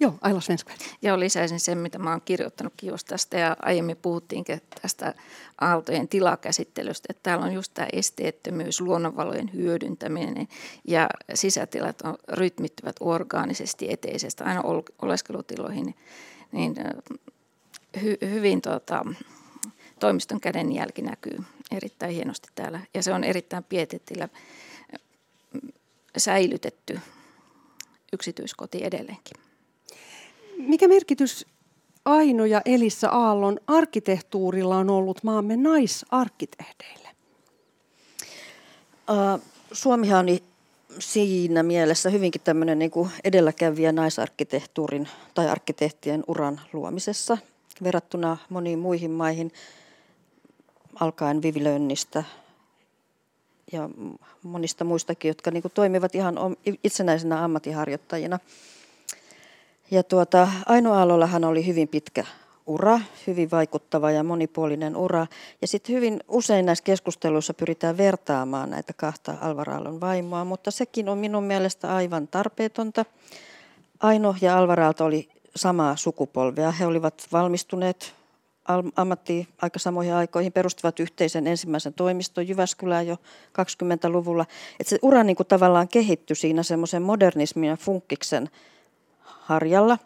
Joo, 0.00 0.14
Aila 0.20 0.40
Svenskberg. 0.40 0.80
Joo, 1.02 1.20
lisäisin 1.20 1.60
sen, 1.60 1.78
mitä 1.78 1.98
mä 1.98 2.10
oon 2.10 2.20
kirjoittanutkin 2.20 2.88
just 2.88 3.06
tästä 3.06 3.38
ja 3.38 3.56
aiemmin 3.62 3.96
puhuttiinkin 3.96 4.60
tästä 4.82 5.14
aaltojen 5.60 6.08
tilakäsittelystä, 6.08 7.06
että 7.10 7.22
täällä 7.22 7.44
on 7.44 7.52
just 7.52 7.74
tämä 7.74 7.88
esteettömyys, 7.92 8.80
luonnonvalojen 8.80 9.50
hyödyntäminen 9.54 10.48
ja 10.84 11.08
sisätilat 11.34 12.00
on, 12.00 12.18
rytmittyvät 12.28 12.96
orgaanisesti 13.00 13.92
eteisestä 13.92 14.44
aina 14.44 14.62
oleskelutiloihin 15.02 15.94
niin 16.52 16.74
hy, 18.02 18.18
hyvin 18.20 18.62
tota, 18.62 19.04
toimiston 20.00 20.40
kädenjälki 20.40 21.02
näkyy 21.02 21.38
erittäin 21.70 22.14
hienosti 22.14 22.48
täällä. 22.54 22.80
Ja 22.94 23.02
se 23.02 23.12
on 23.12 23.24
erittäin 23.24 23.64
pietetillä 23.64 24.28
säilytetty 26.16 27.00
yksityiskoti 28.12 28.84
edelleenkin. 28.84 29.47
Mikä 30.58 30.88
merkitys 30.88 31.46
Aino 32.04 32.44
ja 32.44 32.62
Elissa 32.64 33.08
Aallon 33.08 33.60
arkkitehtuurilla 33.66 34.76
on 34.76 34.90
ollut 34.90 35.24
maamme 35.24 35.56
naisarkkitehdeille? 35.56 37.08
Uh, 39.10 39.42
Suomihan 39.72 40.18
on 40.18 40.38
siinä 40.98 41.62
mielessä 41.62 42.10
hyvinkin 42.10 42.40
tämmöinen 42.44 42.78
niin 42.78 42.90
edelläkävijä 43.24 43.92
naisarkkitehtuurin 43.92 45.08
tai 45.34 45.48
arkkitehtien 45.48 46.24
uran 46.26 46.60
luomisessa 46.72 47.38
verrattuna 47.82 48.36
moniin 48.48 48.78
muihin 48.78 49.10
maihin, 49.10 49.52
alkaen 51.00 51.42
Vivilönnistä 51.42 52.24
ja 53.72 53.90
monista 54.42 54.84
muistakin, 54.84 55.28
jotka 55.28 55.50
niin 55.50 55.62
kuin 55.62 55.72
toimivat 55.74 56.14
ihan 56.14 56.36
itsenäisenä 56.84 57.44
ammattiharjoittajina. 57.44 58.38
Ja 59.90 60.02
tuota, 60.02 60.48
Aino 60.66 60.92
Aallollahan 60.92 61.44
oli 61.44 61.66
hyvin 61.66 61.88
pitkä 61.88 62.24
ura, 62.66 63.00
hyvin 63.26 63.50
vaikuttava 63.50 64.10
ja 64.10 64.22
monipuolinen 64.22 64.96
ura. 64.96 65.26
Ja 65.60 65.68
sitten 65.68 65.94
hyvin 65.94 66.20
usein 66.28 66.66
näissä 66.66 66.84
keskusteluissa 66.84 67.54
pyritään 67.54 67.96
vertaamaan 67.96 68.70
näitä 68.70 68.92
kahta 68.92 69.34
Alvaraalon 69.40 70.00
vaimoa, 70.00 70.44
mutta 70.44 70.70
sekin 70.70 71.08
on 71.08 71.18
minun 71.18 71.44
mielestä 71.44 71.94
aivan 71.94 72.28
tarpeetonta. 72.28 73.04
Aino 74.00 74.34
ja 74.40 74.58
Alvaraalto 74.58 75.04
oli 75.04 75.28
samaa 75.56 75.96
sukupolvea. 75.96 76.70
He 76.70 76.86
olivat 76.86 77.26
valmistuneet 77.32 78.14
ammattiin 78.96 79.48
aika 79.62 79.78
samoihin 79.78 80.14
aikoihin, 80.14 80.52
perustivat 80.52 81.00
yhteisen 81.00 81.46
ensimmäisen 81.46 81.94
toimiston 81.94 82.48
Jyväskylään 82.48 83.06
jo 83.06 83.16
20-luvulla. 83.58 84.46
Että 84.80 84.90
se 84.90 84.98
ura 85.02 85.24
niin 85.24 85.36
kuin 85.36 85.46
tavallaan 85.46 85.88
kehittyi 85.88 86.36
siinä 86.36 86.62
semmoisen 86.62 87.02
modernismin 87.02 87.68
ja 87.68 87.76
funkkiksen 87.76 88.50
harjalla. 89.48 89.98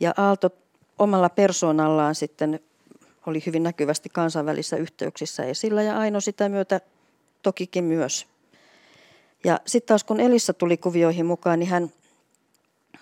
Ja 0.00 0.14
Aalto 0.16 0.50
omalla 0.98 1.28
persoonallaan 1.28 2.14
sitten 2.14 2.60
oli 3.26 3.42
hyvin 3.46 3.62
näkyvästi 3.62 4.08
kansainvälisissä 4.08 4.76
yhteyksissä 4.76 5.44
esillä 5.44 5.82
ja 5.82 5.98
Aino 5.98 6.20
sitä 6.20 6.48
myötä 6.48 6.80
tokikin 7.42 7.84
myös. 7.84 8.26
Ja 9.44 9.60
sitten 9.66 9.88
taas 9.88 10.04
kun 10.04 10.20
Elissa 10.20 10.52
tuli 10.52 10.76
kuvioihin 10.76 11.26
mukaan, 11.26 11.58
niin 11.58 11.68
hän, 11.68 11.92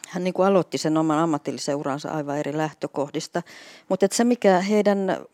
hän 0.08 0.24
niin 0.24 0.34
kuin 0.34 0.46
aloitti 0.46 0.78
sen 0.78 0.96
oman 0.96 1.18
ammatillisen 1.18 1.76
uransa 1.76 2.10
aivan 2.10 2.38
eri 2.38 2.56
lähtökohdista. 2.56 3.42
Mutta 3.88 4.06
se 4.12 4.24
mikä 4.24 4.60
heidän 4.60 5.26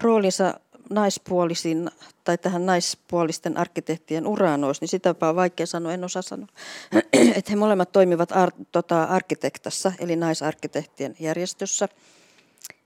roolinsa 0.00 0.60
naispuolisin 0.90 1.90
tai 2.24 2.38
tähän 2.38 2.66
naispuolisten 2.66 3.56
arkkitehtien 3.56 4.26
uraan 4.26 4.64
olisi, 4.64 4.80
niin 4.80 4.88
sitäpä 4.88 5.28
on 5.28 5.36
vaikea 5.36 5.66
sanoa, 5.66 5.92
en 5.92 6.04
osaa 6.04 6.22
sanoa. 6.22 6.48
että 7.36 7.50
he 7.50 7.56
molemmat 7.56 7.92
toimivat 7.92 8.32
ar, 8.32 8.52
tota, 8.72 9.02
arkkitektassa, 9.02 9.92
eli 9.98 10.16
naisarkkitehtien 10.16 11.16
järjestössä, 11.20 11.88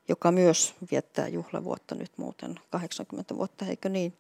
joka 0.09 0.33
myös 0.33 0.75
viettää 0.91 1.29
juhlavuotta 1.29 1.95
nyt 1.95 2.13
muuten 2.17 2.61
80 2.71 3.37
vuotta, 3.37 3.65
eikö 3.65 3.89
niin? 3.89 4.13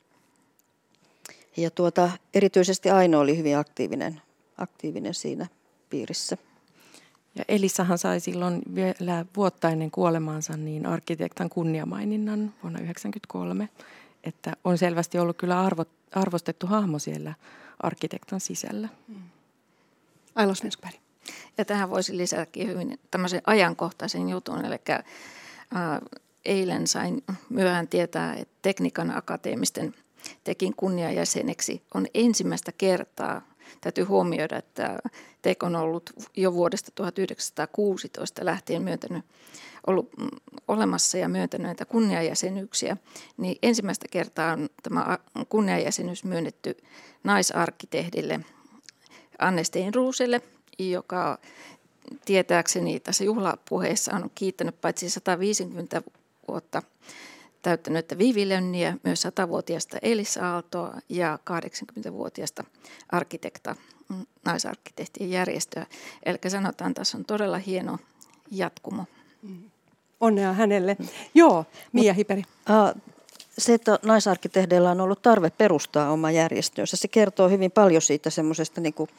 Ja 1.57 1.70
tuota, 1.70 2.11
erityisesti 2.35 2.91
Aino 2.91 3.20
oli 3.20 3.37
hyvin 3.37 3.59
aktiivinen, 3.59 4.22
aktiivinen 4.59 5.14
siinä 5.14 5.47
piirissä. 5.91 6.37
Ja 7.39 7.45
Elissahan 7.49 7.99
sai 7.99 8.20
silloin 8.20 8.62
vielä 8.74 9.26
vuotta 9.36 9.70
ennen 9.70 9.91
kuolemaansa 9.91 10.57
niin 10.57 10.86
arkkitektan 10.86 11.49
kunniamaininnan 11.49 12.39
vuonna 12.39 12.78
1993, 12.78 13.68
että 14.24 14.53
on 14.64 14.78
selvästi 14.78 15.18
ollut 15.18 15.36
kyllä 15.36 15.61
arvo, 15.61 15.84
arvostettu 16.14 16.66
hahmo 16.66 16.99
siellä 16.99 17.34
arkkitektan 17.82 18.41
sisällä. 18.41 18.89
Mm. 19.09 19.16
Ailos 20.34 20.62
Nesberg. 20.62 20.95
Ja 21.59 21.64
tähän 21.64 21.91
voisi 21.91 22.16
lisätäkin 22.16 22.68
hyvin 22.68 22.99
tämmöisen 23.11 23.43
ajankohtaisen 23.47 24.28
jutun, 24.28 24.64
eli 24.64 24.76
äh, 24.89 25.03
eilen 26.45 26.86
sain 26.86 27.24
myöhään 27.49 27.89
tietää, 27.89 28.34
että 28.34 28.55
tekniikan 28.62 29.16
akateemisten 29.16 29.95
tekin 30.45 30.74
kunniajäseneksi 30.76 31.82
on 31.95 32.07
ensimmäistä 32.14 32.72
kertaa 32.72 33.43
täytyy 33.80 34.04
huomioida, 34.04 34.56
että 34.56 34.98
TEK 35.42 35.62
on 35.62 35.76
ollut 35.76 36.10
jo 36.36 36.52
vuodesta 36.52 36.90
1916 36.94 38.44
lähtien 38.44 38.82
myöntänyt, 38.82 39.24
ollut 39.86 40.16
mm, 40.18 40.28
olemassa 40.68 41.18
ja 41.18 41.28
myöntänyt 41.28 41.66
näitä 41.66 41.84
kunniajäsenyyksiä, 41.84 42.96
niin 43.36 43.58
ensimmäistä 43.62 44.06
kertaa 44.10 44.52
on 44.52 44.68
tämä 44.82 45.18
kunniajäsenyys 45.48 46.24
myönnetty 46.24 46.76
naisarkkitehdille 47.24 48.40
Anne 49.38 49.64
Steinruuselle, 49.64 50.40
joka 50.78 51.38
tietääkseni 52.24 53.00
tässä 53.00 53.24
juhlapuheessa 53.24 54.14
on 54.14 54.30
kiittänyt 54.34 54.80
paitsi 54.80 55.10
150 55.10 56.02
vuotta 56.48 56.82
täyttänyttä 57.62 58.18
Vivi 58.18 58.48
Lönniä, 58.48 58.96
myös 59.02 59.26
100-vuotiaasta 59.26 59.98
Elisa 60.02 60.52
Aaltoa 60.52 60.94
ja 61.09 61.38
80-vuotiaasta 61.50 62.64
arkitekta, 63.09 63.76
mm, 64.09 64.26
naisarkkitehtien 64.44 65.30
järjestöä. 65.30 65.86
Eli 66.22 66.38
sanotaan, 66.48 66.90
että 66.90 67.00
tässä 67.00 67.18
on 67.18 67.24
todella 67.24 67.59
hieno 67.59 67.98
jatkumo. 68.50 69.04
Onnea 70.20 70.52
hänelle. 70.52 70.96
Joo, 71.34 71.64
Mia 71.92 72.12
Hiperi. 72.12 72.42
Se, 73.59 73.74
että 73.74 73.98
naisarkkitehdeillä 74.02 74.90
on 74.90 75.00
ollut 75.00 75.22
tarve 75.22 75.50
perustaa 75.50 76.11
oma 76.11 76.30
järjestönsä, 76.30 76.96
se 76.96 77.09
kertoo 77.09 77.48
hyvin 77.48 77.70
paljon 77.70 78.02
siitä 78.02 78.30
semmoisesta 78.30 78.80
niin 78.80 78.94
kuin, 78.94 79.11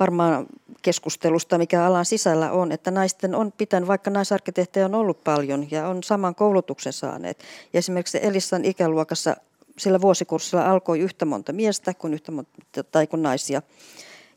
varmaan 0.00 0.46
keskustelusta, 0.82 1.58
mikä 1.58 1.84
alan 1.84 2.04
sisällä 2.04 2.52
on, 2.52 2.72
että 2.72 2.90
naisten 2.90 3.34
on 3.34 3.52
pitänyt, 3.52 3.88
vaikka 3.88 4.10
naisarkkitehtejä 4.10 4.86
on 4.86 4.94
ollut 4.94 5.24
paljon 5.24 5.70
ja 5.70 5.88
on 5.88 6.02
saman 6.02 6.34
koulutuksen 6.34 6.92
saaneet. 6.92 7.44
Ja 7.72 7.78
esimerkiksi 7.78 8.18
Elissan 8.22 8.64
ikäluokassa 8.64 9.36
sillä 9.78 10.00
vuosikurssilla 10.00 10.70
alkoi 10.70 11.00
yhtä 11.00 11.24
monta 11.24 11.52
miestä 11.52 11.94
kuin, 11.94 12.14
yhtä 12.14 12.32
monta, 12.32 12.84
tai 12.92 13.06
kuin 13.06 13.22
naisia. 13.22 13.62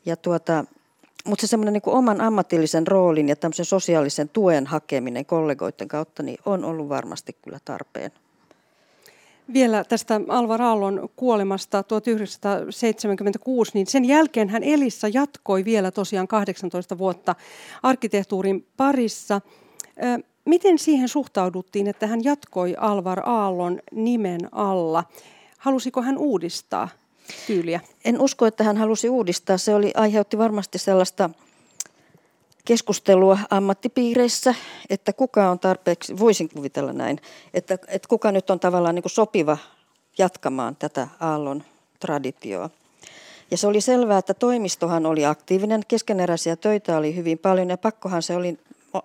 Ja 0.06 0.16
tuota, 0.16 0.64
mutta 1.24 1.46
se 1.46 1.50
semmoinen 1.50 1.72
niin 1.72 1.82
oman 1.86 2.20
ammatillisen 2.20 2.86
roolin 2.86 3.28
ja 3.28 3.36
tämmöisen 3.36 3.64
sosiaalisen 3.64 4.28
tuen 4.28 4.66
hakeminen 4.66 5.26
kollegoiden 5.26 5.88
kautta 5.88 6.22
niin 6.22 6.38
on 6.46 6.64
ollut 6.64 6.88
varmasti 6.88 7.36
kyllä 7.42 7.58
tarpeen. 7.64 8.12
Vielä 9.52 9.84
tästä 9.84 10.20
Alvar 10.28 10.62
Aallon 10.62 11.08
kuolemasta 11.16 11.82
1976, 11.82 13.70
niin 13.74 13.86
sen 13.86 14.04
jälkeen 14.04 14.48
hän 14.48 14.62
Elissa 14.62 15.08
jatkoi 15.08 15.64
vielä 15.64 15.90
tosiaan 15.90 16.28
18 16.28 16.98
vuotta 16.98 17.34
arkkitehtuurin 17.82 18.66
parissa. 18.76 19.40
Miten 20.44 20.78
siihen 20.78 21.08
suhtauduttiin, 21.08 21.86
että 21.86 22.06
hän 22.06 22.24
jatkoi 22.24 22.74
Alvar 22.78 23.20
Aallon 23.24 23.78
nimen 23.92 24.40
alla? 24.52 25.04
Halusiko 25.58 26.02
hän 26.02 26.18
uudistaa 26.18 26.88
tyyliä? 27.46 27.80
En 28.04 28.20
usko, 28.20 28.46
että 28.46 28.64
hän 28.64 28.76
halusi 28.76 29.08
uudistaa. 29.08 29.58
Se 29.58 29.74
oli, 29.74 29.92
aiheutti 29.94 30.38
varmasti 30.38 30.78
sellaista 30.78 31.30
keskustelua 32.64 33.38
ammattipiireissä, 33.50 34.54
että 34.90 35.12
kuka 35.12 35.50
on 35.50 35.58
tarpeeksi, 35.58 36.18
voisin 36.18 36.48
kuvitella 36.48 36.92
näin, 36.92 37.18
että, 37.54 37.78
että 37.88 38.08
kuka 38.08 38.32
nyt 38.32 38.50
on 38.50 38.60
tavallaan 38.60 38.94
niin 38.94 39.02
kuin 39.02 39.12
sopiva 39.12 39.58
jatkamaan 40.18 40.76
tätä 40.76 41.08
Aallon 41.20 41.64
traditioa. 42.00 42.70
Ja 43.50 43.56
se 43.56 43.66
oli 43.66 43.80
selvää, 43.80 44.18
että 44.18 44.34
toimistohan 44.34 45.06
oli 45.06 45.26
aktiivinen, 45.26 45.82
keskeneräisiä 45.88 46.56
töitä 46.56 46.96
oli 46.96 47.16
hyvin 47.16 47.38
paljon 47.38 47.70
ja 47.70 47.78
pakkohan 47.78 48.22
se 48.22 48.36
oli, 48.36 48.58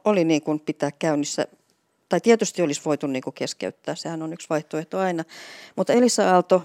oli 0.05 0.23
niin 0.23 0.41
kuin 0.41 0.59
pitää 0.59 0.91
käynnissä. 0.91 1.47
Tai 2.09 2.21
tietysti 2.21 2.61
olisi 2.61 2.81
voitu 2.85 3.07
niin 3.07 3.23
kuin 3.23 3.33
keskeyttää, 3.33 3.95
sehän 3.95 4.21
on 4.21 4.33
yksi 4.33 4.49
vaihtoehto 4.49 4.99
aina. 4.99 5.23
Mutta 5.75 5.93
Elisa 5.93 6.33
Aalto 6.33 6.63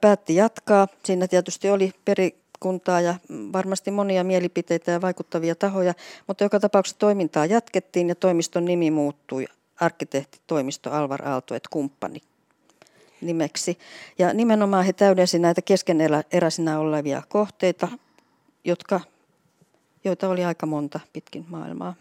päätti 0.00 0.34
jatkaa. 0.34 0.88
Siinä 1.04 1.28
tietysti 1.28 1.70
oli 1.70 1.92
peri, 2.04 2.36
kuntaa 2.60 3.00
ja 3.00 3.14
varmasti 3.52 3.90
monia 3.90 4.24
mielipiteitä 4.24 4.92
ja 4.92 5.00
vaikuttavia 5.00 5.54
tahoja, 5.54 5.94
mutta 6.26 6.44
joka 6.44 6.60
tapauksessa 6.60 6.98
toimintaa 6.98 7.46
jatkettiin 7.46 8.08
ja 8.08 8.14
toimiston 8.14 8.64
nimi 8.64 8.90
muuttui 8.90 9.46
arkkitehtitoimisto 9.80 10.90
Alvar 10.90 11.28
Aalto 11.28 11.54
et 11.54 11.68
kumppani 11.68 12.20
nimeksi. 13.20 13.78
Ja 14.18 14.34
nimenomaan 14.34 14.84
he 14.84 14.92
täydensi 14.92 15.38
näitä 15.38 15.62
keskeneräisinä 15.62 16.78
olevia 16.78 17.22
kohteita, 17.28 17.88
jotka, 18.64 19.00
joita 20.04 20.28
oli 20.28 20.44
aika 20.44 20.66
monta 20.66 21.00
pitkin 21.12 21.46
maailmaa 21.48 21.94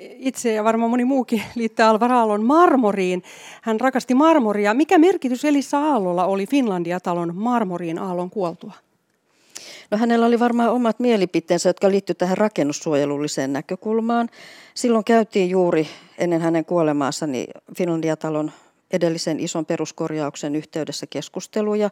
itse 0.00 0.52
ja 0.52 0.64
varmaan 0.64 0.90
moni 0.90 1.04
muukin 1.04 1.42
liittää 1.54 1.88
Alvar 1.88 2.12
Aallon 2.12 2.44
marmoriin. 2.44 3.22
Hän 3.62 3.80
rakasti 3.80 4.14
marmoria. 4.14 4.74
Mikä 4.74 4.98
merkitys 4.98 5.44
Elissa 5.44 5.78
Aallolla 5.78 6.24
oli 6.24 6.46
Finlandia-talon 6.46 7.36
marmoriin 7.36 7.98
Aallon 7.98 8.30
kuoltua? 8.30 8.72
No 9.90 9.98
hänellä 9.98 10.26
oli 10.26 10.38
varmaan 10.38 10.70
omat 10.70 11.00
mielipiteensä, 11.00 11.68
jotka 11.68 11.90
liittyivät 11.90 12.18
tähän 12.18 12.38
rakennussuojelulliseen 12.38 13.52
näkökulmaan. 13.52 14.28
Silloin 14.74 15.04
käytiin 15.04 15.50
juuri 15.50 15.88
ennen 16.18 16.40
hänen 16.40 16.64
kuolemaansa 16.64 17.26
niin 17.26 17.50
Finlandia-talon 17.78 18.52
edellisen 18.90 19.40
ison 19.40 19.66
peruskorjauksen 19.66 20.56
yhteydessä 20.56 21.06
keskusteluja 21.06 21.90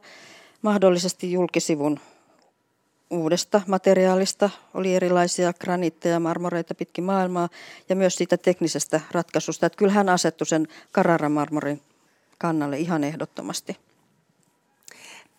mahdollisesti 0.63 1.33
julkisivun 1.33 2.01
uudesta 3.11 3.61
materiaalista. 3.67 4.51
Oli 4.75 4.95
erilaisia 4.95 5.53
graniitteja, 5.53 6.21
marmoreita 6.21 6.75
pitkin 6.75 7.05
maailmaa 7.05 7.49
ja 7.89 7.97
myös 7.97 8.15
siitä 8.15 8.37
teknisestä 8.37 9.01
ratkaisusta. 9.11 9.67
Että 9.67 9.77
kyllä 9.77 9.93
hän 9.93 10.09
asettui 10.09 10.47
sen 10.47 10.69
Carrara-marmorin 10.93 11.81
kannalle 12.39 12.79
ihan 12.79 13.05
ehdottomasti. 13.05 13.77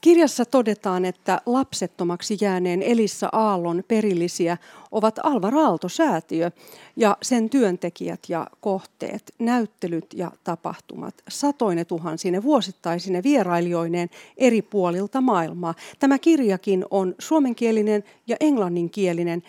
Kirjassa 0.02 0.46
todetaan, 0.46 1.06
että 1.06 1.42
lapsettomaksi 1.46 2.38
jääneen 2.42 2.82
Elissa 2.82 3.30
Aallon 3.32 3.84
perillisiä 3.88 4.58
ovat 4.92 5.20
Alvar 5.24 5.56
Aalto-säätiö 5.56 6.52
ja 6.96 7.18
sen 7.22 7.50
työntekijät 7.50 8.20
ja 8.28 8.48
kohteet, 8.62 9.34
näyttelyt 9.40 10.06
ja 10.14 10.32
tapahtumat, 10.44 11.16
satoine 11.30 11.86
tuhansine 11.86 12.44
vuosittaisine 12.44 13.24
vierailijoineen 13.24 14.10
eri 14.38 14.62
puolilta 14.62 15.22
maailmaa. 15.22 15.74
Tämä 16.00 16.20
kirjakin 16.20 16.86
on 16.92 17.16
suomenkielinen 17.20 18.04
ja 18.28 18.36
englanninkielinen. 18.40 19.44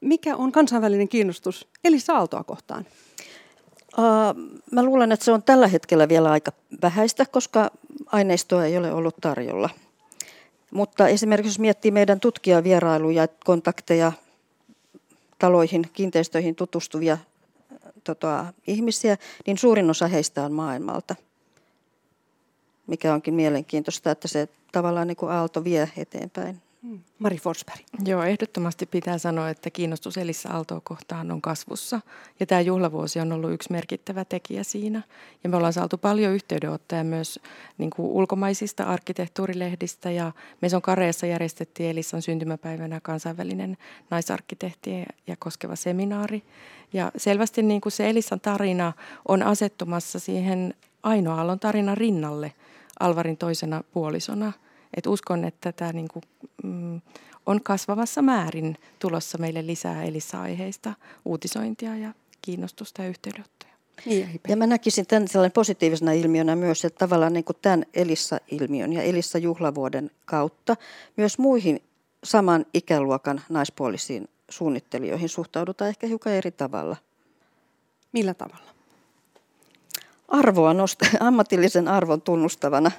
Mikä 0.00 0.36
on 0.36 0.52
kansainvälinen 0.52 1.08
kiinnostus 1.08 1.68
Elissa 1.84 2.12
Aaltoa 2.12 2.44
kohtaan? 2.44 2.86
Uh, 3.98 4.60
mä 4.70 4.82
luulen, 4.82 5.12
että 5.12 5.24
se 5.24 5.32
on 5.32 5.42
tällä 5.42 5.68
hetkellä 5.68 6.08
vielä 6.08 6.30
aika 6.30 6.52
vähäistä, 6.82 7.26
koska 7.26 7.70
aineistoa 8.06 8.64
ei 8.64 8.76
ole 8.76 8.92
ollut 8.92 9.16
tarjolla. 9.20 9.70
Mutta 10.70 11.08
esimerkiksi 11.08 11.50
jos 11.50 11.58
miettii 11.58 11.90
meidän 11.90 12.20
tutkijavierailuja, 12.20 13.28
kontakteja 13.44 14.12
taloihin, 15.38 15.90
kiinteistöihin 15.92 16.54
tutustuvia 16.54 17.18
tota, 18.04 18.46
ihmisiä, 18.66 19.16
niin 19.46 19.58
suurin 19.58 19.90
osa 19.90 20.08
heistä 20.08 20.44
on 20.44 20.52
maailmalta. 20.52 21.14
Mikä 22.86 23.14
onkin 23.14 23.34
mielenkiintoista, 23.34 24.10
että 24.10 24.28
se 24.28 24.48
tavallaan 24.72 25.06
niin 25.06 25.16
kuin 25.16 25.32
aalto 25.32 25.64
vie 25.64 25.90
eteenpäin. 25.96 26.63
Mari 27.18 27.38
Forsberg. 27.38 27.80
Joo, 28.04 28.22
ehdottomasti 28.22 28.86
pitää 28.86 29.18
sanoa, 29.18 29.48
että 29.48 29.70
kiinnostus 29.70 30.16
Elissa 30.16 30.48
Aaltoa 30.48 30.80
kohtaan 30.84 31.30
on 31.30 31.42
kasvussa. 31.42 32.00
Ja 32.40 32.46
tämä 32.46 32.60
juhlavuosi 32.60 33.20
on 33.20 33.32
ollut 33.32 33.52
yksi 33.52 33.72
merkittävä 33.72 34.24
tekijä 34.24 34.64
siinä. 34.64 35.02
Ja 35.44 35.50
me 35.50 35.56
ollaan 35.56 35.72
saatu 35.72 35.98
paljon 35.98 36.32
yhteydenottoja 36.32 37.04
myös 37.04 37.40
niin 37.78 37.90
kuin 37.90 38.08
ulkomaisista 38.08 38.84
arkkitehtuurilehdistä. 38.84 40.10
Ja 40.10 40.32
Meson 40.60 40.82
Kareessa 40.82 41.26
järjestettiin 41.26 41.90
Elissan 41.90 42.22
syntymäpäivänä 42.22 43.00
kansainvälinen 43.00 43.76
naisarkkitehtiä 44.10 45.06
ja 45.26 45.36
koskeva 45.38 45.76
seminaari. 45.76 46.42
Ja 46.92 47.12
selvästi 47.16 47.62
niin 47.62 47.80
kuin 47.80 47.92
se 47.92 48.10
Elissan 48.10 48.40
tarina 48.40 48.92
on 49.28 49.42
asettumassa 49.42 50.18
siihen 50.18 50.74
Aino 51.02 51.32
Aallon 51.32 51.60
tarinan 51.60 51.96
rinnalle 51.96 52.52
Alvarin 53.00 53.36
toisena 53.36 53.84
puolisona– 53.92 54.52
et 54.96 55.06
uskon, 55.06 55.44
että 55.44 55.72
tämä 55.72 55.92
niin 55.92 56.08
kuin, 56.08 56.22
mm, 56.62 57.00
on 57.46 57.62
kasvavassa 57.62 58.22
määrin 58.22 58.76
tulossa 58.98 59.38
meille 59.38 59.66
lisää 59.66 60.02
Elissa-aiheista 60.02 60.94
uutisointia 61.24 61.96
ja 61.96 62.14
kiinnostusta 62.42 63.02
ja 63.02 63.08
yhteydenottoja. 63.08 63.74
Niin, 64.06 64.40
ja 64.48 64.56
mä 64.56 64.66
näkisin 64.66 65.06
tämän 65.06 65.28
sellainen 65.28 65.52
positiivisena 65.52 66.12
ilmiönä 66.12 66.56
myös, 66.56 66.84
että 66.84 66.98
tavallaan 66.98 67.32
niin 67.32 67.44
kuin 67.44 67.56
tämän 67.62 67.84
Elissa-ilmiön 67.94 68.92
ja 68.92 69.02
Elissa-juhlavuoden 69.02 70.10
kautta 70.24 70.76
myös 71.16 71.38
muihin 71.38 71.82
saman 72.24 72.66
ikäluokan 72.74 73.40
naispuolisiin 73.48 74.28
suunnittelijoihin 74.48 75.28
suhtaudutaan 75.28 75.88
ehkä 75.88 76.06
hiukan 76.06 76.32
eri 76.32 76.50
tavalla. 76.50 76.96
Millä 78.12 78.34
tavalla? 78.34 78.70
Arvoa 80.28 80.72
nost- 80.72 81.16
ammatillisen 81.20 81.88
arvon 81.88 82.22
tunnustavana 82.22 82.90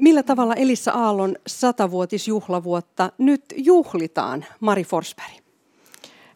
Millä 0.00 0.22
tavalla 0.22 0.54
Elissa 0.54 0.92
Aallon 0.92 1.36
satavuotisjuhlavuotta 1.46 3.12
nyt 3.18 3.44
juhlitaan, 3.56 4.44
Mari 4.60 4.84
Forsberg? 4.84 5.32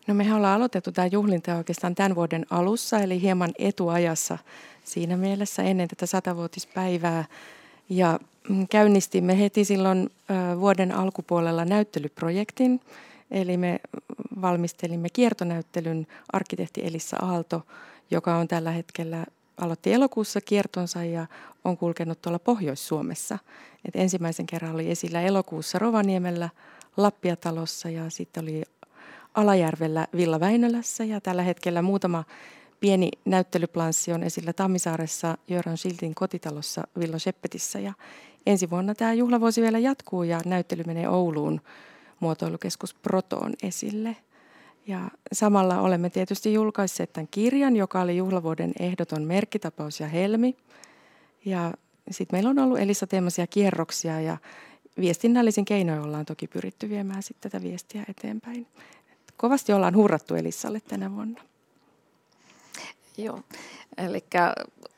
No 0.07 0.15
mehän 0.15 0.37
ollaan 0.37 0.57
aloitettu 0.57 0.93
tämä 0.93 1.07
juhlinta 1.07 1.57
oikeastaan 1.57 1.95
tämän 1.95 2.15
vuoden 2.15 2.47
alussa, 2.51 2.99
eli 2.99 3.21
hieman 3.21 3.53
etuajassa 3.59 4.39
siinä 4.85 5.17
mielessä 5.17 5.63
ennen 5.63 5.89
tätä 5.89 6.07
satavuotispäivää. 6.07 7.25
Ja 7.89 8.19
mm, 8.49 8.67
käynnistimme 8.71 9.39
heti 9.39 9.65
silloin 9.65 10.11
vuoden 10.61 10.93
alkupuolella 10.93 11.65
näyttelyprojektin, 11.65 12.81
eli 13.31 13.57
me 13.57 13.81
valmistelimme 14.41 15.09
kiertonäyttelyn 15.09 16.07
arkkitehti 16.33 16.87
Elissa 16.87 17.17
Aalto, 17.17 17.63
joka 18.11 18.37
on 18.37 18.49
tällä 18.49 18.71
hetkellä 18.71 19.27
aloitti 19.57 19.93
elokuussa 19.93 20.41
kiertonsa 20.41 21.05
ja 21.05 21.27
on 21.65 21.77
kulkenut 21.77 22.23
tuolla 22.23 22.39
Pohjois-Suomessa. 22.39 23.39
Et 23.85 23.97
ensimmäisen 23.97 24.47
kerran 24.47 24.75
oli 24.75 24.91
esillä 24.91 25.21
elokuussa 25.21 25.79
Rovaniemellä, 25.79 26.49
Lappiatalossa 26.97 27.91
ja 27.91 28.11
sitten 28.11 28.43
oli 28.43 28.63
Alajärvellä 29.35 30.07
Villa 30.17 30.41
Väinölässä. 30.41 31.05
Ja 31.05 31.21
tällä 31.21 31.43
hetkellä 31.43 31.83
muutama 31.83 32.25
pieni 32.81 33.09
näyttelyplanssi 33.25 34.13
on 34.13 34.23
esillä 34.23 34.53
Tammisaaressa 34.53 35.39
Jöran 35.49 35.79
Schiltin 35.79 36.15
kotitalossa 36.15 36.83
Villa 36.99 37.19
Sheppetissä. 37.19 37.79
Ja 37.79 37.93
ensi 38.47 38.71
vuonna 38.71 38.95
tämä 38.95 39.13
juhlavuosi 39.13 39.63
vielä 39.63 39.79
jatkuu 39.79 40.23
ja 40.23 40.41
näyttely 40.45 40.83
menee 40.87 41.09
Ouluun 41.09 41.61
muotoilukeskus 42.21 42.95
Protoon 42.95 43.53
esille– 43.63 44.17
ja 44.87 45.11
samalla 45.33 45.81
olemme 45.81 46.11
tietysti 46.11 46.53
julkaisseet 46.53 47.13
tämän 47.13 47.29
kirjan, 47.31 47.77
joka 47.77 48.01
oli 48.01 48.17
juhlavuoden 48.17 48.73
ehdoton 48.81 49.23
merkkitapaus 49.23 50.01
ja 50.01 50.09
helmi. 50.09 50.57
Ja 51.45 51.73
sitten 52.11 52.37
meillä 52.37 52.51
on 52.51 52.59
ollut 52.59 52.79
Elisa 52.79 53.07
teemaisia 53.07 53.47
kierroksia 53.47 54.21
ja 54.21 54.37
viestinnällisin 55.01 55.65
keinoin 55.65 56.01
ollaan 56.01 56.25
toki 56.27 56.47
pyritty 56.47 56.89
viemään 56.89 57.23
sitten 57.23 57.51
tätä 57.51 57.65
viestiä 57.65 58.05
eteenpäin. 58.09 58.67
Kovasti 59.37 59.73
ollaan 59.73 59.97
hurrattu 59.97 60.35
Elissalle 60.35 60.81
tänä 60.81 61.15
vuonna. 61.15 61.43
Joo, 63.19 63.41
eli 63.97 64.25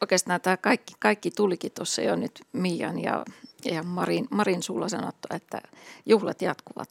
oikeastaan 0.00 0.40
tämä 0.40 0.56
kaikki, 0.56 0.94
kaikki 0.98 1.30
tulikin 1.30 1.72
tuossa 1.72 2.02
jo 2.02 2.16
nyt 2.16 2.42
Mian 2.52 3.02
ja, 3.02 3.24
ja 3.64 3.82
Marin, 3.82 4.26
Marin 4.30 4.62
sulla 4.62 4.88
sanottu, 4.88 5.28
että 5.30 5.60
juhlat 6.06 6.42
jatkuvat. 6.42 6.88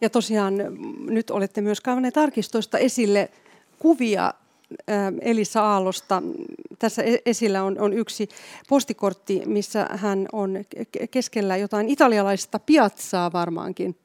Ja 0.00 0.10
tosiaan 0.10 0.54
nyt 1.08 1.30
olette 1.30 1.60
myös 1.60 1.80
kaivaneet 1.80 2.16
arkistoista 2.16 2.78
esille 2.78 3.30
kuvia 3.78 4.34
Elisa 5.20 5.62
Aallosta. 5.62 6.22
Tässä 6.78 7.02
e-, 7.02 7.22
esillä 7.26 7.62
on, 7.62 7.80
on 7.80 7.92
yksi 7.92 8.28
postikortti, 8.68 9.42
missä 9.46 9.86
hän 9.90 10.28
on 10.32 10.64
keskellä 11.10 11.56
jotain 11.56 11.88
italialaista 11.88 12.58
piazzaa 12.58 13.32
varmaankin. 13.32 13.96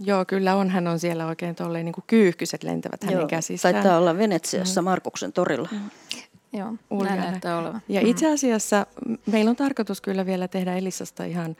Joo, 0.00 0.24
kyllä 0.24 0.56
on. 0.56 0.70
Hän 0.70 0.86
on 0.86 0.98
siellä 0.98 1.26
oikein 1.26 1.54
tolleen 1.54 1.84
niin 1.84 1.92
kuin 1.92 2.04
kyyhkyset 2.06 2.62
lentävät 2.62 3.04
hänen 3.04 3.18
Joo, 3.18 3.28
käsissään. 3.28 3.74
Taitaa 3.74 3.98
olla 3.98 4.18
Venetsiassa 4.18 4.82
mm. 4.82 4.84
Markuksen 4.84 5.32
torilla. 5.32 5.68
Mm. 5.72 5.90
Joo, 6.52 6.72
näin 7.04 7.20
näyttää 7.20 7.58
olevan. 7.58 7.82
Ja 7.88 8.00
mm. 8.00 8.06
itse 8.06 8.32
asiassa 8.32 8.86
meillä 9.26 9.50
on 9.50 9.56
tarkoitus 9.56 10.00
kyllä 10.00 10.26
vielä 10.26 10.48
tehdä 10.48 10.76
Elisasta 10.76 11.24
ihan 11.24 11.56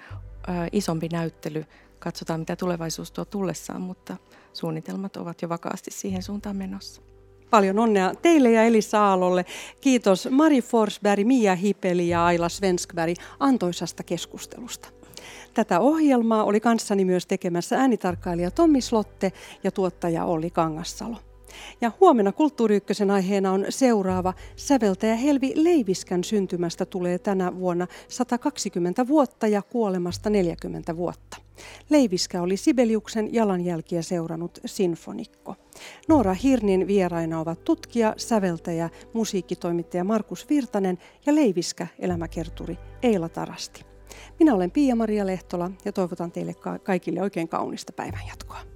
ö, 0.48 0.52
isompi 0.72 1.08
näyttely 1.08 1.64
katsotaan 2.02 2.40
mitä 2.40 2.56
tulevaisuus 2.56 3.12
tuo 3.12 3.24
tullessaan, 3.24 3.80
mutta 3.80 4.16
suunnitelmat 4.52 5.16
ovat 5.16 5.42
jo 5.42 5.48
vakaasti 5.48 5.90
siihen 5.90 6.22
suuntaan 6.22 6.56
menossa. 6.56 7.02
Paljon 7.50 7.78
onnea 7.78 8.14
teille 8.22 8.50
ja 8.50 8.62
Elisa 8.62 9.00
Aalolle. 9.00 9.44
Kiitos 9.80 10.28
Mari 10.30 10.62
Forsberg, 10.62 11.26
Mia 11.26 11.54
Hipeli 11.54 12.08
ja 12.08 12.26
Aila 12.26 12.48
Svenskberg 12.48 13.16
antoisasta 13.40 14.02
keskustelusta. 14.02 14.88
Tätä 15.54 15.80
ohjelmaa 15.80 16.44
oli 16.44 16.60
kanssani 16.60 17.04
myös 17.04 17.26
tekemässä 17.26 17.76
äänitarkkailija 17.76 18.50
Tommi 18.50 18.80
Slotte 18.80 19.32
ja 19.64 19.70
tuottaja 19.70 20.24
Olli 20.24 20.50
Kangassalo. 20.50 21.16
Ja 21.80 21.92
huomenna 22.00 22.32
Kulttuuri 22.32 22.80
aiheena 23.12 23.52
on 23.52 23.66
seuraava. 23.68 24.34
Säveltäjä 24.56 25.14
Helvi 25.14 25.52
Leiviskän 25.56 26.24
syntymästä 26.24 26.86
tulee 26.86 27.18
tänä 27.18 27.56
vuonna 27.56 27.86
120 28.08 29.08
vuotta 29.08 29.46
ja 29.46 29.62
kuolemasta 29.62 30.30
40 30.30 30.96
vuotta. 30.96 31.36
Leiviskä 31.90 32.42
oli 32.42 32.56
Sibeliuksen 32.56 33.34
jalanjälkiä 33.34 34.02
seurannut 34.02 34.58
sinfonikko. 34.66 35.54
Noora 36.08 36.34
Hirnin 36.34 36.86
vieraina 36.86 37.40
ovat 37.40 37.64
tutkija, 37.64 38.14
säveltäjä, 38.16 38.90
musiikkitoimittaja 39.12 40.04
Markus 40.04 40.48
Virtanen 40.48 40.98
ja 41.26 41.34
Leiviskä 41.34 41.86
elämäkerturi 41.98 42.78
Eila 43.02 43.28
Tarasti. 43.28 43.84
Minä 44.38 44.54
olen 44.54 44.70
Pia-Maria 44.70 45.26
Lehtola 45.26 45.70
ja 45.84 45.92
toivotan 45.92 46.32
teille 46.32 46.54
kaikille 46.82 47.22
oikein 47.22 47.48
kaunista 47.48 47.92
päivänjatkoa. 47.92 48.71